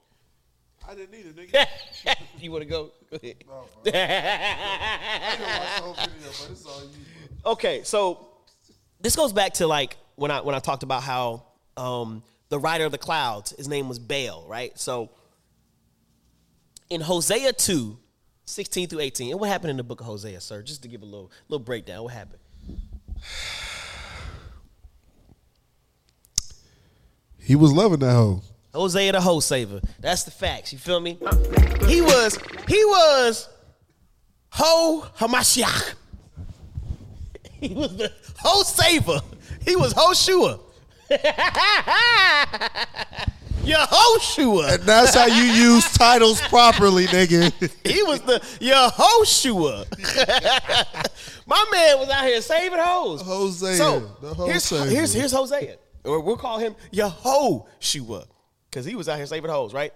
I 0.96 0.98
didn't 1.00 1.16
either, 1.16 1.42
nigga. 1.42 2.16
you 2.40 2.52
want 2.52 2.64
to 2.64 2.70
go? 2.70 2.92
Go 3.12 3.18
ahead. 3.22 3.36
I 3.86 5.32
didn't 5.32 5.48
watch 5.60 5.76
the 5.76 5.84
whole 5.84 5.94
video, 5.94 6.28
but 6.28 6.50
it's 6.52 6.66
all 6.66 6.82
you. 6.84 6.90
Okay, 7.46 7.84
so 7.84 8.28
this 9.02 9.16
goes 9.16 9.34
back 9.34 9.56
to 9.56 9.68
like 9.68 9.98
when 10.16 10.32
I 10.32 10.40
when 10.42 10.56
I 10.56 10.60
talked 10.60 10.84
about 10.84 11.04
how 11.04 11.44
um, 11.76 12.24
the 12.48 12.60
rider 12.60 12.86
of 12.86 12.94
the 12.94 12.98
clouds, 12.98 13.54
his 13.58 13.68
name 13.68 13.90
was 13.90 14.00
Baal, 14.00 14.46
right? 14.48 14.78
So 14.80 15.10
in 16.90 17.02
Hosea 17.02 17.52
2, 17.52 17.98
16 18.46 18.88
through 18.88 19.02
18, 19.02 19.32
and 19.32 19.40
what 19.40 19.50
happened 19.50 19.72
in 19.72 19.78
the 19.78 19.84
book 19.84 20.00
of 20.00 20.06
Hosea, 20.06 20.40
sir? 20.40 20.62
Just 20.62 20.82
to 20.84 20.88
give 20.88 21.02
a 21.02 21.06
little 21.06 21.30
little 21.50 21.64
breakdown, 21.64 22.04
what 22.04 22.14
happened? 22.14 22.40
He 27.38 27.56
was 27.56 27.74
loving 27.74 28.00
that 28.00 28.14
hoe. 28.14 28.42
Hosea 28.76 29.12
the 29.14 29.22
hoe 29.22 29.40
saver. 29.40 29.80
That's 30.00 30.24
the 30.24 30.32
facts. 30.32 30.72
You 30.74 30.80
feel 30.80 31.00
me? 31.00 31.18
He 31.88 32.02
was 32.02 32.38
he 32.68 32.84
was 32.86 33.48
Ho 34.52 35.08
Hamashiach. 35.18 35.94
He 37.62 37.74
was 37.74 37.96
the 37.98 38.12
whole 38.38 38.64
saver. 38.64 39.22
He 39.64 39.76
was 39.76 39.94
Hoshua. 39.94 40.60
Yehoshua. 43.64 44.74
And 44.76 44.84
that's 44.84 45.16
how 45.16 45.26
you 45.26 45.44
use 45.44 45.86
titles 45.94 46.40
properly, 46.42 47.08
nigga. 47.08 47.52
He 47.92 48.04
was 48.04 48.22
the 48.22 48.40
Yehoshua. 48.60 49.86
My 51.48 51.66
man 51.72 52.00
was 52.00 52.10
out 52.10 52.26
here 52.26 52.42
saving 52.42 52.78
hoes. 52.80 53.22
Hosea, 53.22 53.76
So 53.78 54.00
the 54.22 54.34
here's, 54.46 54.70
Hosea. 54.70 54.86
here's 54.92 55.14
here's 55.14 55.32
Hosea, 55.32 55.78
or 56.04 56.20
we'll 56.20 56.38
call 56.38 56.60
him 56.60 56.76
Yehoshua, 56.94 58.26
because 58.76 58.86
he 58.86 58.96
was 58.96 59.08
out 59.08 59.16
here 59.16 59.26
saving 59.26 59.50
hoes, 59.50 59.74
right? 59.74 59.94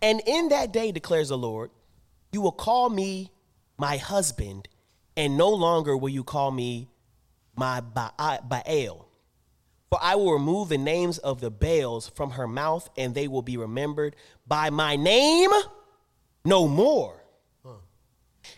And 0.00 0.22
in 0.26 0.48
that 0.48 0.72
day 0.72 0.92
declares 0.92 1.28
the 1.28 1.36
Lord, 1.36 1.70
you 2.32 2.40
will 2.40 2.52
call 2.52 2.88
me 2.88 3.30
my 3.76 3.98
husband, 3.98 4.66
and 5.14 5.36
no 5.36 5.50
longer 5.50 5.94
will 5.94 6.08
you 6.08 6.24
call 6.24 6.50
me 6.50 6.88
my 7.54 7.82
Ba- 7.82 8.14
Baal. 8.16 9.06
For 9.90 9.98
I 10.00 10.14
will 10.14 10.32
remove 10.32 10.70
the 10.70 10.78
names 10.78 11.18
of 11.18 11.42
the 11.42 11.50
Baals 11.50 12.08
from 12.08 12.30
her 12.30 12.48
mouth, 12.48 12.88
and 12.96 13.14
they 13.14 13.28
will 13.28 13.42
be 13.42 13.58
remembered 13.58 14.16
by 14.46 14.70
my 14.70 14.96
name 14.96 15.50
no 16.46 16.66
more. 16.66 17.22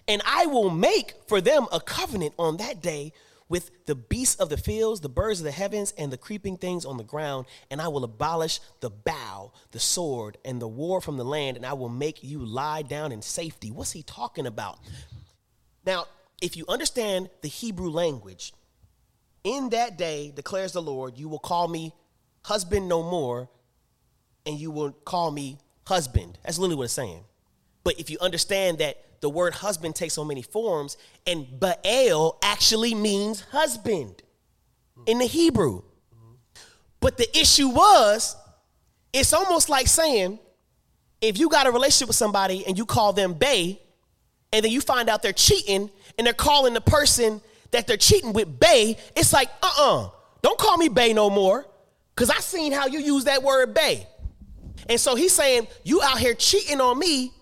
And 0.06 0.22
I 0.24 0.46
will 0.46 0.70
make 0.70 1.14
for 1.26 1.40
them 1.40 1.66
a 1.72 1.80
covenant 1.80 2.34
on 2.38 2.58
that 2.58 2.80
day 2.80 3.12
with 3.50 3.84
the 3.84 3.96
beasts 3.96 4.36
of 4.36 4.48
the 4.48 4.56
fields, 4.56 5.00
the 5.00 5.10
birds 5.10 5.40
of 5.40 5.44
the 5.44 5.50
heavens, 5.50 5.92
and 5.98 6.10
the 6.10 6.16
creeping 6.16 6.56
things 6.56 6.86
on 6.86 6.96
the 6.96 7.04
ground. 7.04 7.44
And 7.70 7.82
I 7.82 7.88
will 7.88 8.04
abolish 8.04 8.60
the 8.80 8.88
bow, 8.88 9.52
the 9.72 9.80
sword, 9.80 10.38
and 10.44 10.62
the 10.62 10.68
war 10.68 11.02
from 11.02 11.18
the 11.18 11.24
land, 11.24 11.58
and 11.58 11.66
I 11.66 11.74
will 11.74 11.88
make 11.90 12.24
you 12.24 12.38
lie 12.38 12.80
down 12.80 13.12
in 13.12 13.20
safety. 13.20 13.70
What's 13.70 13.92
he 13.92 14.02
talking 14.02 14.46
about? 14.46 14.78
Now, 15.84 16.06
if 16.40 16.56
you 16.56 16.64
understand 16.68 17.28
the 17.42 17.48
Hebrew 17.48 17.90
language, 17.90 18.54
in 19.42 19.70
that 19.70 19.98
day, 19.98 20.32
declares 20.34 20.72
the 20.72 20.82
Lord, 20.82 21.18
you 21.18 21.28
will 21.28 21.38
call 21.38 21.66
me 21.66 21.92
husband 22.44 22.88
no 22.88 23.02
more, 23.02 23.50
and 24.46 24.58
you 24.58 24.70
will 24.70 24.92
call 24.92 25.30
me 25.30 25.58
husband. 25.86 26.38
That's 26.44 26.58
literally 26.58 26.76
what 26.76 26.84
it's 26.84 26.92
saying. 26.92 27.24
But 27.82 27.98
if 27.98 28.10
you 28.10 28.18
understand 28.20 28.78
that 28.78 29.02
the 29.20 29.30
word 29.30 29.54
husband 29.54 29.94
takes 29.94 30.14
so 30.14 30.24
many 30.24 30.42
forms, 30.42 30.96
and 31.26 31.46
Baal 31.60 32.38
actually 32.42 32.94
means 32.94 33.42
husband 33.52 34.22
in 35.06 35.18
the 35.18 35.26
Hebrew. 35.26 35.82
But 37.00 37.16
the 37.16 37.38
issue 37.38 37.68
was, 37.68 38.36
it's 39.12 39.32
almost 39.32 39.68
like 39.68 39.86
saying, 39.86 40.38
if 41.20 41.38
you 41.38 41.48
got 41.48 41.66
a 41.66 41.70
relationship 41.70 42.08
with 42.08 42.16
somebody 42.16 42.64
and 42.66 42.78
you 42.78 42.86
call 42.86 43.12
them 43.12 43.34
Bay, 43.34 43.80
and 44.52 44.64
then 44.64 44.72
you 44.72 44.80
find 44.80 45.08
out 45.08 45.22
they're 45.22 45.32
cheating 45.32 45.90
and 46.18 46.26
they're 46.26 46.34
calling 46.34 46.74
the 46.74 46.80
person 46.80 47.40
that 47.70 47.86
they're 47.86 47.96
cheating 47.96 48.32
with 48.32 48.58
Bay, 48.58 48.96
it's 49.14 49.32
like, 49.32 49.48
uh 49.62 49.66
uh-uh, 49.78 50.10
don't 50.42 50.58
call 50.58 50.76
me 50.76 50.88
Bay 50.88 51.12
no 51.12 51.30
more. 51.30 51.66
Cause 52.16 52.30
I 52.30 52.40
seen 52.40 52.72
how 52.72 52.86
you 52.86 52.98
use 52.98 53.24
that 53.24 53.42
word 53.42 53.72
Bay. 53.72 54.06
And 54.88 54.98
so 54.98 55.14
he's 55.14 55.32
saying, 55.32 55.68
you 55.84 56.02
out 56.02 56.18
here 56.18 56.34
cheating 56.34 56.80
on 56.80 56.98
me 56.98 57.32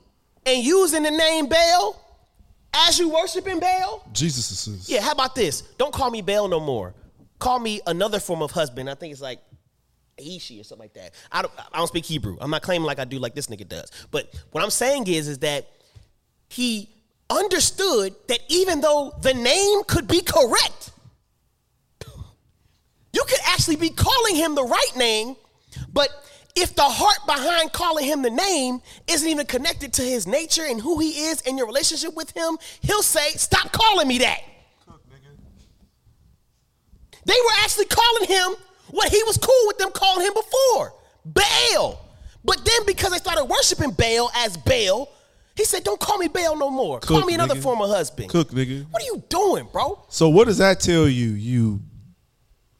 and 0.48 0.64
using 0.64 1.02
the 1.02 1.10
name 1.10 1.46
Baal 1.46 2.00
as 2.72 2.98
you 2.98 3.10
worshiping 3.10 3.60
Baal? 3.60 4.04
Jesus 4.12 4.66
is. 4.66 4.88
Yeah, 4.88 5.02
how 5.02 5.12
about 5.12 5.34
this? 5.34 5.62
Don't 5.76 5.92
call 5.92 6.10
me 6.10 6.22
Baal 6.22 6.48
no 6.48 6.58
more. 6.60 6.94
Call 7.38 7.58
me 7.58 7.80
another 7.86 8.18
form 8.18 8.42
of 8.42 8.50
husband. 8.50 8.88
I 8.88 8.94
think 8.94 9.12
it's 9.12 9.20
like 9.20 9.40
Aishi 10.18 10.60
or 10.60 10.64
something 10.64 10.84
like 10.84 10.94
that. 10.94 11.12
I 11.30 11.42
don't, 11.42 11.52
I 11.72 11.78
don't 11.78 11.86
speak 11.86 12.04
Hebrew. 12.04 12.38
I'm 12.40 12.50
not 12.50 12.62
claiming 12.62 12.86
like 12.86 12.98
I 12.98 13.04
do 13.04 13.18
like 13.18 13.34
this 13.34 13.46
nigga 13.48 13.68
does. 13.68 13.90
But 14.10 14.34
what 14.50 14.64
I'm 14.64 14.70
saying 14.70 15.06
is, 15.06 15.28
is 15.28 15.38
that 15.38 15.68
he 16.48 16.88
understood 17.30 18.14
that 18.28 18.40
even 18.48 18.80
though 18.80 19.14
the 19.20 19.34
name 19.34 19.84
could 19.84 20.08
be 20.08 20.22
correct, 20.22 20.90
you 23.12 23.22
could 23.24 23.40
actually 23.46 23.76
be 23.76 23.90
calling 23.90 24.34
him 24.34 24.54
the 24.54 24.64
right 24.64 24.96
name, 24.96 25.36
but 25.92 26.08
if 26.56 26.74
the 26.74 26.82
heart 26.82 27.18
behind 27.26 27.72
calling 27.72 28.04
him 28.04 28.22
the 28.22 28.30
name 28.30 28.80
isn't 29.06 29.28
even 29.28 29.46
connected 29.46 29.92
to 29.94 30.02
his 30.02 30.26
nature 30.26 30.64
and 30.64 30.80
who 30.80 30.98
he 30.98 31.10
is 31.26 31.40
and 31.46 31.56
your 31.56 31.66
relationship 31.66 32.14
with 32.16 32.30
him, 32.36 32.58
he'll 32.80 33.02
say, 33.02 33.30
Stop 33.30 33.70
calling 33.72 34.08
me 34.08 34.18
that. 34.18 34.40
Cook, 34.86 35.00
nigga. 35.08 35.36
they 37.24 37.32
were 37.34 37.62
actually 37.62 37.86
calling 37.86 38.26
him 38.28 38.56
what 38.90 39.10
he 39.10 39.22
was 39.24 39.36
cool 39.38 39.62
with 39.66 39.78
them 39.78 39.90
calling 39.92 40.26
him 40.26 40.32
before 40.34 40.94
Baal. 41.24 42.04
But 42.44 42.64
then 42.64 42.86
because 42.86 43.10
they 43.12 43.18
started 43.18 43.44
worshiping 43.44 43.90
Baal 43.90 44.30
as 44.34 44.56
Baal, 44.56 45.08
he 45.54 45.64
said, 45.64 45.84
Don't 45.84 46.00
call 46.00 46.18
me 46.18 46.28
Baal 46.28 46.56
no 46.56 46.70
more. 46.70 46.98
call 47.00 47.24
me 47.24 47.34
another 47.34 47.54
nigga. 47.56 47.62
form 47.62 47.82
of 47.82 47.90
husband. 47.90 48.30
Cook, 48.30 48.50
nigga. 48.50 48.86
What 48.90 49.02
are 49.02 49.06
you 49.06 49.22
doing, 49.28 49.68
bro? 49.72 50.02
So 50.08 50.28
what 50.28 50.46
does 50.46 50.58
that 50.58 50.80
tell 50.80 51.06
you, 51.08 51.30
you 51.30 51.80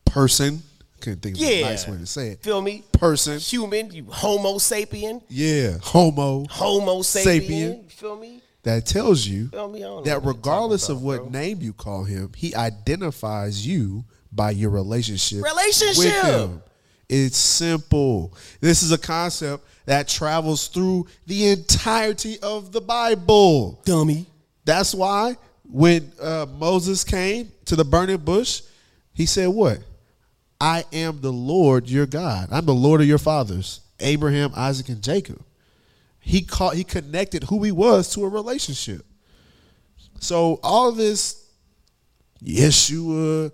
person? 0.04 0.62
Couldn't 1.00 1.22
think 1.22 1.36
of 1.36 1.40
Yeah. 1.42 1.48
a 1.48 1.62
nice 1.70 1.86
way 1.88 1.96
to 1.98 2.06
say 2.06 2.28
it. 2.30 2.42
Feel 2.42 2.60
me? 2.62 2.82
Person. 2.92 3.38
Human, 3.38 3.92
you 3.92 4.04
Homo 4.10 4.54
sapien. 4.58 5.22
Yeah, 5.28 5.78
homo. 5.82 6.46
Homo 6.50 7.00
sapien. 7.02 7.24
Sapien. 7.48 7.92
Feel 7.92 8.16
me? 8.16 8.42
That 8.64 8.84
tells 8.86 9.26
you 9.26 9.44
me? 9.44 9.48
I 9.52 9.56
don't 9.56 9.72
know 9.80 10.02
that 10.02 10.24
regardless 10.24 10.82
talking 10.88 10.96
of 10.96 11.02
what 11.02 11.16
bro. 11.20 11.28
name 11.28 11.58
you 11.62 11.72
call 11.72 12.04
him, 12.04 12.32
he 12.36 12.54
identifies 12.54 13.66
you 13.66 14.04
by 14.32 14.50
your 14.50 14.70
relationship, 14.70 15.42
Relationship. 15.42 15.96
with 15.98 16.22
him. 16.24 16.62
It's 17.08 17.38
simple. 17.38 18.34
This 18.60 18.82
is 18.82 18.92
a 18.92 18.98
concept 18.98 19.64
that 19.86 20.06
travels 20.08 20.68
through 20.68 21.06
the 21.26 21.46
entirety 21.46 22.38
of 22.40 22.72
the 22.72 22.80
Bible. 22.82 23.80
Dummy. 23.86 24.26
That's 24.66 24.94
why 24.94 25.36
when 25.70 26.12
uh, 26.20 26.44
Moses 26.58 27.04
came 27.04 27.50
to 27.66 27.76
the 27.76 27.84
burning 27.84 28.18
bush, 28.18 28.60
he 29.14 29.24
said, 29.24 29.48
What? 29.48 29.78
I 30.60 30.84
am 30.92 31.20
the 31.20 31.32
Lord 31.32 31.88
your 31.88 32.06
God. 32.06 32.48
I'm 32.50 32.66
the 32.66 32.74
Lord 32.74 33.00
of 33.00 33.06
your 33.06 33.18
fathers, 33.18 33.80
Abraham, 34.00 34.52
Isaac, 34.56 34.88
and 34.88 35.02
Jacob. 35.02 35.40
He 36.18 36.42
called, 36.42 36.74
he 36.74 36.84
connected 36.84 37.44
who 37.44 37.62
he 37.62 37.70
was 37.72 38.12
to 38.14 38.24
a 38.24 38.28
relationship. 38.28 39.04
So 40.20 40.58
all 40.62 40.90
this 40.92 41.46
Yeshua, 42.42 43.52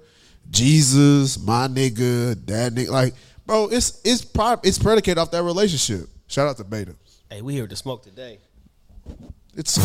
Jesus, 0.51 1.39
my 1.39 1.69
nigga, 1.69 2.35
that 2.47 2.73
nigga, 2.75 2.89
like, 2.89 3.15
bro, 3.47 3.69
it's 3.71 4.01
it's 4.03 4.25
pro- 4.25 4.61
it's 4.63 4.79
predicated 4.79 5.19
off 5.19 5.31
that 5.31 5.43
relationship. 5.43 6.09
Shout 6.27 6.49
out 6.49 6.57
to 6.57 6.65
Beta. 6.65 6.95
Hey, 7.31 7.43
we 7.43 7.53
here 7.55 7.67
to 7.67 7.77
smoke 7.77 8.03
today. 8.03 8.39
It's 9.55 9.77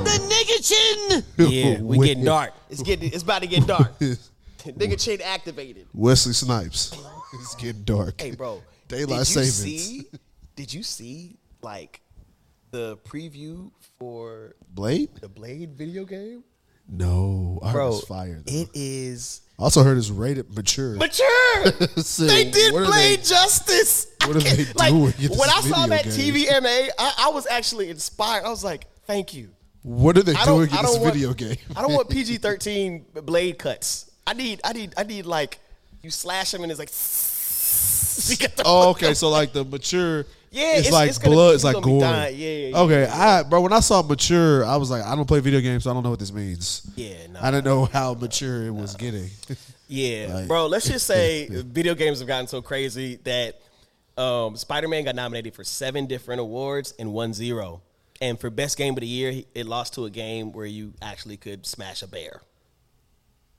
Where 0.59 0.67
is 0.67 0.69
this 0.69 1.09
going? 1.09 1.21
Nigga 1.21 1.51
chin. 1.51 1.51
Yeah, 1.51 1.81
we 1.81 2.05
getting 2.07 2.23
dark. 2.25 2.53
It's 2.69 2.81
getting. 2.83 3.11
It's 3.13 3.23
about 3.23 3.41
to 3.41 3.47
get 3.47 3.65
dark. 3.67 3.97
Nigga 3.99 5.01
chain 5.03 5.19
activated. 5.23 5.87
Wesley 5.93 6.33
Snipes. 6.33 6.93
It's 7.35 7.55
getting 7.55 7.83
dark. 7.83 8.19
Hey, 8.19 8.31
bro. 8.31 8.61
Daylight 8.87 9.25
did 9.25 9.35
you 9.35 9.43
savings. 9.45 9.53
See, 9.85 10.07
did 10.55 10.73
you 10.73 10.83
see 10.83 11.37
like 11.61 12.01
the 12.71 12.97
preview 13.07 13.71
for 13.99 14.55
Blade? 14.73 15.09
the 15.21 15.29
Blade 15.29 15.73
video 15.75 16.05
game? 16.05 16.43
No, 16.91 17.59
I 17.61 17.67
heard 17.67 17.73
Bro, 17.73 17.97
it's 17.97 18.07
fire. 18.07 18.41
Though. 18.43 18.51
it 18.51 18.69
is 18.73 19.41
I 19.59 19.63
also 19.63 19.83
heard 19.83 19.97
it's 19.99 20.09
rated 20.09 20.55
mature. 20.55 20.95
mature. 20.95 21.25
So, 21.97 22.25
they 22.25 22.49
did 22.49 22.73
Blade 22.73 23.19
they- 23.19 23.23
justice. 23.23 24.07
What 24.25 24.37
are 24.37 24.39
can't- 24.39 24.57
they 24.57 24.65
like, 24.73 24.89
doing 24.89 25.03
with 25.03 25.29
When 25.37 25.49
I 25.49 25.61
saw 25.61 25.85
that 25.87 26.05
game? 26.05 26.13
TVMA, 26.33 26.89
I, 26.97 27.13
I 27.25 27.29
was 27.29 27.45
actually 27.45 27.89
inspired. 27.91 28.43
I 28.43 28.49
was 28.49 28.63
like, 28.63 28.87
thank 29.05 29.33
you. 29.35 29.49
What 29.83 30.17
are 30.17 30.23
they 30.23 30.33
doing 30.33 30.69
in 30.69 30.75
this 30.75 30.97
want, 30.99 31.13
video 31.13 31.33
game? 31.33 31.57
I 31.75 31.81
don't 31.81 31.93
want 31.93 32.09
PG 32.11 32.37
thirteen 32.37 33.05
blade 33.13 33.57
cuts. 33.57 34.09
I 34.27 34.33
need, 34.33 34.61
I 34.63 34.73
need, 34.73 34.93
I 34.97 35.03
need 35.03 35.25
like 35.25 35.59
you 36.03 36.09
slash 36.11 36.53
him 36.53 36.63
and 36.63 36.71
it's 36.71 36.79
like. 36.79 36.89
you 38.29 38.35
get 38.35 38.57
the 38.57 38.63
Oh, 38.65 38.89
okay. 38.91 39.13
So 39.13 39.29
like 39.29 39.53
the 39.53 39.63
mature, 39.75 40.25
Yeah, 40.51 40.71
it's, 40.77 40.87
it's- 40.87 40.91
like 40.93 41.09
it's 41.09 41.19
blood. 41.19 41.55
it's 41.55 41.63
It's 41.63 41.73
like 41.73 41.83
gore. 41.83 42.01
Yeah, 42.01 42.27
yeah, 42.27 42.67
yeah, 42.69 42.77
okay, 42.79 43.05
I 43.05 43.43
bro, 43.43 43.61
when 43.61 43.71
I 43.73 43.79
saw 43.79 44.01
mature, 44.01 44.65
I 44.65 44.75
was 44.75 44.91
like, 44.91 45.03
I 45.03 45.15
don't 45.15 45.25
play 45.25 45.39
video 45.39 45.61
games, 45.61 45.83
so 45.85 45.91
I 45.91 45.93
don't 45.93 46.03
know 46.03 46.09
what 46.09 46.19
this 46.19 46.33
means. 46.33 46.81
Yeah, 46.95 47.27
no. 47.31 47.39
I 47.41 47.51
didn't 47.51 47.65
know 47.65 47.85
how 47.85 48.13
mature 48.15 48.65
it 48.65 48.71
was 48.71 48.95
getting. 48.95 49.29
Yeah, 49.87 50.27
Like- 50.33 50.47
bro. 50.47 50.67
Let's 50.67 50.87
just 50.87 51.07
say 51.07 51.47
video 51.49 51.95
games 51.95 52.19
have 52.19 52.27
gotten 52.27 52.47
so 52.47 52.61
crazy 52.61 53.15
that 53.23 53.61
um, 54.17 54.55
Spider 54.57 54.87
Man 54.87 55.05
got 55.05 55.15
nominated 55.15 55.53
for 55.55 55.63
seven 55.63 56.05
different 56.05 56.41
awards 56.41 56.93
and 56.99 57.13
won 57.13 57.33
zero. 57.33 57.81
And 58.21 58.39
for 58.39 58.49
best 58.49 58.77
game 58.77 58.93
of 58.95 58.99
the 58.99 59.07
year, 59.07 59.43
it 59.55 59.65
lost 59.65 59.93
to 59.93 60.05
a 60.05 60.09
game 60.09 60.51
where 60.51 60.65
you 60.65 60.93
actually 61.01 61.37
could 61.37 61.65
smash 61.65 62.01
a 62.01 62.07
bear. 62.07 62.41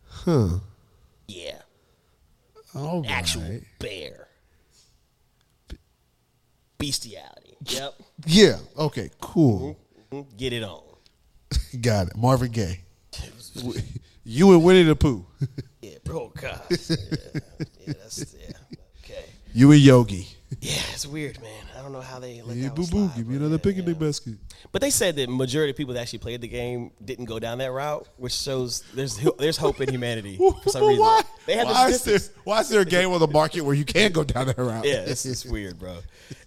Huh. 0.06 0.58
Yeah, 1.26 1.62
All 2.74 3.04
actual 3.08 3.60
bear. 3.78 4.26
Bestiality. 6.78 7.56
Yep. 7.66 7.94
Yeah. 8.26 8.56
Okay. 8.76 9.10
Cool. 9.20 9.76
Mm-hmm. 10.12 10.16
Mm-hmm. 10.16 10.36
Get 10.36 10.52
it 10.52 10.62
on. 10.64 10.82
Got 11.80 12.08
it. 12.08 12.16
Marvin 12.16 12.50
Gaye. 12.50 12.80
you 14.24 14.52
and 14.52 14.64
Winnie 14.64 14.82
the 14.82 14.96
Pooh. 14.96 15.26
Yeah, 15.82 15.96
bro. 16.04 16.30
God. 16.38 16.60
Yeah, 16.68 16.96
yeah 17.86 17.94
that's 18.02 18.34
yeah. 18.38 18.52
Okay. 19.02 19.24
You 19.54 19.72
and 19.72 19.80
Yogi. 19.80 20.28
Yeah, 20.58 20.82
it's 20.92 21.06
weird, 21.06 21.40
man. 21.40 21.64
I 21.78 21.82
don't 21.82 21.92
know 21.92 22.00
how 22.00 22.18
they 22.18 22.42
let 22.42 22.56
Hey, 22.56 22.64
that 22.64 22.74
boo 22.74 22.82
boo, 22.82 23.06
slide, 23.06 23.16
give 23.16 23.28
me 23.28 23.36
another 23.36 23.54
yeah, 23.54 23.58
picnic 23.58 23.86
yeah. 23.86 24.06
basket. 24.06 24.34
But 24.72 24.82
they 24.82 24.90
said 24.90 25.14
that 25.16 25.30
majority 25.30 25.70
of 25.70 25.76
people 25.76 25.94
that 25.94 26.00
actually 26.00 26.18
played 26.18 26.40
the 26.40 26.48
game 26.48 26.90
didn't 27.04 27.26
go 27.26 27.38
down 27.38 27.58
that 27.58 27.70
route, 27.70 28.08
which 28.16 28.32
shows 28.32 28.82
there's 28.92 29.16
there's 29.38 29.56
hope 29.56 29.80
in 29.80 29.88
humanity 29.88 30.36
for 30.62 30.68
some 30.68 30.82
reason. 30.88 31.00
why? 31.00 31.22
Why, 31.46 31.88
is 31.88 32.02
there, 32.02 32.18
why 32.42 32.60
is 32.60 32.68
there 32.68 32.80
a 32.80 32.84
game 32.84 33.10
on 33.12 33.20
the 33.20 33.28
market 33.28 33.62
where 33.62 33.74
you 33.74 33.84
can't 33.84 34.12
go 34.12 34.24
down 34.24 34.48
that 34.48 34.58
route? 34.58 34.84
Yeah, 34.84 35.04
it's, 35.06 35.24
it's 35.24 35.44
weird, 35.44 35.78
bro. 35.78 35.98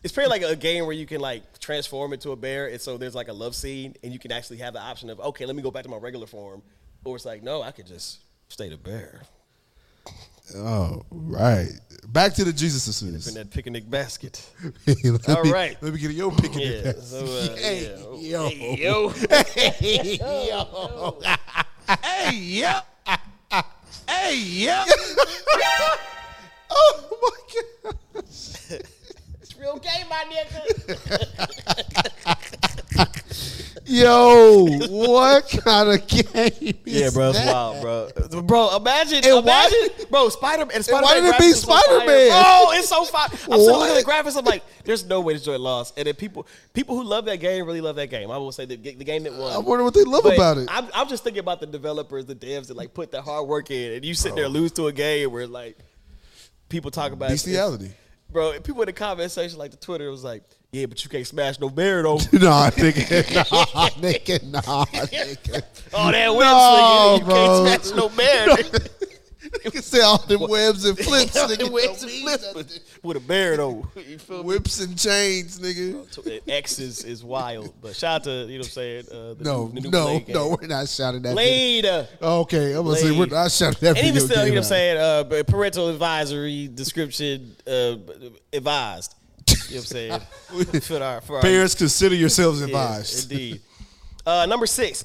It's 0.04 0.14
pretty 0.14 0.30
like 0.30 0.42
a 0.42 0.56
game 0.56 0.86
where 0.86 0.96
you 0.96 1.06
can 1.06 1.22
like 1.22 1.60
transform 1.60 2.12
into 2.12 2.32
a 2.32 2.36
bear, 2.36 2.68
and 2.68 2.82
so 2.82 2.98
there's 2.98 3.16
like 3.16 3.30
a 3.30 3.34
love 3.34 3.56
scene, 3.56 3.96
and 4.04 4.12
you 4.12 4.20
can 4.20 4.34
actually 4.34 4.58
have 4.58 4.74
the 4.74 4.82
option 4.82 5.10
of 5.10 5.20
okay, 5.22 5.46
let 5.46 5.56
me 5.56 5.62
go 5.62 5.72
back 5.72 5.84
to 5.84 5.90
my 5.90 5.98
regular 5.98 6.28
form, 6.28 6.62
or 7.06 7.16
it's 7.16 7.26
like 7.26 7.42
no, 7.42 7.62
I 7.62 7.72
could 7.72 7.88
just 7.88 8.20
stay 8.50 8.68
the 8.68 8.78
bear 8.78 9.22
Oh, 10.56 11.04
right. 11.12 11.70
Back 12.08 12.34
to 12.36 12.44
the 12.44 12.54
Jesus 12.54 12.86
in 12.88 12.94
suits. 12.94 13.34
that 13.34 13.50
picnic 13.50 13.90
basket. 13.90 14.46
let 14.88 15.30
All 15.30 15.44
me, 15.44 15.52
right. 15.52 15.78
Let 15.82 15.94
me 15.94 16.00
get 16.00 16.12
your 16.12 16.32
picnic 16.32 16.64
Yeah, 16.64 16.82
basket. 16.92 17.04
so 17.04 17.26
uh, 17.26 17.56
Hey, 17.58 17.96
yeah. 18.20 18.50
yo. 18.50 19.10
Hey, 19.10 20.16
yo. 20.20 21.20
Hey, 22.00 22.36
yeah. 22.36 22.82
hey, 24.08 24.36
yeah. 24.38 24.86
oh, 26.70 27.20
my 27.22 27.30
God. 27.84 27.96
It's 28.24 29.56
real 29.60 29.78
game, 29.80 30.08
my 30.10 30.24
nigga. 30.30 30.62
Yo, 33.86 34.66
what 34.90 35.48
kind 35.66 35.90
of 35.90 36.08
game 36.08 36.24
is 36.62 36.74
Yeah, 36.86 37.10
bro, 37.14 37.30
it's 37.32 37.40
that? 37.40 37.54
wild, 37.54 37.82
bro. 37.82 38.42
Bro, 38.44 38.78
imagine, 38.78 39.18
And 39.26 39.46
why- 39.46 39.68
imagine, 39.70 40.06
bro, 40.10 40.30
Spider 40.30 40.66
Man 40.66 40.76
and 40.76 40.86
Spider 40.86 41.02
Man. 41.02 41.04
why 41.04 41.22
did 41.22 41.36
it 41.36 41.40
be 41.40 41.52
Spider-Man? 41.52 42.30
Oh, 42.32 42.74
it's 42.78 42.88
so 42.88 43.04
fire. 43.06 43.28
I'm 43.32 43.38
still 43.40 43.80
looking 43.80 43.98
at 43.98 44.06
the 44.06 44.10
graphics. 44.10 44.38
I'm 44.38 44.46
like, 44.46 44.64
there's 44.86 45.06
no 45.06 45.22
way 45.22 45.34
this 45.34 45.44
joint 45.44 45.60
lost. 45.62 45.98
And 45.98 46.08
then 46.08 46.16
people, 46.16 46.48
people 46.74 46.96
who 46.96 47.04
love 47.04 47.26
that 47.26 47.38
game 47.42 47.66
really 47.66 47.82
love 47.82 47.96
that 47.98 48.08
game. 48.10 48.32
I 48.32 48.38
will 48.38 48.52
say 48.52 48.66
the, 48.66 48.78
the 48.78 48.94
game 49.04 49.24
that 49.24 49.34
won. 49.34 49.52
I 49.52 49.58
wonder 49.58 49.84
what 49.84 49.94
they 49.94 50.04
love 50.04 50.24
But 50.24 50.36
about 50.36 50.58
it. 50.58 50.68
I'm, 50.72 50.88
I'm 50.94 51.10
just 51.10 51.24
thinking 51.24 51.42
about 51.42 51.60
the 51.60 51.68
developers, 51.68 52.26
the 52.26 52.36
devs 52.36 52.68
that 52.68 52.78
like 52.78 52.94
put 52.94 53.12
the 53.12 53.22
hard 53.22 53.48
work 53.48 53.70
in, 53.70 53.94
and 53.94 54.06
you 54.06 54.14
sit 54.14 54.34
there 54.36 54.46
and 54.46 54.54
lose 54.54 54.72
to 54.74 54.88
a 54.88 54.94
game 54.94 55.32
where 55.32 55.46
like 55.48 55.78
people 56.70 56.90
talk 56.92 57.12
about 57.12 57.30
Bestiality. 57.30 57.92
bro. 58.32 58.60
People 58.62 58.82
in 58.84 58.88
the 58.88 58.94
comment 58.94 59.30
section, 59.30 59.60
like 59.60 59.72
the 59.72 59.78
Twitter, 59.78 60.10
was 60.10 60.24
like, 60.24 60.44
yeah, 60.74 60.86
but 60.88 61.02
you 61.04 61.10
can't 61.10 61.26
smash 61.28 61.60
no 61.60 61.70
bear 61.70 62.04
though. 62.04 62.16
Nah, 62.34 62.70
nigga. 62.72 63.36
Nah, 63.74 63.90
nigga. 64.02 64.44
Nah, 64.52 64.86
nigga. 64.86 65.64
Oh, 65.94 66.12
that 66.12 66.36
web 66.36 66.42
No, 66.42 67.16
slinging, 67.16 67.20
you 67.20 67.26
bro. 67.26 67.66
can't 67.66 67.84
smash 67.86 67.98
no 67.98 68.10
bear. 68.10 68.48
nigga. 68.58 68.90
You 69.66 69.72
can 69.72 69.82
say 69.84 70.02
all 70.02 70.18
them 70.18 70.40
webs 70.50 70.84
and 70.86 70.98
flips, 70.98 71.38
nigga. 71.38 71.70
webs 71.70 72.02
and 72.02 72.12
flips, 72.12 72.80
with 73.04 73.18
a 73.18 73.20
bear 73.20 73.58
though. 73.58 73.88
You 73.96 74.18
feel 74.18 74.38
me? 74.40 74.44
Whips 74.46 74.80
and 74.82 74.98
chains, 74.98 75.60
nigga. 75.60 76.12
So, 76.12 76.24
uh, 76.24 76.40
X 76.48 76.80
is, 76.80 77.04
is 77.04 77.24
wild, 77.24 77.72
but 77.80 77.96
shout 77.96 78.22
out 78.22 78.24
to 78.24 78.32
you 78.32 78.58
know 78.58 78.62
what 78.62 78.66
I'm 78.66 78.72
saying. 78.72 79.04
Uh, 79.12 79.34
the 79.36 79.44
No, 79.44 79.68
new, 79.68 79.74
the 79.76 79.82
new 79.82 79.90
no, 79.92 80.06
Blade 80.06 80.26
game. 80.26 80.34
no, 80.36 80.58
we're 80.60 80.68
not 80.68 80.88
shouting 80.90 81.22
that. 81.22 81.36
video. 81.36 82.08
Uh, 82.22 82.40
Okay, 82.42 82.74
I'm 82.74 82.84
gonna 82.84 82.96
say 82.98 83.12
we're 83.12 83.28
Blade. 83.28 83.32
not 83.34 83.52
shouting 83.52 83.78
that. 83.82 83.98
and 83.98 84.08
even 84.08 84.14
video 84.14 84.26
still, 84.28 84.46
you 84.48 84.52
know 84.54 84.56
what 84.56 84.64
I'm 84.66 84.70
saying. 84.70 84.98
Uh, 85.40 85.44
parental 85.44 85.90
advisory 85.90 86.68
description 86.74 87.56
uh, 87.68 87.96
advised. 88.52 89.14
You 89.74 89.80
know 89.80 89.86
what 89.86 90.62
I'm 90.62 90.62
saying 90.62 90.82
for 90.82 91.04
our 91.04 91.22
for 91.22 91.36
our 91.38 91.42
Parents, 91.42 91.76
consider 91.76 92.16
yourselves 92.16 92.60
Yes, 92.60 92.68
advised. 92.68 93.32
indeed. 93.32 93.62
Uh, 94.26 94.46
number 94.46 94.66
six, 94.66 95.04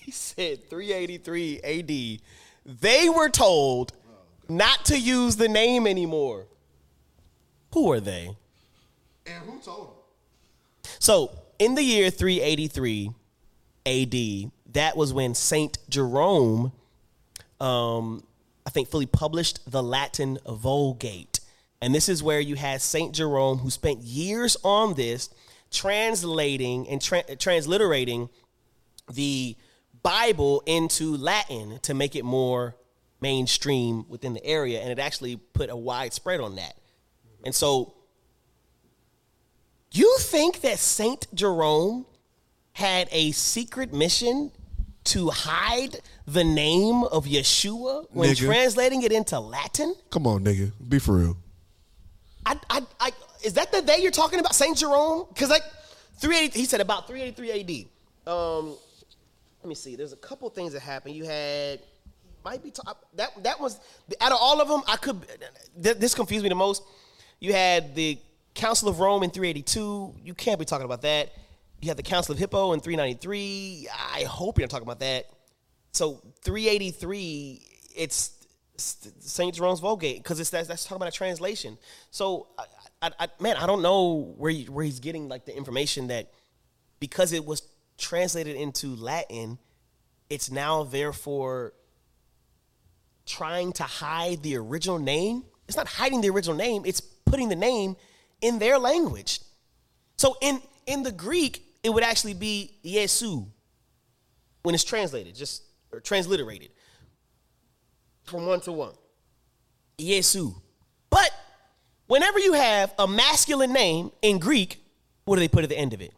he 0.00 0.10
said 0.10 0.68
383 0.70 1.60
AD. 1.64 2.78
They 2.80 3.08
were 3.08 3.28
told 3.28 3.92
not 4.48 4.84
to 4.86 4.98
use 4.98 5.36
the 5.36 5.48
name 5.48 5.86
anymore. 5.86 6.46
Who 7.72 7.90
are 7.92 8.00
they? 8.00 8.36
And 9.26 9.44
who 9.44 9.58
told 9.58 9.88
them? 9.88 10.92
So, 11.00 11.32
in 11.58 11.74
the 11.74 11.82
year 11.82 12.10
383 12.10 13.10
AD, 13.86 14.50
that 14.74 14.96
was 14.96 15.12
when 15.12 15.34
Saint 15.34 15.78
Jerome, 15.88 16.72
um, 17.60 18.22
I 18.64 18.70
think, 18.70 18.88
fully 18.88 19.06
published 19.06 19.68
the 19.70 19.82
Latin 19.82 20.38
Vulgate. 20.46 21.40
And 21.80 21.94
this 21.94 22.08
is 22.08 22.22
where 22.22 22.40
you 22.40 22.56
had 22.56 22.80
Saint 22.80 23.14
Jerome, 23.14 23.58
who 23.58 23.70
spent 23.70 24.00
years 24.00 24.56
on 24.64 24.94
this, 24.94 25.30
translating 25.70 26.88
and 26.88 27.02
tra- 27.02 27.36
transliterating 27.36 28.30
the 29.12 29.56
Bible 30.02 30.62
into 30.66 31.16
Latin 31.16 31.78
to 31.82 31.94
make 31.94 32.16
it 32.16 32.24
more 32.24 32.76
mainstream 33.20 34.04
within 34.08 34.34
the 34.34 34.44
area. 34.44 34.80
And 34.80 34.90
it 34.90 34.98
actually 34.98 35.36
put 35.36 35.68
a 35.70 35.76
wide 35.76 36.12
spread 36.12 36.40
on 36.40 36.56
that. 36.56 36.76
And 37.44 37.54
so 37.54 37.94
you 39.92 40.16
think 40.20 40.60
that 40.62 40.78
Saint 40.78 41.26
Jerome 41.34 42.06
had 42.72 43.08
a 43.10 43.32
secret 43.32 43.92
mission 43.92 44.52
to 45.04 45.30
hide 45.30 45.96
the 46.26 46.44
name 46.44 47.04
of 47.04 47.26
Yeshua 47.26 48.06
when 48.10 48.30
Nigga. 48.30 48.44
translating 48.44 49.02
it 49.02 49.12
into 49.12 49.38
Latin? 49.38 49.94
Come 50.10 50.26
on, 50.26 50.44
nigga. 50.44 50.72
Be 50.86 50.98
for 50.98 51.16
real. 51.16 51.36
I, 52.46 52.58
I, 52.70 52.82
I, 53.00 53.10
is 53.44 53.54
that 53.54 53.72
the 53.72 53.82
day 53.82 53.98
you're 53.98 54.12
talking 54.12 54.38
about, 54.38 54.54
Saint 54.54 54.78
Jerome? 54.78 55.26
Because 55.28 55.50
like 55.50 55.62
380, 56.18 56.58
he 56.58 56.64
said 56.64 56.80
about 56.80 57.08
383 57.08 57.88
AD. 58.24 58.32
Um, 58.32 58.76
let 59.62 59.68
me 59.68 59.74
see. 59.74 59.96
There's 59.96 60.12
a 60.12 60.16
couple 60.18 60.48
things 60.50 60.72
that 60.72 60.80
happened. 60.80 61.16
You 61.16 61.24
had 61.24 61.80
might 62.44 62.62
be 62.62 62.70
ta- 62.70 62.94
that 63.16 63.30
that 63.42 63.58
was 63.58 63.80
out 64.20 64.30
of 64.30 64.38
all 64.40 64.60
of 64.60 64.68
them. 64.68 64.82
I 64.86 64.96
could 64.96 65.26
this 65.76 66.14
confused 66.14 66.44
me 66.44 66.48
the 66.48 66.54
most. 66.54 66.84
You 67.40 67.52
had 67.52 67.96
the 67.96 68.18
Council 68.54 68.88
of 68.88 69.00
Rome 69.00 69.24
in 69.24 69.30
382. 69.30 70.14
You 70.24 70.34
can't 70.34 70.58
be 70.58 70.64
talking 70.64 70.84
about 70.84 71.02
that. 71.02 71.32
You 71.80 71.88
had 71.88 71.96
the 71.96 72.04
Council 72.04 72.32
of 72.32 72.38
Hippo 72.38 72.72
in 72.72 72.80
393. 72.80 73.88
I 74.14 74.22
hope 74.22 74.58
you're 74.58 74.64
not 74.64 74.70
talking 74.70 74.86
about 74.86 75.00
that. 75.00 75.26
So 75.92 76.22
383, 76.42 77.62
it's 77.96 78.35
Saint 78.80 79.54
Jerome's 79.54 79.80
Vulgate 79.80 80.22
because 80.22 80.40
it's 80.40 80.50
that's, 80.50 80.68
that's 80.68 80.84
talking 80.84 80.96
about 80.96 81.08
a 81.08 81.12
translation. 81.12 81.78
So, 82.10 82.48
I, 82.58 82.64
I, 83.02 83.10
I, 83.20 83.28
man, 83.40 83.56
I 83.56 83.66
don't 83.66 83.82
know 83.82 84.34
where 84.36 84.50
he, 84.50 84.64
where 84.64 84.84
he's 84.84 85.00
getting 85.00 85.28
like 85.28 85.44
the 85.44 85.56
information 85.56 86.08
that 86.08 86.32
because 87.00 87.32
it 87.32 87.44
was 87.44 87.62
translated 87.98 88.56
into 88.56 88.94
Latin, 88.96 89.58
it's 90.30 90.50
now 90.50 90.82
therefore 90.82 91.72
trying 93.26 93.72
to 93.74 93.82
hide 93.82 94.42
the 94.42 94.56
original 94.56 94.98
name. 94.98 95.44
It's 95.68 95.76
not 95.76 95.88
hiding 95.88 96.20
the 96.20 96.30
original 96.30 96.56
name; 96.56 96.82
it's 96.86 97.00
putting 97.00 97.48
the 97.48 97.56
name 97.56 97.96
in 98.40 98.58
their 98.58 98.78
language. 98.78 99.40
So 100.16 100.36
in 100.40 100.60
in 100.86 101.02
the 101.02 101.12
Greek, 101.12 101.62
it 101.82 101.90
would 101.90 102.04
actually 102.04 102.34
be 102.34 102.78
Yesu 102.84 103.46
when 104.62 104.74
it's 104.74 104.84
translated, 104.84 105.34
just 105.34 105.62
or 105.92 106.00
transliterated 106.00 106.70
from 108.26 108.46
one 108.46 108.60
to 108.60 108.72
one. 108.72 108.92
Yesu. 109.98 110.54
But 111.10 111.30
whenever 112.06 112.38
you 112.38 112.52
have 112.52 112.92
a 112.98 113.06
masculine 113.06 113.72
name 113.72 114.12
in 114.22 114.38
Greek, 114.38 114.82
what 115.24 115.36
do 115.36 115.40
they 115.40 115.48
put 115.48 115.64
at 115.64 115.70
the 115.70 115.78
end 115.78 115.94
of 115.94 116.00
it? 116.00 116.12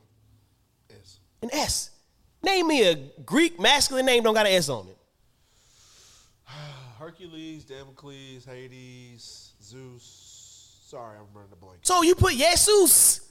S. 0.90 1.20
An 1.42 1.50
S. 1.52 1.90
Name 2.42 2.68
me 2.68 2.88
a 2.88 2.94
Greek 3.24 3.60
masculine 3.60 4.06
name 4.06 4.22
don't 4.22 4.34
got 4.34 4.46
an 4.46 4.52
S 4.52 4.68
on 4.68 4.88
it. 4.88 4.96
Hercules, 6.98 7.64
Damocles, 7.64 8.44
Hades, 8.44 9.52
Zeus. 9.62 10.82
Sorry, 10.86 11.18
I'm 11.18 11.26
running 11.34 11.50
the 11.50 11.56
blank. 11.56 11.80
So 11.82 12.02
you 12.02 12.14
put 12.14 12.32
Jesus. 12.32 13.28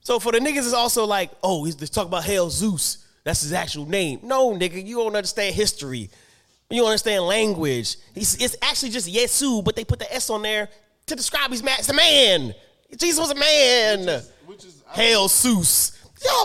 So 0.00 0.18
for 0.18 0.32
the 0.32 0.38
niggas, 0.38 0.58
it's 0.58 0.72
also 0.72 1.06
like, 1.06 1.30
oh, 1.42 1.64
he's 1.64 1.80
let's 1.80 1.96
about 1.96 2.24
hell 2.24 2.50
Zeus. 2.50 3.06
That's 3.22 3.40
his 3.40 3.52
actual 3.52 3.86
name. 3.86 4.20
No, 4.22 4.52
nigga, 4.52 4.84
you 4.84 4.96
don't 4.96 5.16
understand 5.16 5.54
history. 5.54 6.10
You 6.74 6.84
understand 6.86 7.24
language. 7.24 7.96
He's, 8.14 8.34
it's 8.42 8.56
actually 8.62 8.90
just 8.90 9.08
Yesu, 9.08 9.64
but 9.64 9.76
they 9.76 9.84
put 9.84 9.98
the 10.00 10.12
S 10.12 10.28
on 10.30 10.42
there 10.42 10.68
to 11.06 11.14
describe 11.14 11.50
he's 11.50 11.62
ma- 11.62 11.76
it's 11.78 11.88
a 11.88 11.94
man. 11.94 12.54
Jesus 12.96 13.20
was 13.20 13.30
a 13.30 13.34
man. 13.34 14.22
Which 14.46 14.64
is 14.64 14.82
Hail 14.90 15.28
Zeus. 15.28 15.92
Yo, 16.24 16.44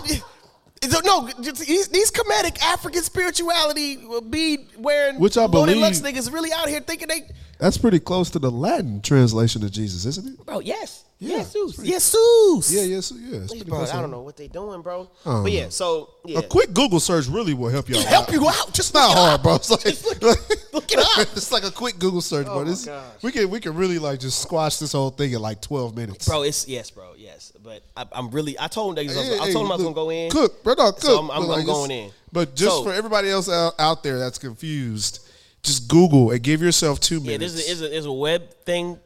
no, 1.04 1.28
these, 1.38 2.10
comedic 2.10 2.58
African 2.62 3.02
spirituality 3.02 3.98
be 4.30 4.66
wearing 4.78 5.18
Which 5.20 5.36
I 5.36 5.46
believe- 5.46 5.76
lux 5.78 6.00
niggas 6.00 6.32
really 6.32 6.52
out 6.52 6.68
here 6.68 6.80
thinking 6.80 7.08
they 7.08 7.22
that's 7.58 7.76
pretty 7.76 8.00
close 8.00 8.30
to 8.30 8.38
the 8.38 8.50
Latin 8.50 9.02
translation 9.02 9.62
of 9.62 9.70
Jesus, 9.70 10.06
isn't 10.06 10.26
it? 10.40 10.46
bro 10.46 10.60
yes 10.60 11.04
Yeah, 11.18 11.36
yes 11.36 11.52
Zeus 11.52 11.74
pretty- 11.76 11.90
yes 11.90 12.10
Zeus 12.10 12.72
Yeah, 12.72 12.82
yes, 12.82 13.12
yeah. 13.14 13.40
It's 13.40 13.62
bro. 13.64 13.82
I 13.82 14.00
don't 14.00 14.10
know 14.10 14.22
what 14.22 14.38
they 14.38 14.48
doing 14.48 14.80
bro 14.80 15.10
don't 15.26 15.42
but 15.42 15.52
yeah 15.52 15.68
so 15.68 16.08
yeah 16.24 16.38
A 16.38 16.42
quick 16.42 16.72
Google 16.72 17.00
search 17.00 17.26
really 17.26 17.52
will 17.52 17.68
help 17.68 17.90
you 17.90 17.96
out. 17.98 18.04
help 18.04 18.32
you 18.32 18.48
out 18.48 18.72
just 18.72 18.94
not 18.94 19.12
hard, 19.14 19.34
up. 19.34 19.42
bro. 19.42 19.56
It's 19.56 19.70
like, 19.70 19.82
Just 19.82 20.22
look, 20.22 20.38
look 20.72 20.90
it 20.92 20.98
up 20.98 21.06
Oh 21.18 21.22
it's 21.36 21.52
like 21.52 21.64
a 21.64 21.70
quick 21.70 21.98
Google 21.98 22.22
search, 22.22 22.46
oh 22.48 22.60
it's, 22.66 22.86
gosh. 22.86 23.04
we 23.22 23.30
can 23.32 23.50
we 23.50 23.60
can 23.60 23.74
really 23.74 23.98
like 23.98 24.18
just 24.20 24.40
squash 24.40 24.78
this 24.78 24.92
whole 24.92 25.10
thing 25.10 25.32
in 25.34 25.42
like 25.42 25.60
twelve 25.60 25.94
minutes. 25.94 26.26
bro 26.26 26.40
it's 26.42 26.66
yes 26.66 26.90
bro 26.90 27.12
yes 27.40 27.52
but 27.62 27.82
I, 27.96 28.06
I'm 28.12 28.30
really 28.30 28.58
I 28.58 28.68
told 28.68 28.96
them 28.96 29.06
that 29.06 29.12
Hey, 29.14 29.38
I 29.38 29.46
hey, 29.46 29.52
told 29.52 29.64
them 29.66 29.72
I 29.72 29.76
was 29.76 29.84
look, 29.84 29.94
gonna 29.94 30.06
go 30.06 30.10
in 30.10 30.30
Cook, 30.30 30.62
bro, 30.62 30.74
no, 30.74 30.92
cook. 30.92 31.00
So 31.02 31.16
I'm- 31.16 31.30
I'm- 31.30 31.46
but, 31.46 31.52
I'm 31.58 31.66
going 31.66 31.90
in. 31.90 32.10
But 32.32 32.54
just 32.54 32.76
So- 32.76 32.84
for 32.84 32.92
everybody 32.92 33.28
else 33.30 33.48
out, 33.48 33.74
out 33.78 34.02
there 34.02 34.18
that's 34.18 34.38
confused, 34.38 35.20
just 35.62 35.88
Google 35.88 36.30
and 36.30 36.42
give 36.42 36.62
yourself 36.62 37.00
two 37.00 37.18
yeah 37.18 37.32
minutes. 37.38 37.54
a, 37.70 37.74
there's 37.88 38.06
a, 38.06 38.08
a 38.08 38.12
web 38.12 38.50
thing 38.64 38.98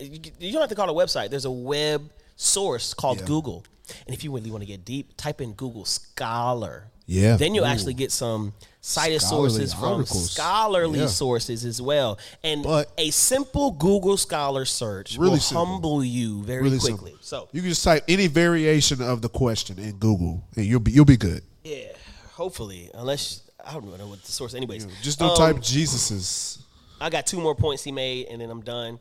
you 0.00 0.20
you 0.40 0.52
don't 0.52 0.60
have 0.60 0.68
to 0.70 0.74
call 0.74 0.88
it 0.88 0.92
a 0.92 0.94
website. 0.94 1.30
There's 1.30 1.44
a 1.44 1.50
web 1.50 2.10
source 2.36 2.94
called 2.94 3.20
Yeah. 3.20 3.26
Google, 3.26 3.64
and 4.06 4.14
if 4.14 4.24
you 4.24 4.34
really 4.34 4.50
want 4.50 4.62
to 4.62 4.66
get 4.66 4.84
deep, 4.84 5.16
type 5.16 5.40
in 5.40 5.52
Google 5.52 5.84
Scholar. 5.84 6.88
Yeah. 7.06 7.36
Then 7.36 7.54
you'll 7.54 7.64
Ooh. 7.64 7.68
actually 7.68 7.94
get 7.94 8.10
some 8.12 8.52
cited 8.80 9.20
Scholarly 9.20 9.50
sources 9.50 9.74
from 9.74 9.84
articles. 9.84 10.30
scholarly 10.30 11.00
Yeah. 11.00 11.06
sources 11.06 11.64
as 11.64 11.80
well. 11.80 12.18
And 12.42 12.62
But- 12.62 12.92
a 12.98 13.10
simple 13.10 13.70
Google 13.72 14.16
Scholar 14.16 14.64
search 14.64 15.16
Really 15.18 15.32
will 15.32 15.38
simple. 15.40 15.66
humble 15.66 16.04
you 16.04 16.42
very 16.44 16.62
Really 16.62 16.78
quickly. 16.78 17.10
simple. 17.12 17.18
So 17.26 17.48
you 17.52 17.60
can 17.62 17.70
just 17.70 17.84
type 17.84 18.04
any 18.08 18.26
variation 18.26 19.00
of 19.02 19.22
the 19.22 19.28
question 19.28 19.78
in 19.78 19.92
Google, 19.96 20.42
and 20.56 20.64
you'll 20.66 20.80
be 20.80 20.92
you'll 20.92 21.04
be 21.04 21.16
good. 21.16 21.42
yeah, 21.62 21.88
hopefully, 22.34 22.90
unless 22.94 23.40
I 23.66 23.72
don't 23.72 23.96
know 23.98 24.06
what 24.08 24.22
the 24.22 24.30
source. 24.32 24.52
Anyways, 24.54 24.86
Just 25.02 25.18
don't 25.18 25.30
Um, 25.30 25.36
type 25.54 25.62
Jesus's. 25.62 26.58
I 27.00 27.08
got 27.10 27.26
two 27.26 27.40
more 27.40 27.54
points 27.54 27.82
he 27.82 27.92
made, 27.92 28.26
and 28.26 28.40
then 28.40 28.50
I'm 28.50 28.60
done. 28.62 28.98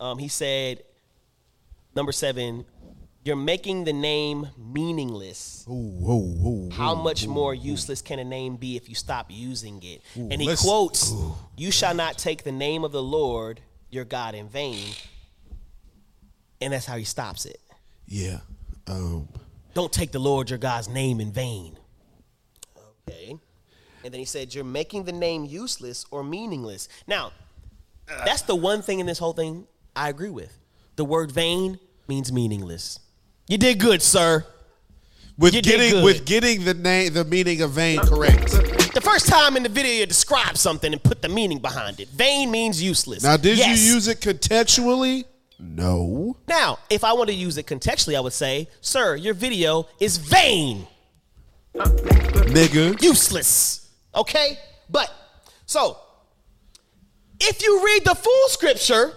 Um, 0.00 0.18
he 0.18 0.26
said, 0.28 0.82
number 1.94 2.10
seven, 2.12 2.64
you're 3.22 3.36
making 3.36 3.84
the 3.84 3.92
name 3.92 4.48
meaningless. 4.56 5.66
Ooh, 5.68 5.72
ooh, 5.72 6.46
ooh, 6.46 6.70
How 6.72 6.94
much 6.94 7.26
more 7.26 7.54
useless 7.54 8.00
can 8.00 8.18
a 8.18 8.24
name 8.24 8.56
be 8.56 8.76
if 8.76 8.88
you 8.88 8.94
stop 8.94 9.26
using 9.28 9.82
it? 9.82 10.02
And 10.14 10.40
he 10.40 10.54
quotes. 10.56 11.12
You 11.56 11.70
shall 11.70 11.94
not 11.94 12.16
take 12.16 12.44
the 12.44 12.52
name 12.52 12.82
of 12.82 12.92
the 12.92 13.02
Lord 13.02 13.60
your 13.90 14.04
God 14.04 14.34
in 14.34 14.48
vain. 14.48 14.94
And 16.62 16.72
that's 16.72 16.86
how 16.86 16.96
he 16.96 17.04
stops 17.04 17.44
it. 17.44 17.60
Yeah. 18.06 18.40
Um, 18.86 19.28
Don't 19.74 19.92
take 19.92 20.12
the 20.12 20.18
Lord 20.18 20.50
your 20.50 20.58
God's 20.58 20.88
name 20.88 21.20
in 21.20 21.32
vain. 21.32 21.76
Okay. 23.08 23.36
And 24.02 24.14
then 24.14 24.18
he 24.18 24.24
said, 24.24 24.54
You're 24.54 24.64
making 24.64 25.04
the 25.04 25.12
name 25.12 25.44
useless 25.44 26.06
or 26.10 26.24
meaningless. 26.24 26.88
Now, 27.06 27.32
that's 28.06 28.42
the 28.42 28.56
one 28.56 28.82
thing 28.82 29.00
in 29.00 29.06
this 29.06 29.18
whole 29.18 29.32
thing 29.32 29.66
I 29.94 30.08
agree 30.08 30.30
with. 30.30 30.56
The 30.96 31.04
word 31.04 31.30
vain 31.30 31.78
means 32.08 32.32
meaningless. 32.32 32.98
You 33.50 33.58
did 33.58 33.80
good, 33.80 34.00
sir. 34.00 34.46
with 35.36 35.54
You 35.54 35.60
did 35.60 35.70
getting 35.72 35.90
good. 35.90 36.04
with 36.04 36.24
getting 36.24 36.64
the 36.64 36.72
name 36.72 37.14
the 37.14 37.24
meaning 37.24 37.62
of 37.62 37.72
vain 37.72 37.98
correct. 37.98 38.52
The 38.94 39.00
first 39.02 39.26
time 39.26 39.56
in 39.56 39.64
the 39.64 39.68
video 39.68 39.92
you 39.92 40.06
describe 40.06 40.56
something 40.56 40.92
and 40.92 41.02
put 41.02 41.20
the 41.20 41.28
meaning 41.28 41.58
behind 41.58 41.98
it. 41.98 42.08
Vain 42.10 42.52
means 42.52 42.80
useless. 42.80 43.24
Now, 43.24 43.36
did 43.36 43.58
Yes. 43.58 43.76
you 43.80 43.94
use 43.94 44.06
it 44.06 44.20
contextually? 44.20 45.24
No. 45.58 46.36
Now, 46.46 46.78
if 46.90 47.02
I 47.02 47.12
want 47.12 47.28
to 47.28 47.34
use 47.34 47.58
it 47.58 47.66
contextually, 47.66 48.16
I 48.16 48.20
would 48.20 48.32
say, 48.32 48.68
Sir, 48.80 49.16
your 49.16 49.34
video 49.34 49.88
is 49.98 50.16
vain. 50.16 50.86
Nigga. 51.74 53.02
useless. 53.02 53.88
Okay? 54.14 54.58
But 54.88 55.12
so 55.66 55.98
if 57.40 57.62
you 57.64 57.84
read 57.84 58.04
the 58.04 58.14
full 58.14 58.48
scripture, 58.48 59.12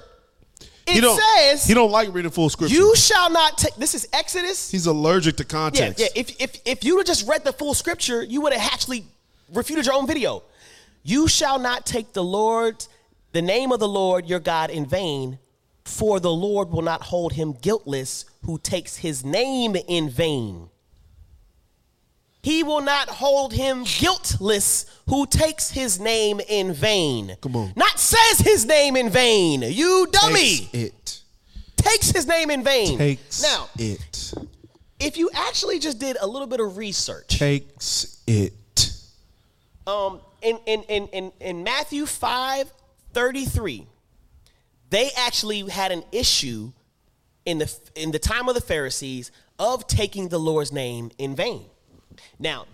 He 0.88 0.97
it 0.97 1.01
don't, 1.01 1.19
says 1.38 1.65
he 1.65 1.73
don't 1.73 1.91
like 1.91 2.13
reading 2.13 2.31
full 2.31 2.49
scripture. 2.49 2.75
you 2.75 2.95
shall 2.95 3.29
not 3.29 3.57
take 3.57 3.75
this 3.75 3.95
is 3.95 4.07
Exodus. 4.11 4.69
He's 4.69 4.86
allergic 4.86 5.38
to 5.38 5.45
context. 5.45 5.99
yeah. 5.99 6.07
yeah. 6.13 6.21
If 6.21 6.41
if 6.41 6.61
if 6.65 6.84
you 6.84 6.95
would 6.95 7.07
have 7.07 7.15
just 7.15 7.27
read 7.27 7.43
the 7.43 7.53
full 7.53 7.73
scripture, 7.73 8.21
you 8.21 8.41
would 8.41 8.53
have 8.53 8.73
actually 8.73 9.05
refuted 9.53 9.86
your 9.86 9.95
own 9.95 10.07
video. 10.07 10.43
You 11.03 11.27
shall 11.27 11.59
not 11.59 11.86
take 11.86 12.13
the 12.13 12.23
Lord, 12.23 12.86
the 13.31 13.41
name 13.41 13.71
of 13.71 13.79
the 13.79 13.88
Lord 13.88 14.25
your 14.25 14.39
God 14.39 14.69
in 14.69 14.86
vain, 14.86 15.39
for 15.86 16.19
the 16.19 16.31
Lord 16.31 16.71
will 16.71 16.81
not 16.81 17.01
hold 17.03 17.34
him 17.34 17.53
guiltless 17.53 18.25
who 18.45 18.57
takes 18.57 18.97
his 18.97 19.23
name 19.23 19.75
in 19.88 20.09
vain. 20.09 20.69
He 22.43 22.61
will 22.61 22.81
not 22.81 23.07
hold 23.07 23.53
him 23.53 23.85
guiltless 23.85 24.85
who 25.07 25.25
takes 25.25 25.71
his 25.71 25.97
name 25.97 26.41
in 26.49 26.73
vain. 26.73 27.37
Come 27.41 27.55
on. 27.55 27.73
Not 27.77 27.97
says 27.97 28.39
his 28.39 28.65
name 28.65 28.97
in 28.97 29.09
vain. 29.09 29.61
You 29.61 30.07
dummy. 30.11 30.57
Takes 30.57 30.73
it. 30.73 31.21
Takes 31.77 32.11
his 32.11 32.27
name 32.27 32.49
in 32.49 32.61
vain. 32.61 32.97
Takes 32.97 33.41
now, 33.41 33.69
it. 33.79 34.33
if 34.99 35.17
you 35.17 35.29
actually 35.33 35.79
just 35.79 35.99
did 35.99 36.17
a 36.19 36.27
little 36.27 36.47
bit 36.47 36.59
of 36.59 36.75
research, 36.75 37.27
Takes 37.39 38.21
it. 38.27 38.53
um, 39.87 40.19
in, 40.41 40.59
in, 40.65 40.83
in, 40.83 41.07
in, 41.07 41.31
in 41.39 41.63
Matthew 41.63 42.05
5 42.05 42.71
33, 43.13 43.87
they 44.89 45.11
actually 45.15 45.61
had 45.69 45.93
an 45.93 46.03
issue 46.11 46.73
in 47.45 47.59
the, 47.59 47.73
in 47.95 48.11
the 48.11 48.19
time 48.19 48.49
of 48.49 48.55
the 48.55 48.61
Pharisees 48.61 49.31
of 49.57 49.87
taking 49.87 50.27
the 50.27 50.39
Lord's 50.39 50.73
name 50.73 51.09
in 51.17 51.35
vain. 51.37 51.67
Now, 52.39 52.66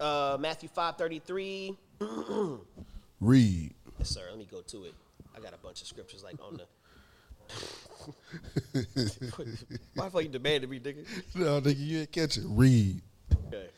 uh, 0.00 0.36
Matthew 0.40 0.68
5:33. 0.68 1.76
Read. 3.20 3.74
yes, 3.98 4.10
sir, 4.10 4.20
let 4.28 4.38
me 4.38 4.46
go 4.50 4.60
to 4.60 4.84
it. 4.84 4.94
I 5.36 5.40
got 5.40 5.54
a 5.54 5.58
bunch 5.58 5.80
of 5.80 5.86
scriptures 5.86 6.22
like 6.22 6.36
on 6.42 6.58
the. 6.58 6.66
Why 9.94 10.04
the 10.04 10.10
fuck 10.10 10.22
you 10.22 10.28
demanded 10.28 10.68
me, 10.68 10.80
nigga? 10.80 11.06
No, 11.34 11.60
nigga, 11.60 11.78
you 11.78 12.00
ain't 12.00 12.12
catch 12.12 12.36
it. 12.36 12.44
Read. 12.46 13.00
Okay. 13.48 13.68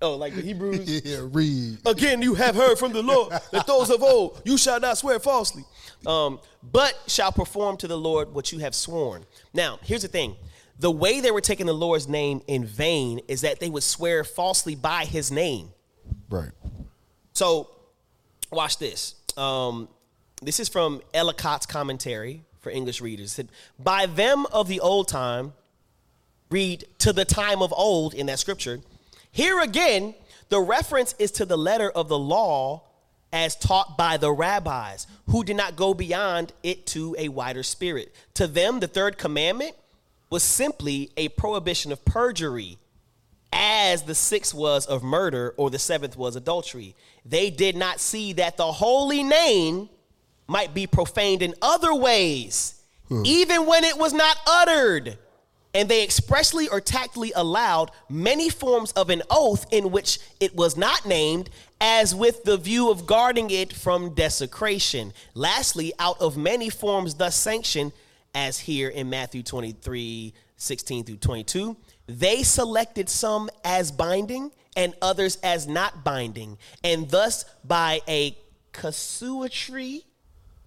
Oh, 0.00 0.16
like 0.16 0.34
the 0.34 0.42
Hebrews? 0.42 1.02
Yeah, 1.04 1.20
read. 1.30 1.78
Again, 1.86 2.22
you 2.22 2.34
have 2.34 2.56
heard 2.56 2.76
from 2.76 2.92
the 2.92 3.02
Lord 3.02 3.32
that 3.52 3.66
those 3.68 3.88
of 3.90 4.02
old, 4.02 4.42
you 4.44 4.58
shall 4.58 4.80
not 4.80 4.98
swear 4.98 5.20
falsely, 5.20 5.64
um, 6.06 6.40
but 6.72 6.98
shall 7.06 7.30
perform 7.30 7.76
to 7.78 7.86
the 7.86 7.96
Lord 7.96 8.34
what 8.34 8.50
you 8.50 8.58
have 8.58 8.74
sworn. 8.74 9.24
Now, 9.54 9.78
here's 9.82 10.02
the 10.02 10.08
thing 10.08 10.34
the 10.82 10.90
way 10.90 11.20
they 11.20 11.30
were 11.30 11.40
taking 11.40 11.66
the 11.66 11.72
Lord's 11.72 12.08
name 12.08 12.42
in 12.48 12.64
vain 12.64 13.20
is 13.28 13.42
that 13.42 13.60
they 13.60 13.70
would 13.70 13.84
swear 13.84 14.24
falsely 14.24 14.74
by 14.74 15.04
his 15.04 15.30
name. 15.30 15.68
Right. 16.28 16.50
So, 17.34 17.70
watch 18.50 18.78
this. 18.78 19.14
Um, 19.36 19.88
this 20.42 20.58
is 20.58 20.68
from 20.68 21.00
Ellicott's 21.14 21.66
commentary 21.66 22.42
for 22.58 22.70
English 22.70 23.00
readers. 23.00 23.26
It 23.26 23.34
said, 23.34 23.48
By 23.78 24.06
them 24.06 24.44
of 24.46 24.66
the 24.66 24.80
old 24.80 25.06
time, 25.06 25.52
read 26.50 26.84
to 26.98 27.12
the 27.12 27.24
time 27.24 27.62
of 27.62 27.72
old 27.72 28.12
in 28.12 28.26
that 28.26 28.40
scripture. 28.40 28.80
Here 29.30 29.60
again, 29.60 30.16
the 30.48 30.60
reference 30.60 31.14
is 31.20 31.30
to 31.32 31.46
the 31.46 31.56
letter 31.56 31.90
of 31.90 32.08
the 32.08 32.18
law 32.18 32.82
as 33.32 33.54
taught 33.54 33.96
by 33.96 34.16
the 34.16 34.32
rabbis, 34.32 35.06
who 35.28 35.44
did 35.44 35.56
not 35.56 35.76
go 35.76 35.94
beyond 35.94 36.52
it 36.64 36.86
to 36.88 37.14
a 37.20 37.28
wider 37.28 37.62
spirit. 37.62 38.12
To 38.34 38.48
them, 38.48 38.80
the 38.80 38.88
third 38.88 39.16
commandment 39.16 39.76
was 40.32 40.42
simply 40.42 41.10
a 41.18 41.28
prohibition 41.28 41.92
of 41.92 42.02
perjury, 42.06 42.78
as 43.52 44.04
the 44.04 44.14
sixth 44.14 44.54
was 44.54 44.86
of 44.86 45.02
murder 45.02 45.52
or 45.58 45.68
the 45.68 45.78
seventh 45.78 46.16
was 46.16 46.36
adultery. 46.36 46.96
They 47.26 47.50
did 47.50 47.76
not 47.76 48.00
see 48.00 48.32
that 48.32 48.56
the 48.56 48.72
holy 48.72 49.22
name 49.22 49.90
might 50.46 50.72
be 50.72 50.86
profaned 50.86 51.42
in 51.42 51.54
other 51.60 51.94
ways, 51.94 52.82
hmm. 53.08 53.20
even 53.26 53.66
when 53.66 53.84
it 53.84 53.98
was 53.98 54.14
not 54.14 54.38
uttered. 54.46 55.18
And 55.74 55.86
they 55.86 56.02
expressly 56.02 56.66
or 56.66 56.80
tactfully 56.80 57.32
allowed 57.36 57.90
many 58.08 58.48
forms 58.48 58.92
of 58.92 59.10
an 59.10 59.20
oath 59.30 59.66
in 59.70 59.90
which 59.90 60.18
it 60.40 60.56
was 60.56 60.78
not 60.78 61.04
named, 61.04 61.50
as 61.78 62.14
with 62.14 62.44
the 62.44 62.56
view 62.56 62.90
of 62.90 63.04
guarding 63.04 63.50
it 63.50 63.74
from 63.74 64.14
desecration. 64.14 65.12
Lastly, 65.34 65.92
out 65.98 66.18
of 66.22 66.38
many 66.38 66.70
forms 66.70 67.16
thus 67.16 67.36
sanctioned, 67.36 67.92
as 68.34 68.58
here 68.58 68.88
in 68.88 69.10
Matthew 69.10 69.42
23 69.42 70.32
16 70.56 71.04
through 71.04 71.16
22, 71.16 71.76
they 72.06 72.42
selected 72.42 73.08
some 73.08 73.50
as 73.64 73.90
binding 73.90 74.52
and 74.76 74.94
others 75.02 75.36
as 75.42 75.66
not 75.66 76.04
binding, 76.04 76.56
and 76.84 77.10
thus 77.10 77.44
by 77.64 78.00
a 78.08 78.36
casuistry 78.72 80.04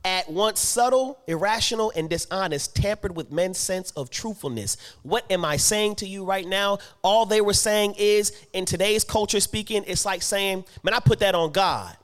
at 0.06 0.30
once 0.30 0.60
subtle, 0.60 1.18
irrational, 1.26 1.92
and 1.96 2.08
dishonest, 2.10 2.76
tampered 2.76 3.16
with 3.16 3.32
men's 3.32 3.58
sense 3.58 3.90
of 3.92 4.12
truthfulness. 4.12 4.78
What 5.02 5.30
am 5.32 5.44
I 5.44 5.58
saying 5.58 5.96
to 5.96 6.08
you 6.08 6.24
right 6.24 6.48
now? 6.48 6.78
All 7.02 7.26
they 7.26 7.42
were 7.42 7.54
saying 7.54 7.96
is, 7.98 8.32
in 8.54 8.66
today's 8.66 9.04
culture 9.04 9.40
speaking, 9.40 9.84
it's 9.88 10.06
like 10.06 10.22
saying, 10.22 10.64
man, 10.84 10.94
I 10.94 11.00
put 11.00 11.20
that 11.20 11.34
on 11.34 11.52
God. 11.52 11.98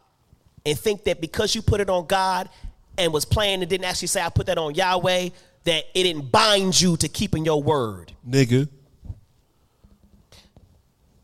And 0.65 0.77
think 0.77 1.03
that 1.03 1.21
because 1.21 1.53
you 1.53 1.61
put 1.61 1.79
it 1.79 1.89
on 1.89 2.07
God 2.07 2.49
and 2.97 3.13
was 3.13 3.23
playing 3.23 3.61
and 3.61 3.69
didn't 3.69 3.85
actually 3.85 4.07
say, 4.07 4.21
I 4.21 4.29
put 4.29 4.47
that 4.47 4.57
on 4.57 4.73
Yahweh, 4.73 5.29
that 5.63 5.85
it 5.93 6.03
didn't 6.03 6.31
bind 6.31 6.79
you 6.79 6.97
to 6.97 7.07
keeping 7.07 7.45
your 7.45 7.61
word. 7.61 8.13
Nigga. 8.27 8.67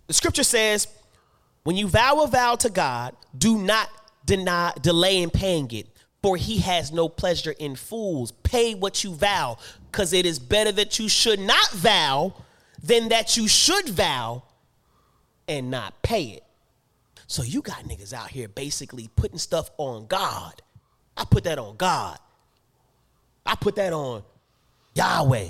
The 0.08 0.14
scripture 0.14 0.44
says, 0.44 0.88
when 1.64 1.76
you 1.76 1.88
vow 1.88 2.24
a 2.24 2.28
vow 2.28 2.56
to 2.56 2.70
God, 2.70 3.16
do 3.38 3.58
not 3.58 3.90
deny, 4.26 4.74
delay 4.82 5.22
in 5.22 5.30
paying 5.30 5.70
it, 5.72 5.88
for 6.22 6.38
he 6.38 6.60
has 6.60 6.92
no 6.92 7.10
pleasure 7.10 7.54
in 7.60 7.76
fools. 7.76 8.32
Pay 8.32 8.74
what 8.74 9.04
you 9.04 9.14
vow, 9.14 9.58
because 9.92 10.14
it 10.14 10.26
is 10.26 10.40
better 10.40 10.72
that 10.72 10.98
you 11.00 11.10
should 11.10 11.40
not 11.40 11.72
vow 11.72 12.34
than 12.82 13.10
that 13.10 13.36
you 13.36 13.48
should 13.48 13.90
vow 13.90 14.44
and 15.48 15.70
not 15.72 16.02
pay 16.02 16.24
it. 16.24 16.44
So 17.28 17.44
you 17.44 17.62
got 17.62 17.84
niggas 17.84 18.14
out 18.14 18.30
here 18.30 18.48
basically 18.48 19.10
putting 19.16 19.38
stuff 19.38 19.70
on 19.78 20.08
God. 20.08 20.62
I 21.18 21.26
put 21.26 21.44
that 21.46 21.60
on 21.60 21.76
God. 21.76 22.18
I 23.48 23.56
put 23.56 23.76
that 23.78 23.94
on 23.94 24.24
Yahweh. 24.94 25.48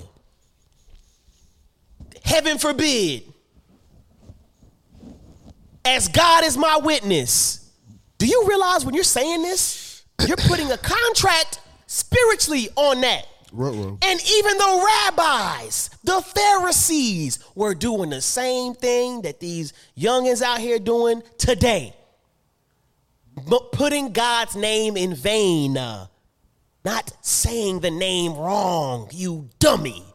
Heaven 2.23 2.57
forbid. 2.57 3.23
As 5.83 6.07
God 6.07 6.43
is 6.43 6.57
my 6.57 6.77
witness. 6.77 7.71
Do 8.17 8.25
you 8.25 8.45
realize 8.47 8.85
when 8.85 8.93
you're 8.93 9.03
saying 9.03 9.41
this, 9.41 10.03
you're 10.27 10.37
putting 10.37 10.71
a 10.71 10.77
contract 10.77 11.59
spiritually 11.87 12.69
on 12.75 13.01
that. 13.01 13.25
Ruh-roh. 13.53 13.97
And 14.01 14.19
even 14.19 14.57
the 14.57 14.87
rabbis, 15.05 15.89
the 16.03 16.21
Pharisees, 16.21 17.39
were 17.55 17.73
doing 17.73 18.09
the 18.09 18.21
same 18.21 18.73
thing 18.73 19.21
that 19.21 19.39
these 19.39 19.73
youngins 19.97 20.41
out 20.41 20.59
here 20.59 20.79
doing 20.79 21.23
today. 21.37 21.95
But 23.47 23.71
putting 23.71 24.11
God's 24.11 24.55
name 24.55 24.97
in 24.97 25.13
vain, 25.13 25.77
uh, 25.77 26.07
not 26.87 27.11
saying 27.19 27.81
the 27.81 27.91
name 27.91 28.33
wrong, 28.37 29.09
you 29.11 29.49
dummy. 29.59 30.05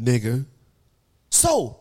Nigga. 0.00 0.46
So, 1.28 1.80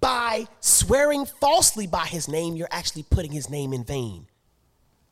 by 0.00 0.48
swearing 0.58 1.24
falsely 1.24 1.86
by 1.86 2.06
his 2.06 2.26
name, 2.26 2.56
you're 2.56 2.66
actually 2.72 3.04
putting 3.04 3.30
his 3.30 3.48
name 3.48 3.72
in 3.72 3.84
vain. 3.84 4.26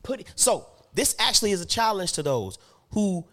Put 0.03 0.25
so 0.35 0.67
this 0.93 1.15
actually 1.19 1.51
is 1.51 1.61
a 1.61 1.65
challenge 1.65 2.11
to 2.13 2.23
those 2.23 2.59
who, 2.91 3.23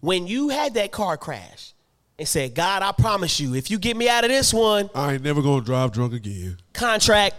when 0.00 0.26
you 0.26 0.48
had 0.48 0.74
that 0.74 0.90
car 0.90 1.16
crash 1.16 1.72
and 2.18 2.26
said, 2.26 2.56
"God, 2.56 2.82
I 2.82 2.90
promise 2.90 3.38
you, 3.38 3.54
if 3.54 3.70
you 3.70 3.78
get 3.78 3.96
me 3.96 4.08
out 4.08 4.24
of 4.24 4.30
this 4.30 4.52
one, 4.52 4.90
I 4.92 5.14
ain't 5.14 5.22
never 5.22 5.40
gonna 5.40 5.64
drive 5.64 5.92
drunk 5.92 6.14
again. 6.14 6.58
contract, 6.72 7.36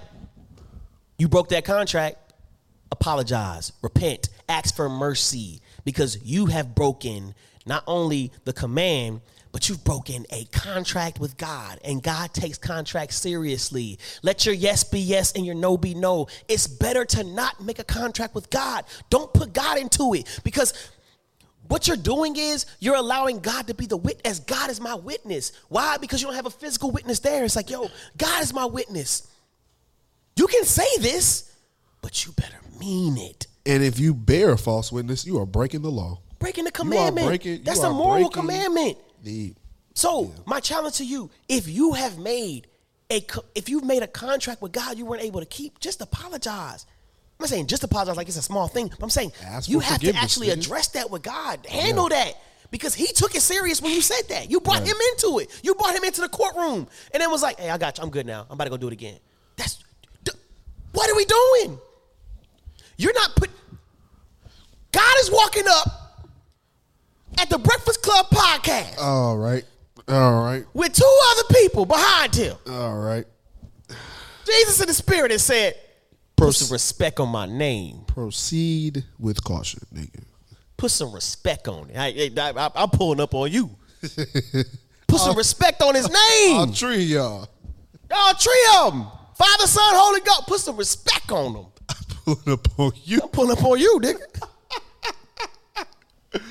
you 1.18 1.28
broke 1.28 1.50
that 1.50 1.66
contract. 1.66 2.16
Apologize, 2.94 3.74
repent, 3.82 4.30
ask 4.48 4.74
for 4.74 4.88
mercy 4.88 5.62
because 5.86 6.22
you 6.24 6.48
have 6.48 6.76
broken 6.76 7.34
not 7.66 7.84
only 7.88 8.32
the 8.44 8.54
command, 8.54 9.22
but 9.52 9.70
you've 9.70 9.86
broken 9.86 10.26
a 10.32 10.44
contract 10.46 11.18
with 11.18 11.38
God, 11.38 11.80
and 11.86 12.04
God 12.04 12.34
takes 12.34 12.58
contracts 12.58 13.16
seriously. 13.16 13.98
Let 14.22 14.46
your 14.46 14.54
yes 14.54 14.84
be 14.84 15.00
yes 15.00 15.32
and 15.32 15.46
your 15.46 15.56
no 15.56 15.78
be 15.78 15.94
no. 15.94 16.28
It's 16.50 16.68
better 16.68 17.06
to 17.06 17.24
not 17.24 17.64
make 17.64 17.80
a 17.80 17.86
contract 17.86 18.36
with 18.36 18.50
God. 18.50 18.84
Don't 19.10 19.34
put 19.34 19.54
God 19.54 19.78
into 19.78 20.14
it 20.14 20.42
because 20.44 20.74
what 21.70 21.88
you're 21.88 21.96
doing 21.96 22.36
is 22.36 22.66
you're 22.80 22.98
allowing 22.98 23.40
God 23.40 23.68
to 23.68 23.74
be 23.74 23.86
the 23.86 23.96
witness. 23.96 24.40
God 24.40 24.70
is 24.70 24.82
my 24.82 24.94
witness. 24.94 25.54
Why? 25.70 25.96
Because 25.98 26.22
you 26.22 26.28
don't 26.28 26.36
have 26.36 26.46
a 26.46 26.52
physical 26.52 26.92
witness 26.92 27.20
there. 27.20 27.46
It's 27.46 27.56
like, 27.56 27.70
yo, 27.70 27.90
God 28.18 28.44
is 28.44 28.54
my 28.54 28.66
witness. 28.66 29.26
You 30.36 30.48
can 30.48 30.66
say 30.66 30.88
this, 31.00 31.50
but 32.02 32.26
you 32.26 32.34
better 32.34 32.60
mean 32.78 33.18
it. 33.18 33.48
And 33.66 33.84
if 33.84 34.00
you 34.00 34.14
bear 34.14 34.52
a 34.52 34.58
false 34.58 34.92
witness, 34.92 35.26
you 35.26 35.40
are 35.40 35.46
breaking 35.46 35.82
the 35.82 35.90
law. 35.92 36.20
Breaking 36.40 36.66
the 36.66 36.72
commandment. 36.72 37.28
breaking- 37.28 37.64
That's 37.64 37.80
a 37.80 37.90
moral 37.90 38.30
commandment. 38.30 38.98
The 39.24 39.54
So 39.94 40.32
my 40.46 40.60
challenge 40.60 40.98
to 40.98 41.06
you: 41.06 41.30
if 41.50 41.68
you 41.68 41.94
have 41.94 42.20
made 42.20 42.68
a, 43.10 43.22
co- 43.22 43.46
if 43.56 43.70
you've 43.70 43.84
made 43.84 44.04
a 44.04 44.08
contract 44.08 44.62
with 44.62 44.72
God 44.72 44.98
you 44.98 45.06
weren't 45.06 45.24
able 45.24 45.40
to 45.40 45.46
keep, 45.46 45.80
just 45.80 46.02
apologize. 46.02 46.86
I'm 47.40 47.44
not 47.44 47.50
saying 47.50 47.68
just 47.68 47.84
apologize 47.84 48.16
like 48.18 48.28
it's 48.28 48.38
a 48.38 48.42
small 48.42 48.68
thing, 48.68 48.88
but 48.88 49.02
I'm 49.04 49.10
saying 49.10 49.32
Ask 49.44 49.68
you 49.70 49.80
have 49.80 50.00
to 50.02 50.14
actually 50.16 50.50
address 50.52 50.88
that 50.90 51.10
with 51.10 51.22
God. 51.24 51.66
Handle 51.66 52.10
that. 52.10 52.34
Because 52.72 52.94
he 52.96 53.08
took 53.08 53.36
it 53.36 53.42
serious 53.42 53.82
when 53.82 53.94
you 53.94 54.02
said 54.02 54.24
that. 54.30 54.50
You 54.50 54.60
brought 54.60 54.82
him 54.88 54.96
into 55.14 55.40
it. 55.40 55.50
You 55.64 55.76
brought 55.76 55.96
him 55.96 56.04
into 56.04 56.22
the 56.22 56.30
courtroom. 56.30 56.88
And 57.14 57.22
then 57.22 57.30
was 57.32 57.42
like, 57.44 57.60
hey, 57.60 57.70
I 57.70 57.78
got 57.78 57.98
you. 57.98 58.04
I'm 58.04 58.10
good 58.10 58.26
now. 58.26 58.46
I'm 58.50 58.54
about 58.54 58.64
to 58.66 58.70
go 58.72 58.78
do 58.78 58.88
it 58.88 58.94
again. 58.94 59.18
That's 59.56 59.78
d- 60.24 60.32
what 60.92 61.10
are 61.10 61.16
we 61.16 61.26
doing? 61.26 61.80
You're 62.98 63.14
not 63.14 63.36
put 63.36 63.50
God 64.92 65.16
is 65.20 65.32
walking 65.32 65.64
up 65.68 66.24
at 67.40 67.50
the 67.50 67.58
Breakfast 67.58 68.02
Club 68.02 68.28
podcast 68.30 68.98
all 69.00 69.38
right, 69.38 69.66
all 70.08 70.44
right, 70.44 70.64
with 70.74 70.94
two 70.94 71.20
other 71.32 71.44
people 71.62 71.86
behind 71.86 72.36
him. 72.36 72.56
all 72.70 72.98
right. 72.98 73.26
Jesus 74.46 74.80
in 74.80 74.88
the 74.88 74.94
spirit 74.94 75.32
and 75.32 75.42
said, 75.42 75.74
Put 76.36 76.54
some 76.54 76.72
respect 76.72 77.20
on 77.20 77.30
my 77.30 77.46
name. 77.46 78.02
Proceed 78.08 79.04
with 79.18 79.44
caution, 79.44 79.80
nigga. 79.94 80.24
Put 80.78 80.92
some 80.92 81.14
respect 81.14 81.68
on 81.68 81.90
it. 81.90 81.98
I, 81.98 82.72
am 82.76 82.90
pulling 82.90 83.22
up 83.22 83.34
on 83.34 83.52
you. 83.52 83.72
Put 85.08 85.20
some 85.20 85.36
respect 85.36 85.82
on 85.82 85.96
his 85.96 86.06
All 86.50 86.66
name. 86.66 86.74
three 86.74 87.04
of 87.04 87.10
y'all 87.10 87.50
Y'all, 88.12 88.34
three 88.36 88.68
of 88.78 88.94
them. 88.94 89.08
Father, 89.36 89.66
Son, 89.68 89.84
Holy 89.96 90.20
Ghost. 90.22 90.48
Put 90.48 90.60
some 90.60 90.78
respect 90.78 91.32
on 91.32 91.54
them. 91.54 91.66
Pulling 92.26 92.50
up 92.50 92.80
on 92.80 92.92
you. 93.04 93.20
I'm 93.22 93.30
pulling 93.30 93.52
up 93.58 93.64
on 93.64 93.80
you, 93.80 94.00
nigga. 94.02 94.50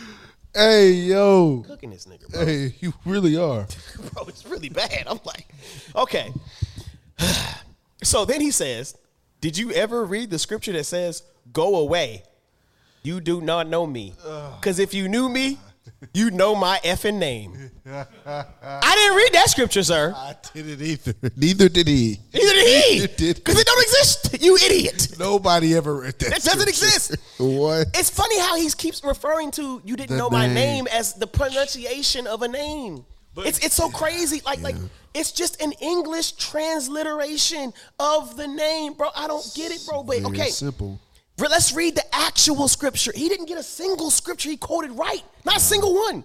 Hey, 0.57 0.93
yo. 0.93 1.65
Cooking 1.67 1.91
this 1.91 2.07
nigga, 2.07 2.31
bro. 2.31 2.47
Hey, 2.47 2.77
you 2.79 2.95
really 3.05 3.37
are. 3.37 3.67
bro, 4.13 4.25
it's 4.27 4.47
really 4.47 4.69
bad. 4.69 5.03
I'm 5.09 5.19
like, 5.25 5.49
okay. 5.97 6.33
so 8.05 8.25
then 8.25 8.41
he 8.41 8.53
says, 8.53 8.97
Did 9.41 9.59
you 9.59 9.73
ever 9.73 10.05
read 10.05 10.31
the 10.31 10.39
scripture 10.39 10.71
that 10.75 10.85
says, 10.85 11.25
Go 11.53 11.75
away? 11.75 12.23
You 13.03 13.21
do 13.21 13.41
not 13.41 13.67
know 13.67 13.85
me. 13.85 14.15
Because 14.61 14.79
if 14.79 14.95
you 14.95 15.09
knew 15.09 15.29
me, 15.29 15.59
you 16.13 16.31
know 16.31 16.55
my 16.55 16.79
effing 16.85 17.19
name. 17.19 17.71
I 17.87 18.95
didn't 18.97 19.17
read 19.17 19.33
that 19.35 19.49
scripture, 19.51 19.83
sir. 19.83 20.13
I 20.17 20.35
didn't 20.53 20.81
either. 20.81 21.15
Neither 21.37 21.69
did 21.69 21.89
he. 21.89 22.19
Neither 22.33 22.53
did 22.53 23.21
he. 23.21 23.33
Because 23.35 23.59
it 23.59 23.67
don't 23.67 23.83
exist, 23.83 24.43
you 24.43 24.57
idiot. 24.57 25.17
Nobody 25.19 25.75
ever 25.75 25.95
read 25.97 26.19
that. 26.21 26.31
That 26.31 26.43
doesn't 26.43 26.69
exist. 26.69 27.17
what? 27.39 27.89
It's 27.95 28.11
funny 28.11 28.39
how 28.41 28.57
he 28.57 28.69
keeps 28.71 29.03
referring 29.05 29.51
to 29.53 29.81
you 29.85 29.97
didn't 29.97 30.11
The 30.11 30.17
know 30.19 30.31
my 30.31 30.47
name. 30.47 30.55
name 30.55 30.87
as 30.93 31.15
the 31.15 31.27
pronunciation 31.27 32.27
of 32.27 32.43
a 32.43 32.49
name. 32.49 33.05
But- 33.35 33.47
it's 33.47 33.59
it's 33.65 33.75
so 33.75 33.89
crazy. 33.91 34.41
Like 34.47 34.63
like 34.63 34.77
it's 35.15 35.33
just 35.33 35.61
an 35.61 35.73
English 35.81 36.33
transliteration 36.33 37.73
of 37.99 38.37
the 38.37 38.47
name, 38.47 38.95
bro. 38.95 39.09
I 39.17 39.27
don't 39.27 39.45
get 39.55 39.73
it, 39.73 39.85
bro. 39.89 40.03
But 40.03 40.19
Very 40.21 40.27
okay, 40.27 40.49
simple. 40.51 41.01
Let's 41.39 41.73
read 41.73 41.97
the 41.97 42.15
actual 42.15 42.69
scripture. 42.69 43.13
He 43.15 43.29
didn't 43.29 43.47
get 43.47 43.59
a 43.59 43.63
single 43.63 44.11
scripture 44.11 44.51
he 44.51 44.57
quoted 44.57 44.93
right. 44.93 45.23
Not 45.45 45.57
a 45.57 45.61
single 45.61 45.95
one. 45.95 46.25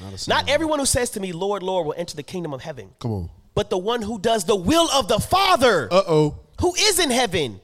Not 0.00 0.08
a 0.08 0.10
Not 0.10 0.18
single 0.20 0.48
everyone 0.54 0.78
who 0.78 0.86
says 0.86 1.10
to 1.10 1.20
me, 1.20 1.32
Lord, 1.32 1.62
Lord, 1.62 1.86
will 1.86 1.94
enter 1.96 2.16
the 2.16 2.22
kingdom 2.22 2.52
of 2.52 2.60
heaven. 2.60 2.90
Come 2.98 3.12
on. 3.12 3.30
But 3.54 3.70
the 3.70 3.78
one 3.78 4.02
who 4.02 4.18
does 4.18 4.44
the 4.44 4.56
will 4.56 4.88
of 4.92 5.08
the 5.08 5.18
Father 5.18 5.88
Uh 5.90 6.02
oh. 6.06 6.38
who 6.60 6.74
is 6.74 6.98
in 6.98 7.10
heaven. 7.10 7.60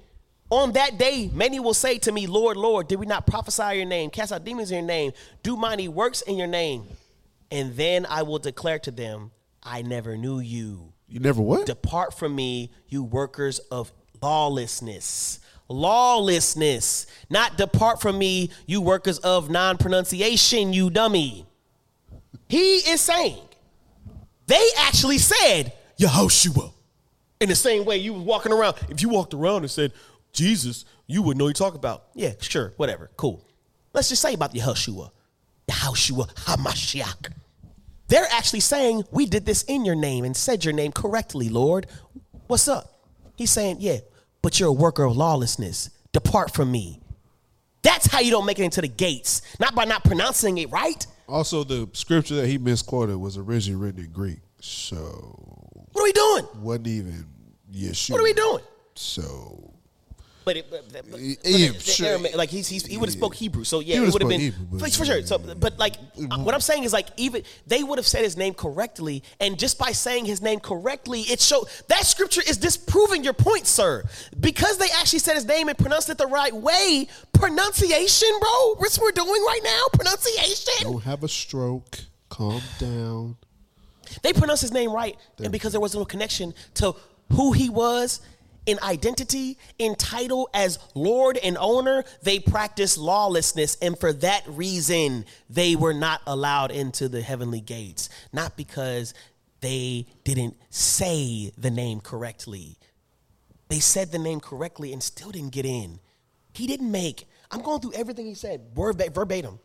On 0.51 0.73
that 0.73 0.99
day, 0.99 1.31
many 1.33 1.59
will 1.59 1.75
say 1.75 1.99
to 1.99 2.13
me, 2.13 2.27
Lord, 2.27 2.57
Lord, 2.57 2.87
did 2.87 3.01
we 3.01 3.07
not 3.07 3.27
prophesy 3.27 3.77
your 3.77 3.87
name, 3.87 4.11
cast 4.11 4.31
out 4.33 4.45
demons 4.45 4.71
in 4.71 4.79
your 4.79 4.87
name, 4.87 5.13
do 5.43 5.57
mighty 5.57 5.89
works 5.89 6.21
in 6.23 6.37
your 6.37 6.47
name? 6.47 6.85
And 7.51 7.75
then 7.77 8.07
I 8.09 8.23
will 8.23 8.39
declare 8.39 8.79
to 8.81 8.91
them, 8.91 9.31
I 9.63 9.83
never 9.83 10.17
knew 10.17 10.39
you. 10.41 10.93
You 11.09 11.21
never 11.21 11.41
what? 11.41 11.67
Depart 11.67 12.15
from 12.17 12.35
me, 12.37 12.71
you 12.89 13.03
workers 13.03 13.59
of 13.59 13.93
lawlessness. 14.23 15.41
Lawlessness. 15.69 17.07
Not 17.31 17.57
depart 17.57 18.01
from 18.01 18.19
me, 18.19 18.51
you 18.67 18.81
workers 18.81 19.19
of 19.19 19.51
non 19.51 19.79
pronunciation, 19.79 20.73
you 20.73 20.91
dummy. 20.91 21.47
He 22.49 22.77
is 22.77 23.01
saying, 23.01 23.41
they 24.47 24.69
actually 24.79 25.19
said, 25.19 25.73
Yehoshua. 25.99 26.73
In 27.41 27.49
the 27.49 27.55
same 27.55 27.85
way 27.85 27.97
you 27.99 28.13
was 28.13 28.23
walking 28.23 28.53
around. 28.53 28.77
If 28.89 29.03
you 29.03 29.09
walked 29.09 29.35
around 29.35 29.63
and 29.63 29.71
said, 29.71 29.93
Jesus, 30.33 30.85
you 31.07 31.23
would 31.23 31.37
know 31.37 31.49
you 31.49 31.55
talk 31.55 31.75
about. 31.75 32.05
Yeah, 32.15 32.33
sure, 32.41 32.73
whatever, 32.77 33.11
cool. 33.17 33.45
Let's 33.93 34.09
just 34.09 34.23
say 34.23 34.35
about 34.35 34.53
Yehoshua. 34.55 35.11
Yehoshua 35.69 36.33
HaMashiach. 36.35 37.33
They're 38.09 38.27
actually 38.31 38.61
saying, 38.61 39.05
We 39.11 39.27
did 39.27 39.47
this 39.47 39.63
in 39.65 39.85
your 39.85 39.95
name 39.95 40.25
and 40.25 40.37
said 40.37 40.65
your 40.65 40.75
name 40.75 40.93
correctly, 40.93 41.49
Lord. 41.49 41.87
What's 42.47 42.69
up? 42.69 43.01
He's 43.37 43.51
saying, 43.51 43.79
Yeah, 43.81 43.99
but 44.45 44.61
you're 44.61 44.69
a 44.69 44.73
worker 44.73 45.05
of 45.05 45.17
lawlessness. 45.17 45.89
Depart 46.13 46.53
from 46.53 46.71
me. 46.71 47.01
That's 47.83 48.07
how 48.07 48.21
you 48.21 48.31
don't 48.31 48.45
make 48.45 48.59
it 48.59 48.65
into 48.65 48.83
the 48.83 48.89
gates. 48.89 49.41
Not 49.59 49.75
by 49.75 49.87
not 49.87 50.05
pronouncing 50.05 50.59
it 50.59 50.71
right. 50.71 51.05
Also, 51.27 51.65
the 51.65 51.89
scripture 51.95 52.35
that 52.37 52.47
he 52.47 52.59
misquoted 52.59 53.17
was 53.17 53.39
originally 53.39 53.83
written 53.83 54.05
in 54.05 54.11
Greek, 54.13 54.41
so 54.61 55.07
What 55.93 56.03
are 56.03 56.05
we 56.05 56.13
doing? 56.13 56.47
wasn't 56.63 56.87
even 56.89 57.27
Yeshua. 57.75 58.11
What 58.11 58.21
are 58.21 58.25
we 58.25 58.35
doing? 58.35 58.63
So 58.95 59.74
But 60.45 60.59
it, 60.59 60.71
but, 60.71 60.85
but, 60.93 61.11
but 61.11 61.21
Yeah, 61.21 61.73
sure. 61.79 62.07
Aramaic- 62.09 62.37
like 62.37 62.51
he's, 62.51 62.69
he's 62.69 62.85
he 62.85 62.99
would 62.99 63.09
have 63.09 63.17
spoke 63.17 63.35
Hebrew, 63.35 63.65
so 63.65 63.81
yeah, 63.81 64.01
He 64.01 64.07
it 64.07 64.13
would 64.13 64.23
have 64.23 64.29
been 64.29 64.41
Hebrew, 64.41 64.67
but- 64.73 64.93
for, 64.93 64.99
for 64.99 65.05
sure. 65.05 65.23
So, 65.23 65.39
but 65.39 65.79
like, 65.79 65.97
what 66.17 66.55
I'm 66.55 66.61
saying 66.61 66.85
is 66.85 66.93
like 66.93 67.09
even 67.17 67.43
they 67.67 67.83
would 67.83 67.99
have 67.99 68.07
said 68.07 68.23
his 68.23 68.37
name 68.37 68.53
correctly, 68.55 69.23
and 69.41 69.59
just 69.59 69.79
by 69.79 69.93
saying 69.93 70.27
his 70.27 70.43
name 70.43 70.61
correctly, 70.61 71.23
it 71.23 71.41
showed 71.41 71.67
that 71.89 72.05
scripture 72.05 72.43
is 72.47 72.59
disproving 72.59 73.25
your 73.25 73.33
point, 73.33 73.67
sir, 73.67 74.05
because 74.39 74.77
they 74.79 74.89
actually 74.99 75.21
said 75.21 75.35
his 75.35 75.47
name 75.47 75.69
and 75.69 75.79
pronounced 75.79 76.11
it 76.11 76.19
the 76.19 76.27
right 76.27 76.55
way. 76.55 77.09
Pronunciation, 77.33 78.29
bro, 78.41 78.75
what's 78.77 78.99
we're 79.01 79.13
doing 79.13 79.29
right 79.29 79.61
now? 79.65 79.87
Pronunciation. 79.93 80.93
don't 80.93 81.03
have 81.05 81.25
a 81.25 81.29
stroke. 81.29 82.01
Calm 82.29 82.61
down. 82.79 83.37
They 84.23 84.33
pronounced 84.33 84.63
his 84.63 84.73
name 84.73 84.93
right, 84.93 85.17
and 85.39 85.51
because 85.53 85.73
there 85.73 85.81
was 85.81 85.95
no 85.95 86.05
connection 86.05 86.53
to 86.75 86.95
who 87.33 87.53
he 87.53 87.71
was 87.71 88.21
in 88.67 88.79
identity, 88.83 89.59
in 89.79 89.95
title 89.95 90.49
as 90.55 90.79
Lord 90.95 91.37
and 91.39 91.57
owner, 91.59 92.05
they 92.23 92.39
practiced 92.39 92.99
lawlessness, 92.99 93.77
and 93.83 93.99
for 93.99 94.13
that 94.15 94.43
reason, 94.47 95.25
they 95.51 95.77
were 95.77 95.95
not 95.95 96.21
allowed 96.27 96.71
into 96.71 97.09
the 97.09 97.23
heavenly 97.23 97.61
gates. 97.61 98.09
Not 98.33 98.57
because 98.57 99.15
they 99.61 100.07
didn't 100.25 100.57
say 100.71 101.53
the 101.57 101.71
name 101.71 102.01
correctly. 102.01 102.77
They 103.69 103.81
said 103.81 104.13
the 104.13 104.19
name 104.19 104.41
correctly 104.41 104.93
and 104.93 105.03
still 105.03 105.31
didn't 105.31 105.53
get 105.53 105.65
in. 105.65 106.01
He 106.53 106.67
didn't 106.67 106.91
make. 106.91 107.27
I'm 107.51 107.63
going 107.63 107.81
through 107.81 107.95
everything 107.95 108.27
he 108.27 108.35
said, 108.35 108.63
verbatim. 108.75 109.59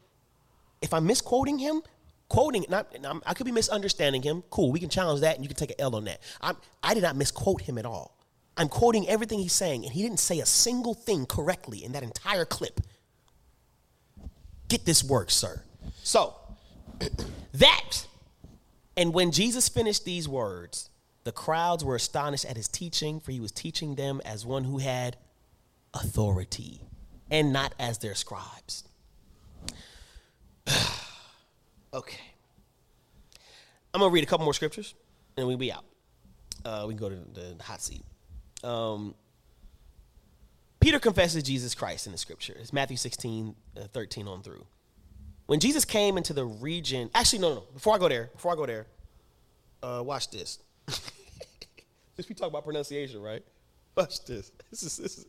If 0.82 0.94
I'm 0.94 1.06
misquoting 1.06 1.60
him, 1.60 1.82
quoting. 2.30 2.66
Not, 2.70 2.96
I 3.26 3.34
could 3.34 3.46
be 3.46 3.52
misunderstanding 3.52 4.22
him. 4.22 4.44
Cool, 4.50 4.72
we 4.72 4.80
can 4.80 4.90
challenge 4.90 5.22
that, 5.22 5.36
and 5.36 5.44
you 5.44 5.50
can 5.50 5.58
take 5.58 5.72
an 5.72 5.76
L 5.80 5.96
on 5.96 6.06
that. 6.06 6.22
I'm, 6.40 6.56
I 6.82 6.94
did 6.94 7.04
not 7.04 7.16
misquote 7.16 7.62
him 7.62 7.78
at 7.78 7.86
all. 7.86 8.16
I'm 8.60 8.68
quoting 8.68 9.08
everything 9.08 9.40
he's 9.40 9.54
saying, 9.54 9.86
and 9.86 9.94
he 9.94 10.02
didn't 10.04 10.20
say 10.20 10.42
a 10.42 10.46
single 10.46 10.94
thing 10.94 11.26
correctly 11.26 11.82
in 11.82 11.94
that 11.94 12.04
entire 12.04 12.44
clip. 12.44 12.82
Get 14.68 14.84
this 14.84 15.02
work, 15.02 15.32
sir. 15.32 15.64
So, 16.04 16.36
that, 17.54 18.06
and 18.98 19.14
when 19.14 19.32
Jesus 19.32 19.70
finished 19.70 20.04
these 20.04 20.28
words, 20.28 20.90
the 21.24 21.32
crowds 21.32 21.86
were 21.86 21.96
astonished 21.96 22.44
at 22.44 22.58
his 22.58 22.68
teaching, 22.68 23.22
for 23.22 23.32
he 23.32 23.40
was 23.40 23.54
teaching 23.54 23.96
them 23.96 24.20
as 24.26 24.46
one 24.46 24.66
who 24.66 24.80
had 24.80 25.16
authority 25.94 26.82
and 27.32 27.54
not 27.54 27.74
as 27.80 28.00
their 28.00 28.14
scribes. 28.14 28.84
okay. 31.94 32.20
I'm 33.94 34.02
going 34.02 34.12
to 34.12 34.14
read 34.14 34.26
a 34.26 34.28
couple 34.28 34.44
more 34.44 34.54
scriptures 34.54 34.96
and 35.38 35.48
we'll 35.48 35.56
be 35.56 35.72
out. 35.72 35.86
Uh, 36.66 36.84
we 36.86 36.94
can 36.94 37.00
go 37.00 37.08
to 37.08 37.16
the 37.16 37.56
hot 37.64 37.82
seat. 37.82 38.04
Um, 38.64 39.16
Peter 40.80 41.00
confesses 41.00 41.44
Jesus 41.44 41.76
Christ 41.76 42.06
in 42.06 42.12
the 42.12 42.18
scripture. 42.18 42.56
It's 42.60 42.72
Matthew 42.72 42.98
16, 42.98 43.56
uh, 43.78 43.84
13 43.94 44.28
on 44.28 44.42
through. 44.42 44.66
When 45.48 45.60
Jesus 45.60 45.84
came 45.84 46.18
into 46.18 46.34
the 46.34 46.46
region, 46.46 47.10
actually, 47.14 47.40
no, 47.40 47.50
no, 47.50 47.56
no. 47.56 47.64
Before 47.74 47.96
I 47.96 47.98
go 47.98 48.08
there, 48.08 48.30
before 48.34 48.54
I 48.54 48.56
go 48.56 48.66
there, 48.66 48.86
uh, 49.82 50.02
watch 50.06 50.30
this. 50.30 50.60
Since 50.88 52.30
we 52.30 52.36
talk 52.36 52.50
about 52.50 52.64
pronunciation, 52.64 53.22
right? 53.22 53.44
Watch 53.96 54.24
this. 54.26 54.52
This 54.70 54.84
is, 54.84 54.98
this 54.98 55.18
is 55.18 55.26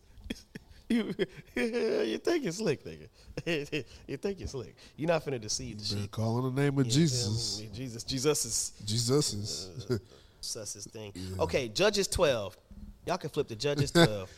you, 0.88 1.14
you 2.04 2.18
think 2.18 2.44
you're 2.44 2.52
slick, 2.52 2.84
nigga. 2.84 3.84
you 4.06 4.16
think 4.16 4.38
you're 4.38 4.48
slick. 4.48 4.76
You're 4.96 5.08
not 5.08 5.24
finna 5.24 5.40
deceive 5.40 5.78
the 5.78 5.84
sheep. 5.84 6.10
calling 6.10 6.54
the 6.54 6.60
name 6.62 6.78
of 6.78 6.86
You 6.86 6.92
Jesus. 6.92 7.62
Jesus, 7.72 8.04
Jesus 8.04 8.44
is 8.44 8.72
Jesus 8.84 9.32
is. 9.32 10.00
sus 10.40 10.74
his 10.74 10.84
thing. 10.86 11.12
Okay, 11.38 11.68
Judges 11.68 12.08
12. 12.08 12.56
Y'all 13.10 13.18
can 13.18 13.28
flip 13.28 13.48
the 13.48 13.56
Judges 13.56 13.90
12. 13.90 14.30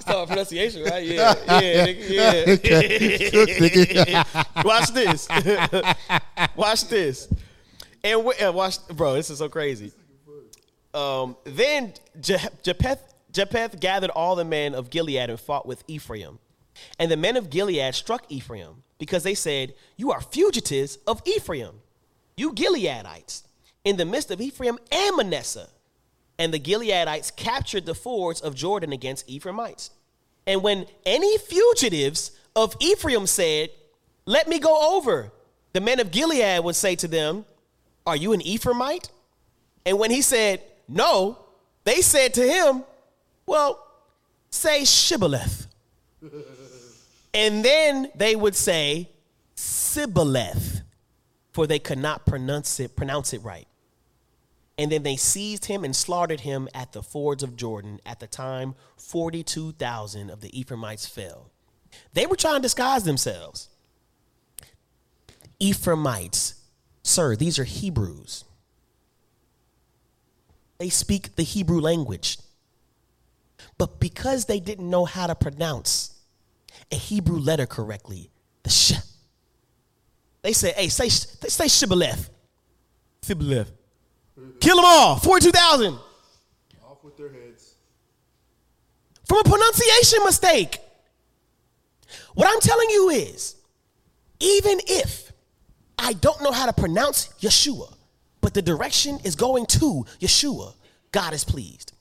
Start 0.00 0.26
pronunciation, 0.26 0.82
right? 0.82 1.04
Yeah, 1.04 1.34
yeah, 1.46 1.86
nigga, 1.86 2.66
yeah. 4.08 4.24
watch 4.64 4.88
this. 4.92 5.28
watch 6.56 6.88
this. 6.88 7.32
And, 8.02 8.24
we- 8.24 8.34
and 8.40 8.52
watch, 8.56 8.78
bro. 8.88 9.14
This 9.14 9.30
is 9.30 9.38
so 9.38 9.48
crazy. 9.48 9.92
Um, 10.92 11.36
then 11.44 11.92
Je- 12.20 12.36
Jephthah, 12.64 12.98
Jephthah 13.30 13.76
gathered 13.78 14.10
all 14.10 14.34
the 14.34 14.44
men 14.44 14.74
of 14.74 14.90
Gilead 14.90 15.30
and 15.30 15.38
fought 15.38 15.64
with 15.64 15.84
Ephraim. 15.86 16.40
And 16.98 17.08
the 17.08 17.16
men 17.16 17.36
of 17.36 17.50
Gilead 17.50 17.94
struck 17.94 18.24
Ephraim 18.30 18.82
because 18.98 19.22
they 19.22 19.36
said, 19.36 19.74
"You 19.96 20.10
are 20.10 20.20
fugitives 20.20 20.98
of 21.06 21.22
Ephraim, 21.24 21.82
you 22.36 22.52
Gileadites, 22.52 23.44
in 23.88 23.96
the 23.96 24.04
midst 24.04 24.30
of 24.30 24.40
Ephraim 24.40 24.78
and 24.92 25.16
Manasseh." 25.16 25.68
And 26.38 26.54
the 26.54 26.60
Gileadites 26.60 27.34
captured 27.34 27.84
the 27.84 27.94
fords 27.94 28.40
of 28.40 28.54
Jordan 28.54 28.92
against 28.92 29.28
Ephraimites. 29.28 29.90
And 30.48 30.62
when 30.62 30.86
any 31.04 31.36
fugitives 31.36 32.32
of 32.56 32.74
Ephraim 32.80 33.26
said, 33.26 33.68
Let 34.24 34.48
me 34.48 34.58
go 34.58 34.96
over, 34.96 35.30
the 35.74 35.80
men 35.82 36.00
of 36.00 36.10
Gilead 36.10 36.64
would 36.64 36.74
say 36.74 36.96
to 36.96 37.06
them, 37.06 37.44
Are 38.06 38.16
you 38.16 38.32
an 38.32 38.40
Ephraimite? 38.40 39.10
And 39.84 39.98
when 39.98 40.10
he 40.10 40.22
said, 40.22 40.62
No, 40.88 41.38
they 41.84 42.00
said 42.00 42.32
to 42.34 42.42
him, 42.42 42.82
Well, 43.44 43.86
say 44.50 44.84
Shibboleth. 44.84 45.66
and 47.34 47.62
then 47.62 48.10
they 48.14 48.34
would 48.34 48.56
say, 48.56 49.10
Sibboleth, 49.54 50.80
for 51.52 51.66
they 51.66 51.78
could 51.78 51.98
not 51.98 52.24
pronounce 52.24 52.80
it, 52.80 52.96
pronounce 52.96 53.34
it 53.34 53.42
right. 53.42 53.67
And 54.78 54.92
then 54.92 55.02
they 55.02 55.16
seized 55.16 55.64
him 55.64 55.84
and 55.84 55.94
slaughtered 55.94 56.40
him 56.40 56.68
at 56.72 56.92
the 56.92 57.02
fords 57.02 57.42
of 57.42 57.56
Jordan. 57.56 57.98
At 58.06 58.20
the 58.20 58.28
time, 58.28 58.76
42,000 58.96 60.30
of 60.30 60.40
the 60.40 60.58
Ephraimites 60.58 61.06
fell. 61.06 61.50
They 62.12 62.26
were 62.26 62.36
trying 62.36 62.56
to 62.56 62.62
disguise 62.62 63.02
themselves. 63.02 63.68
Ephraimites, 65.58 66.54
sir, 67.02 67.34
these 67.34 67.58
are 67.58 67.64
Hebrews. 67.64 68.44
They 70.78 70.88
speak 70.88 71.34
the 71.34 71.42
Hebrew 71.42 71.80
language. 71.80 72.38
But 73.78 73.98
because 73.98 74.44
they 74.44 74.60
didn't 74.60 74.88
know 74.88 75.04
how 75.04 75.26
to 75.26 75.34
pronounce 75.34 76.14
a 76.92 76.94
Hebrew 76.94 77.38
letter 77.38 77.66
correctly, 77.66 78.30
the 78.62 78.70
sh, 78.70 78.92
they 80.42 80.52
said, 80.52 80.74
hey, 80.74 80.88
say, 80.88 81.08
say 81.08 81.66
shibboleth. 81.66 82.30
Shibboleth. 83.24 83.72
Kill 84.60 84.76
them 84.76 84.84
all. 84.86 85.16
42,000. 85.16 85.94
Off 86.84 87.02
with 87.04 87.16
their 87.16 87.32
heads. 87.32 87.74
From 89.26 89.38
a 89.38 89.44
pronunciation 89.44 90.20
mistake. 90.24 90.78
What 92.34 92.48
I'm 92.48 92.60
telling 92.60 92.90
you 92.90 93.10
is, 93.10 93.56
even 94.40 94.80
if 94.86 95.32
I 95.98 96.12
don't 96.14 96.42
know 96.42 96.52
how 96.52 96.66
to 96.66 96.72
pronounce 96.72 97.28
Yeshua, 97.40 97.92
but 98.40 98.54
the 98.54 98.62
direction 98.62 99.18
is 99.24 99.34
going 99.34 99.66
to 99.66 100.06
Yeshua, 100.20 100.74
God 101.12 101.34
is 101.34 101.44
pleased. 101.44 101.92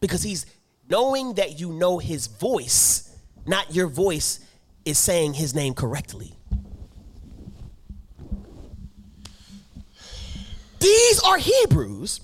Because 0.00 0.22
he's 0.22 0.46
knowing 0.88 1.34
that 1.34 1.58
you 1.58 1.72
know 1.72 1.98
his 1.98 2.26
voice, 2.26 3.16
not 3.46 3.74
your 3.74 3.88
voice 3.88 4.40
is 4.84 4.98
saying 4.98 5.34
his 5.34 5.54
name 5.54 5.74
correctly. 5.74 6.34
These 10.78 11.20
are 11.20 11.38
Hebrews 11.38 12.20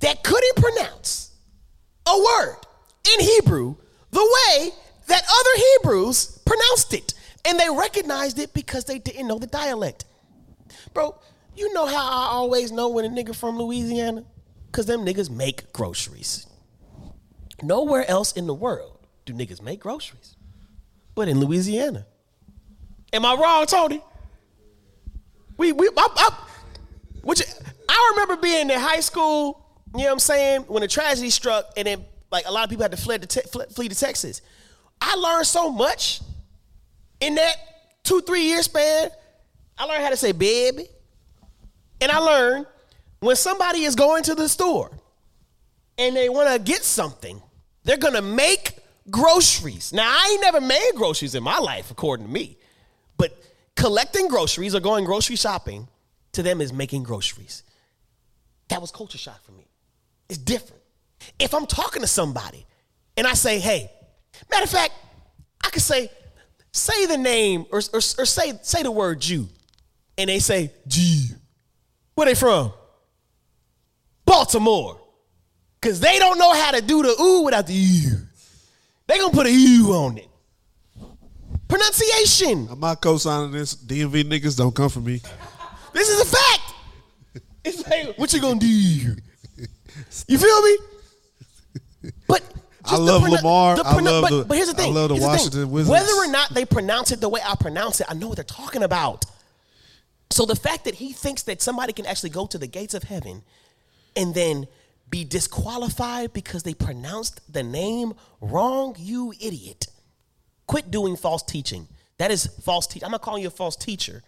that 0.00 0.22
couldn't 0.22 0.56
pronounce 0.56 1.32
a 2.06 2.18
word 2.18 2.56
in 3.12 3.20
Hebrew 3.20 3.76
the 4.10 4.20
way 4.20 4.70
that 5.06 5.22
other 5.22 5.64
Hebrews 5.82 6.38
pronounced 6.46 6.94
it. 6.94 7.14
And 7.44 7.58
they 7.58 7.68
recognized 7.68 8.38
it 8.38 8.54
because 8.54 8.84
they 8.84 8.98
didn't 8.98 9.26
know 9.26 9.38
the 9.38 9.46
dialect. 9.46 10.04
Bro, 10.94 11.16
you 11.56 11.72
know 11.74 11.86
how 11.86 11.96
I 11.96 12.26
always 12.30 12.72
know 12.72 12.88
when 12.88 13.04
a 13.04 13.08
nigga 13.08 13.34
from 13.34 13.58
Louisiana? 13.58 14.24
Because 14.66 14.86
them 14.86 15.04
niggas 15.04 15.30
make 15.30 15.72
groceries. 15.72 16.46
Nowhere 17.62 18.08
else 18.10 18.32
in 18.32 18.46
the 18.46 18.54
world 18.54 18.98
do 19.24 19.32
niggas 19.32 19.62
make 19.62 19.80
groceries, 19.80 20.36
but 21.14 21.28
in 21.28 21.40
Louisiana. 21.40 22.06
Am 23.12 23.24
I 23.24 23.34
wrong, 23.34 23.66
Tony? 23.66 24.02
We, 25.56 25.72
we, 25.72 25.88
I, 25.96 26.08
I, 26.16 26.38
which 27.22 27.42
I 27.94 28.12
remember 28.14 28.36
being 28.42 28.70
in 28.70 28.78
high 28.80 29.00
school, 29.00 29.64
you 29.94 30.00
know 30.00 30.06
what 30.06 30.12
I'm 30.12 30.18
saying, 30.18 30.62
when 30.62 30.80
the 30.80 30.88
tragedy 30.88 31.30
struck 31.30 31.66
and 31.76 31.86
then 31.86 32.04
like 32.32 32.44
a 32.46 32.50
lot 32.50 32.64
of 32.64 32.70
people 32.70 32.82
had 32.82 32.90
to 32.90 32.96
flee 32.96 33.18
to, 33.18 33.26
te- 33.26 33.72
flee 33.72 33.88
to 33.88 33.94
Texas. 33.94 34.42
I 35.00 35.14
learned 35.14 35.46
so 35.46 35.70
much 35.70 36.20
in 37.20 37.36
that 37.36 37.54
two, 38.02 38.20
three 38.22 38.42
year 38.42 38.62
span. 38.62 39.10
I 39.78 39.84
learned 39.84 40.02
how 40.02 40.10
to 40.10 40.16
say 40.16 40.32
baby. 40.32 40.86
And 42.00 42.10
I 42.10 42.18
learned 42.18 42.66
when 43.20 43.36
somebody 43.36 43.84
is 43.84 43.94
going 43.94 44.24
to 44.24 44.34
the 44.34 44.48
store 44.48 44.90
and 45.96 46.16
they 46.16 46.28
want 46.28 46.52
to 46.52 46.58
get 46.58 46.82
something, 46.82 47.40
they're 47.84 47.96
going 47.96 48.14
to 48.14 48.22
make 48.22 48.72
groceries. 49.10 49.92
Now, 49.92 50.08
I 50.08 50.30
ain't 50.32 50.42
never 50.42 50.60
made 50.60 50.90
groceries 50.96 51.36
in 51.36 51.44
my 51.44 51.58
life, 51.58 51.92
according 51.92 52.26
to 52.26 52.32
me. 52.32 52.58
But 53.16 53.40
collecting 53.76 54.26
groceries 54.26 54.74
or 54.74 54.80
going 54.80 55.04
grocery 55.04 55.36
shopping 55.36 55.86
to 56.32 56.42
them 56.42 56.60
is 56.60 56.72
making 56.72 57.04
groceries. 57.04 57.62
That 58.68 58.80
was 58.80 58.90
culture 58.90 59.18
shock 59.18 59.42
for 59.44 59.52
me. 59.52 59.66
It's 60.28 60.38
different. 60.38 60.82
If 61.38 61.54
I'm 61.54 61.66
talking 61.66 62.02
to 62.02 62.08
somebody 62.08 62.66
and 63.16 63.26
I 63.26 63.34
say, 63.34 63.58
hey, 63.58 63.90
matter 64.50 64.64
of 64.64 64.70
fact, 64.70 64.92
I 65.64 65.70
could 65.70 65.82
say, 65.82 66.10
say 66.72 67.06
the 67.06 67.18
name 67.18 67.66
or, 67.70 67.78
or, 67.92 67.98
or 67.98 68.00
say, 68.00 68.58
say 68.62 68.82
the 68.82 68.90
word 68.90 69.20
Jew. 69.20 69.48
And 70.16 70.30
they 70.30 70.38
say, 70.38 70.70
G. 70.86 71.28
Where 72.14 72.26
they 72.26 72.34
from? 72.34 72.72
Baltimore. 74.24 75.00
Because 75.80 76.00
they 76.00 76.18
don't 76.18 76.38
know 76.38 76.52
how 76.52 76.70
to 76.70 76.80
do 76.80 77.02
the 77.02 77.20
ooh 77.20 77.42
without 77.44 77.66
the 77.66 77.74
U. 77.74 78.16
They 79.06 79.18
gonna 79.18 79.32
put 79.32 79.46
a 79.46 79.52
U 79.52 79.92
on 79.92 80.18
it. 80.18 80.28
Pronunciation. 81.68 82.68
I'm 82.70 82.80
not 82.80 83.00
co-signing 83.00 83.52
this. 83.52 83.74
DMV 83.74 84.24
niggas 84.24 84.56
don't 84.56 84.74
come 84.74 84.88
for 84.88 85.00
me. 85.00 85.20
This 85.92 86.08
is 86.08 86.20
a 86.20 86.24
fact. 86.24 86.63
It's 87.64 87.86
like, 87.88 88.16
what 88.18 88.32
you 88.32 88.40
gonna 88.40 88.60
do? 88.60 88.66
You 88.66 90.38
feel 90.38 90.62
me? 90.62 90.76
But 92.28 92.42
I 92.84 92.90
just 92.90 92.92
the 92.92 92.98
love 92.98 93.22
pronou- 93.22 93.30
Lamar. 93.36 93.74
I 93.76 93.78
pronou- 93.94 94.04
love 94.04 94.22
but, 94.22 94.30
the- 94.30 94.44
but 94.44 94.56
here's 94.56 94.68
the 94.68 94.74
thing. 94.74 94.92
I 94.92 94.94
love 94.94 95.08
the 95.08 95.14
here's 95.14 95.26
Washington 95.26 95.62
thing. 95.62 95.70
Wizards. 95.70 95.90
Whether 95.90 96.12
or 96.12 96.26
not 96.30 96.52
they 96.52 96.64
pronounce 96.66 97.12
it 97.12 97.20
the 97.20 97.28
way 97.28 97.40
I 97.44 97.54
pronounce 97.54 98.00
it, 98.00 98.06
I 98.10 98.14
know 98.14 98.28
what 98.28 98.36
they're 98.36 98.44
talking 98.44 98.82
about. 98.82 99.24
So 100.30 100.44
the 100.44 100.56
fact 100.56 100.84
that 100.84 100.96
he 100.96 101.12
thinks 101.12 101.42
that 101.44 101.62
somebody 101.62 101.92
can 101.92 102.06
actually 102.06 102.30
go 102.30 102.46
to 102.46 102.58
the 102.58 102.66
gates 102.66 102.92
of 102.94 103.04
heaven 103.04 103.42
and 104.16 104.34
then 104.34 104.66
be 105.08 105.24
disqualified 105.24 106.32
because 106.32 106.62
they 106.64 106.74
pronounced 106.74 107.40
the 107.52 107.62
name 107.62 108.14
wrong, 108.40 108.96
you 108.98 109.32
idiot. 109.40 109.86
Quit 110.66 110.90
doing 110.90 111.16
false 111.16 111.42
teaching. 111.42 111.86
That 112.18 112.30
is 112.30 112.46
false 112.62 112.86
teaching. 112.86 113.04
I'm 113.06 113.12
not 113.12 113.22
calling 113.22 113.42
you 113.42 113.48
a 113.48 113.50
false 113.52 113.76
teacher. 113.76 114.22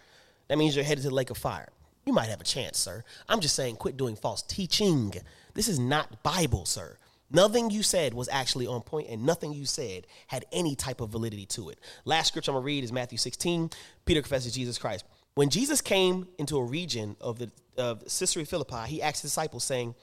That 0.47 0.57
means 0.57 0.75
you're 0.75 0.85
headed 0.85 1.03
to 1.03 1.09
the 1.09 1.15
lake 1.15 1.29
of 1.29 1.37
fire. 1.37 1.67
You 2.07 2.13
might 2.13 2.29
have 2.29 2.39
a 2.39 2.45
chance, 2.45 2.77
sir. 2.77 3.03
I'm 3.27 3.41
just 3.41 3.53
saying, 3.53 3.75
quit 3.75 3.97
doing 3.97 4.15
false 4.15 4.41
teaching. 4.41 5.13
This 5.53 5.67
is 5.67 5.77
not 5.77 6.23
Bible, 6.23 6.65
sir. 6.65 6.97
Nothing 7.29 7.69
you 7.69 7.83
said 7.83 8.13
was 8.13 8.29
actually 8.31 8.65
on 8.65 8.79
point, 8.81 9.09
and 9.09 9.25
nothing 9.25 9.51
you 9.51 9.65
said 9.65 10.07
had 10.27 10.45
any 10.53 10.73
type 10.73 11.01
of 11.01 11.09
validity 11.09 11.45
to 11.47 11.67
it. 11.67 11.79
Last 12.05 12.29
scripture 12.29 12.51
I'm 12.51 12.55
gonna 12.55 12.65
read 12.65 12.85
is 12.85 12.93
Matthew 12.93 13.17
16. 13.17 13.71
Peter 14.05 14.21
confesses 14.21 14.53
Jesus 14.53 14.77
Christ. 14.77 15.03
When 15.35 15.49
Jesus 15.49 15.81
came 15.81 16.29
into 16.37 16.55
a 16.55 16.63
region 16.63 17.17
of 17.19 17.39
the 17.39 17.51
of 17.75 18.03
Caesarea 18.05 18.45
Philippi, 18.45 18.87
he 18.87 19.01
asked 19.01 19.21
his 19.21 19.31
disciples, 19.31 19.65
saying, 19.65 19.93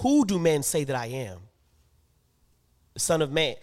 "Who 0.00 0.24
do 0.24 0.38
men 0.38 0.62
say 0.62 0.84
that 0.84 0.96
I 0.96 1.06
am?" 1.06 1.40
The 2.94 3.00
Son 3.00 3.20
of 3.20 3.30
Man, 3.30 3.56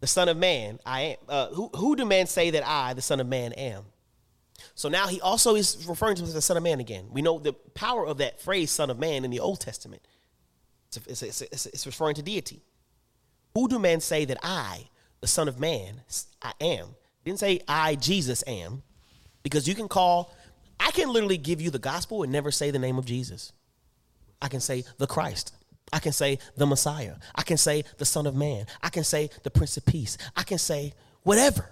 the 0.00 0.06
Son 0.06 0.30
of 0.30 0.38
Man, 0.38 0.80
I 0.86 1.00
am. 1.02 1.16
Uh, 1.28 1.48
who 1.48 1.68
who 1.76 1.96
do 1.96 2.06
men 2.06 2.26
say 2.26 2.48
that 2.48 2.66
I, 2.66 2.94
the 2.94 3.02
Son 3.02 3.20
of 3.20 3.26
Man, 3.26 3.52
am? 3.52 3.84
So 4.74 4.88
now 4.88 5.06
he 5.06 5.20
also 5.20 5.54
is 5.54 5.86
referring 5.88 6.16
to 6.16 6.22
him 6.22 6.28
as 6.28 6.34
the 6.34 6.42
Son 6.42 6.56
of 6.56 6.62
Man 6.62 6.80
again. 6.80 7.06
We 7.12 7.22
know 7.22 7.38
the 7.38 7.52
power 7.52 8.06
of 8.06 8.18
that 8.18 8.40
phrase, 8.40 8.70
Son 8.70 8.90
of 8.90 8.98
Man, 8.98 9.24
in 9.24 9.30
the 9.30 9.40
Old 9.40 9.60
Testament. 9.60 10.02
It's, 10.96 11.22
it's, 11.22 11.42
it's, 11.42 11.66
it's 11.66 11.86
referring 11.86 12.16
to 12.16 12.22
deity. 12.22 12.62
Who 13.54 13.68
do 13.68 13.78
men 13.78 14.00
say 14.00 14.24
that 14.24 14.38
I, 14.42 14.88
the 15.20 15.26
Son 15.26 15.48
of 15.48 15.60
Man, 15.60 16.02
I 16.42 16.52
am? 16.60 16.88
Didn't 17.24 17.38
say 17.38 17.60
I, 17.68 17.94
Jesus, 17.94 18.42
am, 18.46 18.82
because 19.42 19.68
you 19.68 19.74
can 19.74 19.88
call. 19.88 20.34
I 20.80 20.90
can 20.90 21.12
literally 21.12 21.38
give 21.38 21.60
you 21.60 21.70
the 21.70 21.78
gospel 21.78 22.24
and 22.24 22.32
never 22.32 22.50
say 22.50 22.70
the 22.70 22.78
name 22.78 22.98
of 22.98 23.06
Jesus. 23.06 23.52
I 24.42 24.48
can 24.48 24.60
say 24.60 24.84
the 24.98 25.06
Christ. 25.06 25.54
I 25.92 26.00
can 26.00 26.12
say 26.12 26.38
the 26.56 26.66
Messiah. 26.66 27.14
I 27.34 27.42
can 27.42 27.56
say 27.56 27.84
the 27.98 28.04
Son 28.04 28.26
of 28.26 28.34
Man. 28.34 28.66
I 28.82 28.88
can 28.88 29.04
say 29.04 29.30
the 29.44 29.50
Prince 29.50 29.76
of 29.76 29.86
Peace. 29.86 30.18
I 30.36 30.42
can 30.42 30.58
say 30.58 30.92
whatever 31.22 31.70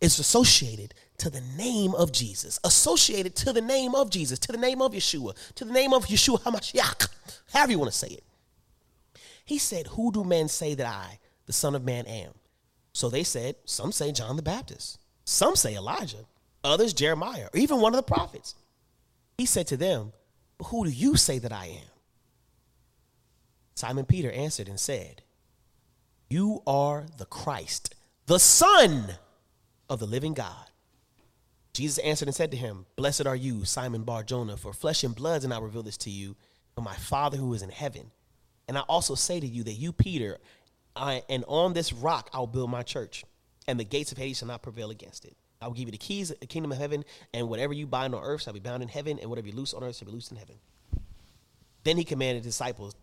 is 0.00 0.18
associated 0.18 0.94
to 1.22 1.30
the 1.30 1.40
name 1.56 1.94
of 1.94 2.10
Jesus, 2.10 2.58
associated 2.64 3.36
to 3.36 3.52
the 3.52 3.60
name 3.60 3.94
of 3.94 4.10
Jesus, 4.10 4.40
to 4.40 4.50
the 4.50 4.58
name 4.58 4.82
of 4.82 4.90
Yeshua, 4.90 5.36
to 5.54 5.64
the 5.64 5.72
name 5.72 5.94
of 5.94 6.06
Yeshua 6.06 6.42
HaMashiach, 6.42 7.08
however 7.52 7.70
you 7.70 7.78
want 7.78 7.92
to 7.92 7.96
say 7.96 8.08
it. 8.08 8.24
He 9.44 9.58
said, 9.58 9.86
Who 9.86 10.10
do 10.10 10.24
men 10.24 10.48
say 10.48 10.74
that 10.74 10.84
I, 10.86 11.20
the 11.46 11.52
Son 11.52 11.76
of 11.76 11.84
Man, 11.84 12.06
am? 12.06 12.32
So 12.92 13.08
they 13.08 13.22
said, 13.22 13.54
Some 13.66 13.92
say 13.92 14.10
John 14.10 14.34
the 14.34 14.42
Baptist, 14.42 14.98
some 15.24 15.54
say 15.54 15.76
Elijah, 15.76 16.24
others 16.64 16.92
Jeremiah, 16.92 17.46
or 17.54 17.60
even 17.60 17.80
one 17.80 17.94
of 17.94 18.04
the 18.04 18.14
prophets. 18.14 18.56
He 19.38 19.46
said 19.46 19.68
to 19.68 19.76
them, 19.76 20.12
But 20.58 20.66
who 20.66 20.84
do 20.84 20.90
you 20.90 21.14
say 21.14 21.38
that 21.38 21.52
I 21.52 21.66
am? 21.66 21.88
Simon 23.76 24.06
Peter 24.06 24.32
answered 24.32 24.66
and 24.66 24.80
said, 24.80 25.22
You 26.28 26.64
are 26.66 27.06
the 27.16 27.26
Christ, 27.26 27.94
the 28.26 28.40
Son 28.40 29.04
of 29.88 30.00
the 30.00 30.06
living 30.06 30.34
God. 30.34 30.71
Jesus 31.72 31.98
answered 31.98 32.28
and 32.28 32.34
said 32.34 32.50
to 32.50 32.56
him, 32.56 32.86
Blessed 32.96 33.26
are 33.26 33.36
you, 33.36 33.64
Simon 33.64 34.02
Bar 34.02 34.24
Jonah, 34.24 34.56
for 34.56 34.72
flesh 34.72 35.04
and 35.04 35.14
blood 35.14 35.40
did 35.40 35.48
not 35.48 35.62
reveal 35.62 35.82
this 35.82 35.96
to 35.98 36.10
you, 36.10 36.36
but 36.74 36.82
my 36.82 36.94
Father 36.94 37.38
who 37.38 37.54
is 37.54 37.62
in 37.62 37.70
heaven. 37.70 38.10
And 38.68 38.76
I 38.76 38.82
also 38.82 39.14
say 39.14 39.40
to 39.40 39.46
you 39.46 39.64
that 39.64 39.72
you, 39.72 39.92
Peter, 39.92 40.38
I, 40.94 41.22
and 41.28 41.44
on 41.48 41.72
this 41.72 41.92
rock 41.92 42.28
I'll 42.32 42.46
build 42.46 42.70
my 42.70 42.82
church, 42.82 43.24
and 43.66 43.80
the 43.80 43.84
gates 43.84 44.12
of 44.12 44.18
Hades 44.18 44.38
shall 44.38 44.48
not 44.48 44.62
prevail 44.62 44.90
against 44.90 45.24
it. 45.24 45.34
I 45.62 45.66
will 45.66 45.74
give 45.74 45.86
you 45.86 45.92
the 45.92 45.98
keys 45.98 46.30
of 46.30 46.40
the 46.40 46.46
kingdom 46.46 46.72
of 46.72 46.78
heaven, 46.78 47.04
and 47.32 47.48
whatever 47.48 47.72
you 47.72 47.86
bind 47.86 48.14
on 48.14 48.22
earth 48.22 48.42
shall 48.42 48.52
be 48.52 48.60
bound 48.60 48.82
in 48.82 48.88
heaven, 48.88 49.18
and 49.18 49.30
whatever 49.30 49.46
you 49.46 49.54
loose 49.54 49.72
on 49.72 49.82
earth 49.82 49.96
shall 49.96 50.06
be 50.06 50.12
loosed 50.12 50.30
in 50.30 50.36
heaven. 50.36 50.56
Then 51.84 51.96
he 51.96 52.04
commanded 52.04 52.44
his 52.44 52.54
disciples, 52.54 52.94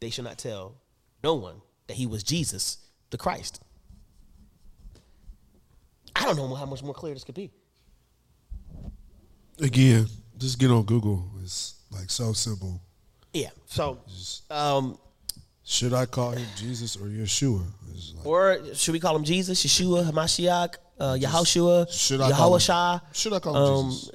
they 0.00 0.10
should 0.10 0.24
not 0.24 0.38
tell 0.38 0.76
no 1.22 1.34
one 1.34 1.60
that 1.86 1.94
he 1.94 2.06
was 2.06 2.22
Jesus, 2.22 2.78
the 3.10 3.18
Christ. 3.18 3.60
I 6.16 6.24
don't 6.24 6.36
know 6.36 6.54
how 6.54 6.66
much 6.66 6.82
more 6.82 6.94
clear 6.94 7.14
this 7.14 7.24
could 7.24 7.34
be. 7.34 7.50
Again, 9.60 10.06
just 10.38 10.58
get 10.58 10.70
on 10.70 10.84
Google. 10.84 11.24
It's 11.42 11.74
like 11.90 12.10
so 12.10 12.32
simple. 12.32 12.80
Yeah. 13.32 13.50
So, 13.66 13.98
um, 14.50 14.98
Should 15.64 15.92
I 15.92 16.06
call 16.06 16.30
him 16.32 16.46
Jesus 16.56 16.96
or 16.96 17.06
Yeshua? 17.06 17.62
Like, 18.16 18.26
or 18.26 18.58
should 18.74 18.92
we 18.92 19.00
call 19.00 19.16
him 19.16 19.24
Jesus, 19.24 19.64
Yeshua, 19.64 20.08
Hamashiach, 20.10 20.74
uh, 21.00 21.14
Yahushua, 21.20 21.90
should 21.92 22.20
I 22.20 22.30
call 22.30 22.54
him, 22.56 23.00
Should 23.12 23.32
I 23.32 23.38
call 23.40 23.56
him 23.56 23.62
Um, 23.86 23.90
Jesus? 23.90 24.10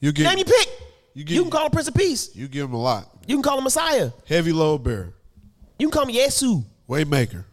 You 0.00 0.12
get 0.12 0.24
Name 0.24 0.38
you 0.38 0.44
pick. 0.44 0.68
You 1.14 1.24
You, 1.26 1.42
can 1.42 1.50
call 1.50 1.64
him 1.66 1.70
Prince 1.70 1.88
of 1.88 1.94
Peace. 1.94 2.34
you 2.34 2.48
give 2.48 2.64
him 2.68 2.74
a 2.74 2.80
lot. 2.80 3.08
You 3.26 3.36
can 3.36 3.42
call 3.42 3.58
him 3.58 3.64
Messiah. 3.64 4.10
Heavy 4.26 4.52
load 4.52 4.78
bearer, 4.84 5.14
You 5.78 5.88
can 5.88 5.92
call 5.92 6.08
him 6.08 6.14
Yesu, 6.14 6.64
waymaker, 6.88 7.44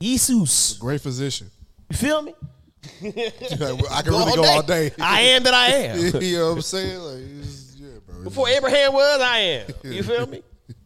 Jesus. 0.00 0.74
great 0.78 1.00
physician. 1.00 1.50
You 1.90 1.96
feel 1.96 2.22
me? 2.22 2.34
I 3.02 4.02
can 4.02 4.12
really 4.12 4.36
go 4.36 4.44
all 4.44 4.62
day. 4.62 4.90
I 5.00 5.20
am 5.22 5.42
that 5.42 5.54
I 5.54 5.66
am. 5.66 5.98
you 6.22 6.38
know 6.38 6.48
what 6.50 6.56
I'm 6.56 6.62
saying? 6.62 6.98
Like, 6.98 7.22
yeah, 7.76 7.88
bro. 8.06 8.24
Before 8.24 8.48
Abraham 8.48 8.92
was, 8.92 9.20
I 9.20 9.38
am. 9.38 9.66
You 9.84 10.02
feel 10.02 10.26
me? 10.26 10.42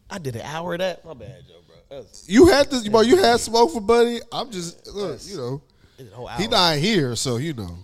I 0.09 0.17
did 0.17 0.35
an 0.35 0.41
hour 0.41 0.73
of 0.73 0.79
that. 0.79 1.05
My 1.05 1.13
bad, 1.13 1.43
Joe, 1.47 1.55
bro. 1.67 1.97
Was, 1.97 2.25
You 2.27 2.47
had 2.47 2.69
this, 2.69 2.87
bro. 2.87 3.01
You 3.01 3.17
had 3.17 3.39
smoke 3.39 3.71
for 3.71 3.81
Buddy. 3.81 4.19
I'm 4.31 4.51
just, 4.51 4.87
look, 4.93 5.19
you 5.25 5.37
know, 5.37 5.61
did 5.97 6.11
a 6.11 6.15
whole 6.15 6.27
hour. 6.27 6.39
he 6.39 6.47
not 6.47 6.77
here, 6.77 7.15
so 7.15 7.37
you 7.37 7.53
know. 7.53 7.77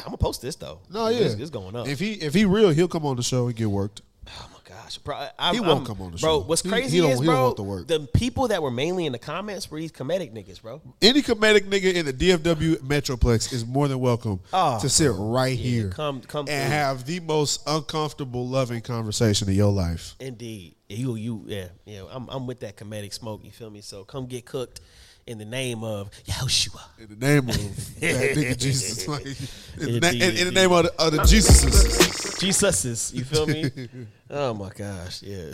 I'm 0.00 0.06
gonna 0.06 0.16
post 0.16 0.42
this 0.42 0.56
though. 0.56 0.80
No, 0.90 1.08
yeah, 1.08 1.20
it's, 1.20 1.34
it's 1.34 1.50
going 1.50 1.76
up. 1.76 1.86
If 1.86 2.00
he 2.00 2.14
if 2.14 2.34
he 2.34 2.44
real, 2.44 2.70
he'll 2.70 2.88
come 2.88 3.06
on 3.06 3.16
the 3.16 3.22
show 3.22 3.46
and 3.46 3.54
get 3.54 3.70
worked. 3.70 4.02
Oh 4.28 4.48
my 4.52 4.55
gosh, 4.82 4.98
bro! 4.98 5.16
I, 5.38 5.52
He 5.52 5.58
I'm- 5.58 5.66
won't 5.66 5.86
come 5.86 6.00
on 6.00 6.12
the 6.12 6.18
bro. 6.18 6.18
show. 6.18 6.40
Bro, 6.40 6.48
what's 6.48 6.62
crazy 6.62 7.00
he 7.00 7.06
is, 7.06 7.20
he 7.20 7.26
bro—the 7.26 7.62
work. 7.62 7.86
the 7.86 8.00
people 8.14 8.48
that 8.48 8.62
were 8.62 8.70
mainly 8.70 9.06
in 9.06 9.12
the 9.12 9.18
comments 9.18 9.70
were 9.70 9.78
these 9.78 9.92
comedic 9.92 10.32
niggas, 10.32 10.60
bro. 10.62 10.80
Any 11.02 11.22
comedic 11.22 11.62
nigga 11.68 11.94
in 11.94 12.06
the 12.06 12.12
DFW 12.12 12.76
Metroplex 12.78 13.52
is 13.52 13.64
more 13.66 13.88
than 13.88 13.98
welcome 14.00 14.40
Oh, 14.52 14.78
to 14.80 14.88
sit 14.88 15.10
right 15.16 15.56
Yeah, 15.56 15.70
here 15.70 15.88
come- 15.90 16.20
come 16.22 16.46
and 16.48 16.48
through. 16.48 16.76
have 16.76 17.06
the 17.06 17.20
most 17.20 17.62
uncomfortable, 17.66 18.46
loving 18.46 18.80
conversation 18.82 19.48
of 19.48 19.54
your 19.54 19.72
life. 19.72 20.14
Indeed, 20.20 20.76
you, 20.88 21.14
you, 21.16 21.44
yeah, 21.46 21.68
yeah. 21.84 22.02
I'm, 22.10 22.28
I'm 22.28 22.46
with 22.46 22.60
that 22.60 22.76
comedic 22.76 23.12
smoke. 23.12 23.44
You 23.44 23.50
feel 23.50 23.70
me? 23.70 23.80
So 23.80 24.04
come 24.04 24.26
get 24.26 24.44
cooked 24.44 24.80
in 25.26 25.38
the 25.38 25.44
name 25.44 25.82
of 25.82 26.10
Yahushua. 26.24 26.80
In 26.98 27.18
the 27.18 27.26
name 27.26 27.48
of 27.48 27.56
that 28.00 28.36
nigga 28.36 28.56
Jesus, 28.58 29.08
like, 29.08 29.26
in, 29.26 30.00
the, 30.00 30.10
in, 30.12 30.36
in 30.36 30.46
the 30.46 30.52
name 30.52 30.70
of 30.72 30.84
the, 30.84 31.02
of 31.02 31.12
the 31.12 31.18
Jesuses. 31.18 32.38
Jesus, 32.38 33.12
you 33.12 33.24
feel 33.24 33.46
me? 33.46 33.70
oh 34.30 34.54
my 34.54 34.68
gosh, 34.70 35.22
yeah. 35.22 35.46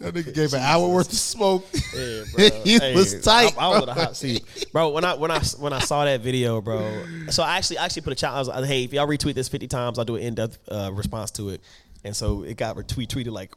That 0.00 0.14
nigga 0.14 0.34
gave 0.34 0.52
an 0.52 0.60
hour 0.60 0.88
worth 0.88 1.08
of 1.10 1.18
smoke. 1.18 1.66
Yeah, 1.94 2.24
bro. 2.34 2.50
he 2.64 2.78
Hey, 2.78 2.94
was 2.94 3.20
tight. 3.22 3.54
I, 3.56 3.64
I 3.64 3.68
was 3.68 3.82
on 3.82 3.88
a 3.88 3.94
hot 3.94 4.16
seat, 4.16 4.66
bro. 4.72 4.90
When 4.90 5.04
I 5.04 5.14
when 5.14 5.30
I 5.30 5.40
when 5.58 5.72
I 5.72 5.78
saw 5.78 6.04
that 6.04 6.20
video, 6.20 6.60
bro. 6.60 7.04
So 7.30 7.42
I 7.42 7.56
actually 7.56 7.78
I 7.78 7.86
actually 7.86 8.02
put 8.02 8.12
a 8.12 8.16
challenge. 8.16 8.48
I 8.48 8.52
was 8.52 8.60
like, 8.60 8.68
hey, 8.68 8.84
if 8.84 8.92
y'all 8.92 9.06
retweet 9.06 9.34
this 9.34 9.48
fifty 9.48 9.68
times, 9.68 9.98
I'll 9.98 10.04
do 10.04 10.16
an 10.16 10.22
in 10.22 10.34
depth 10.34 10.58
uh, 10.70 10.90
response 10.92 11.30
to 11.32 11.48
it. 11.50 11.62
And 12.04 12.14
so 12.14 12.42
it 12.42 12.58
got 12.58 12.76
retweet 12.76 13.08
tweeted 13.08 13.30
like 13.30 13.54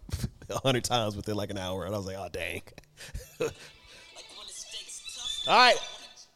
hundred 0.64 0.86
times 0.86 1.16
within 1.18 1.36
like 1.36 1.50
an 1.50 1.58
hour, 1.58 1.86
and 1.86 1.94
I 1.94 1.98
was 1.98 2.08
like, 2.08 2.16
oh 2.18 2.30
dang. 2.32 2.62
All 5.48 5.58
right, 5.58 5.78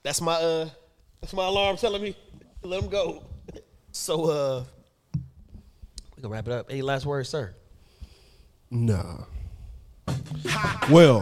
that's 0.04 0.22
my 0.22 0.34
uh 0.34 0.70
that's 1.20 1.34
my 1.34 1.46
alarm 1.46 1.76
telling 1.78 2.02
me 2.02 2.16
let 2.64 2.82
him 2.84 2.90
go. 2.90 3.24
So 3.94 4.24
uh, 4.30 4.64
we 6.16 6.22
gonna 6.22 6.34
wrap 6.34 6.48
it 6.48 6.54
up. 6.54 6.68
Any 6.70 6.82
last 6.82 7.06
words, 7.06 7.28
sir? 7.28 7.54
Nah. 8.70 9.26
Well, 10.90 11.20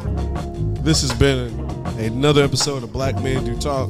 this 0.84 1.02
has 1.02 1.12
been 1.14 1.60
another 1.98 2.44
episode 2.44 2.84
of 2.84 2.94
Black 2.94 3.16
Men 3.24 3.44
Do 3.44 3.58
Talk. 3.58 3.90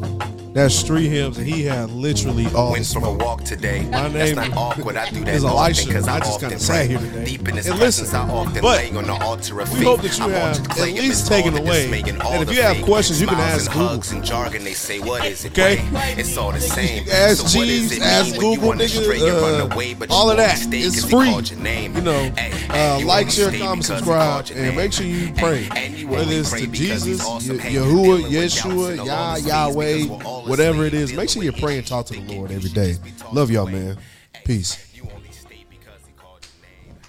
That's 0.52 0.74
Street 0.74 1.10
Hymns, 1.10 1.38
and 1.38 1.45
he 1.47 1.64
had 1.64 1.91
literally 1.91 2.47
all 2.56 2.72
Went 2.72 2.86
for 2.88 3.06
a 3.06 3.12
walk 3.14 3.43
today. 3.43 3.88
My 3.91 4.10
That's 4.10 4.36
name 4.36 4.36
not 4.50 4.58
awkward. 4.58 4.97
I 4.97 5.08
do 5.12 5.24
that 5.24 5.36
is 5.36 5.43
Elisha. 5.45 5.86
because 5.88 6.08
I 6.08 6.16
I, 6.16 6.20
just 6.20 6.32
often 6.34 6.50
kinda 6.50 6.64
sat 6.64 6.89
here 6.89 6.97
today. 7.00 7.24
Deep 7.26 7.47
in 7.47 7.56
his 7.58 7.68
And 7.68 7.78
listen, 7.80 8.14
I 8.16 8.28
often 8.28 8.54
but 8.62 8.78
lay 8.78 8.89
on 8.97 9.06
the 9.06 9.14
altar 9.14 9.62
of 9.62 9.70
we 9.72 9.78
faith. 9.78 9.86
hope 9.88 10.02
that 10.02 10.18
you 10.18 10.24
I'm 10.26 10.32
have 10.32 10.70
at 10.72 10.78
least 10.80 11.28
taken 11.28 11.56
away. 11.56 11.86
And 12.02 12.43
if 12.43 12.52
you 12.54 12.62
have 12.64 12.82
questions, 12.82 13.22
you 13.22 13.28
can 13.28 13.38
ask 13.38 13.72
Google. 13.72 13.88
hugs 13.89 14.12
and 14.12 14.24
jargon. 14.26 14.64
They 14.64 14.74
say, 14.74 15.00
what 15.00 15.24
is 15.24 15.45
it? 15.45 15.52
Okay. 15.52 15.88
It's 16.18 16.36
all 16.36 16.52
the 16.52 16.60
same. 16.60 17.08
Ask 17.10 17.47
so 17.47 17.60
Jeeves, 17.60 18.00
ask 18.00 18.34
Google, 18.36 18.76
you 18.76 19.02
nigga, 19.02 19.62
uh, 19.70 19.72
away, 19.72 19.93
but 19.93 20.10
all 20.10 20.32
of 20.32 20.38
that. 20.38 20.58
It's 20.74 21.08
free. 21.10 21.30
your 21.30 21.60
name. 21.64 21.95
You 21.95 22.02
know, 22.02 22.32
uh, 22.72 23.00
like, 23.06 23.30
share, 23.30 23.52
comment, 23.52 23.86
subscribe, 23.86 24.47
and 24.56 24.76
make 24.76 24.93
sure 24.93 25.06
you 25.06 25.32
pray. 25.34 25.70
Whether 26.06 26.32
it's 26.34 26.52
to 26.52 26.66
Jesus, 26.68 27.24
awesome. 27.24 27.56
Ye- 27.58 27.62
Hey, 27.62 27.74
you 27.74 27.82
Yahuwah, 27.82 28.04
dealing 28.04 28.24
with 28.24 28.32
doubts 28.34 28.56
Yeshua, 28.62 29.06
Yah, 29.06 29.36
Yahweh, 29.38 30.06
streets 30.42 30.60
because 30.60 30.62
we're 30.62 30.68
all 30.68 30.74
whatever 30.74 30.86
it 30.86 30.94
is. 30.94 31.14
Make 31.14 31.30
sure 31.30 31.44
you 31.44 31.52
pray 31.52 31.78
and 31.78 31.88
talk 31.88 32.06
to 32.08 32.14
the 32.14 32.34
Lord 32.34 32.52
every 32.52 32.70
day. 32.70 32.90
just 32.90 33.04
be 33.04 33.12
talking 33.12 33.36
Love 33.36 33.52
y'all, 33.52 33.68
man. 33.68 33.98
Peace. 34.46 34.94
You 34.96 35.04
only 35.14 35.32
stay 35.32 35.66
because 35.70 36.02
he 36.06 36.14
called 36.14 36.46
your 36.46 36.94
name. 36.94 37.00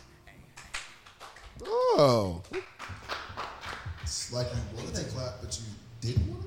Oh. 1.62 2.42
It's 4.02 4.32
like 4.32 4.46
you 4.52 4.76
wanted 4.76 4.94
to 4.94 5.04
clap, 5.12 5.40
but 5.40 5.58
you 5.58 6.12
didn't 6.12 6.39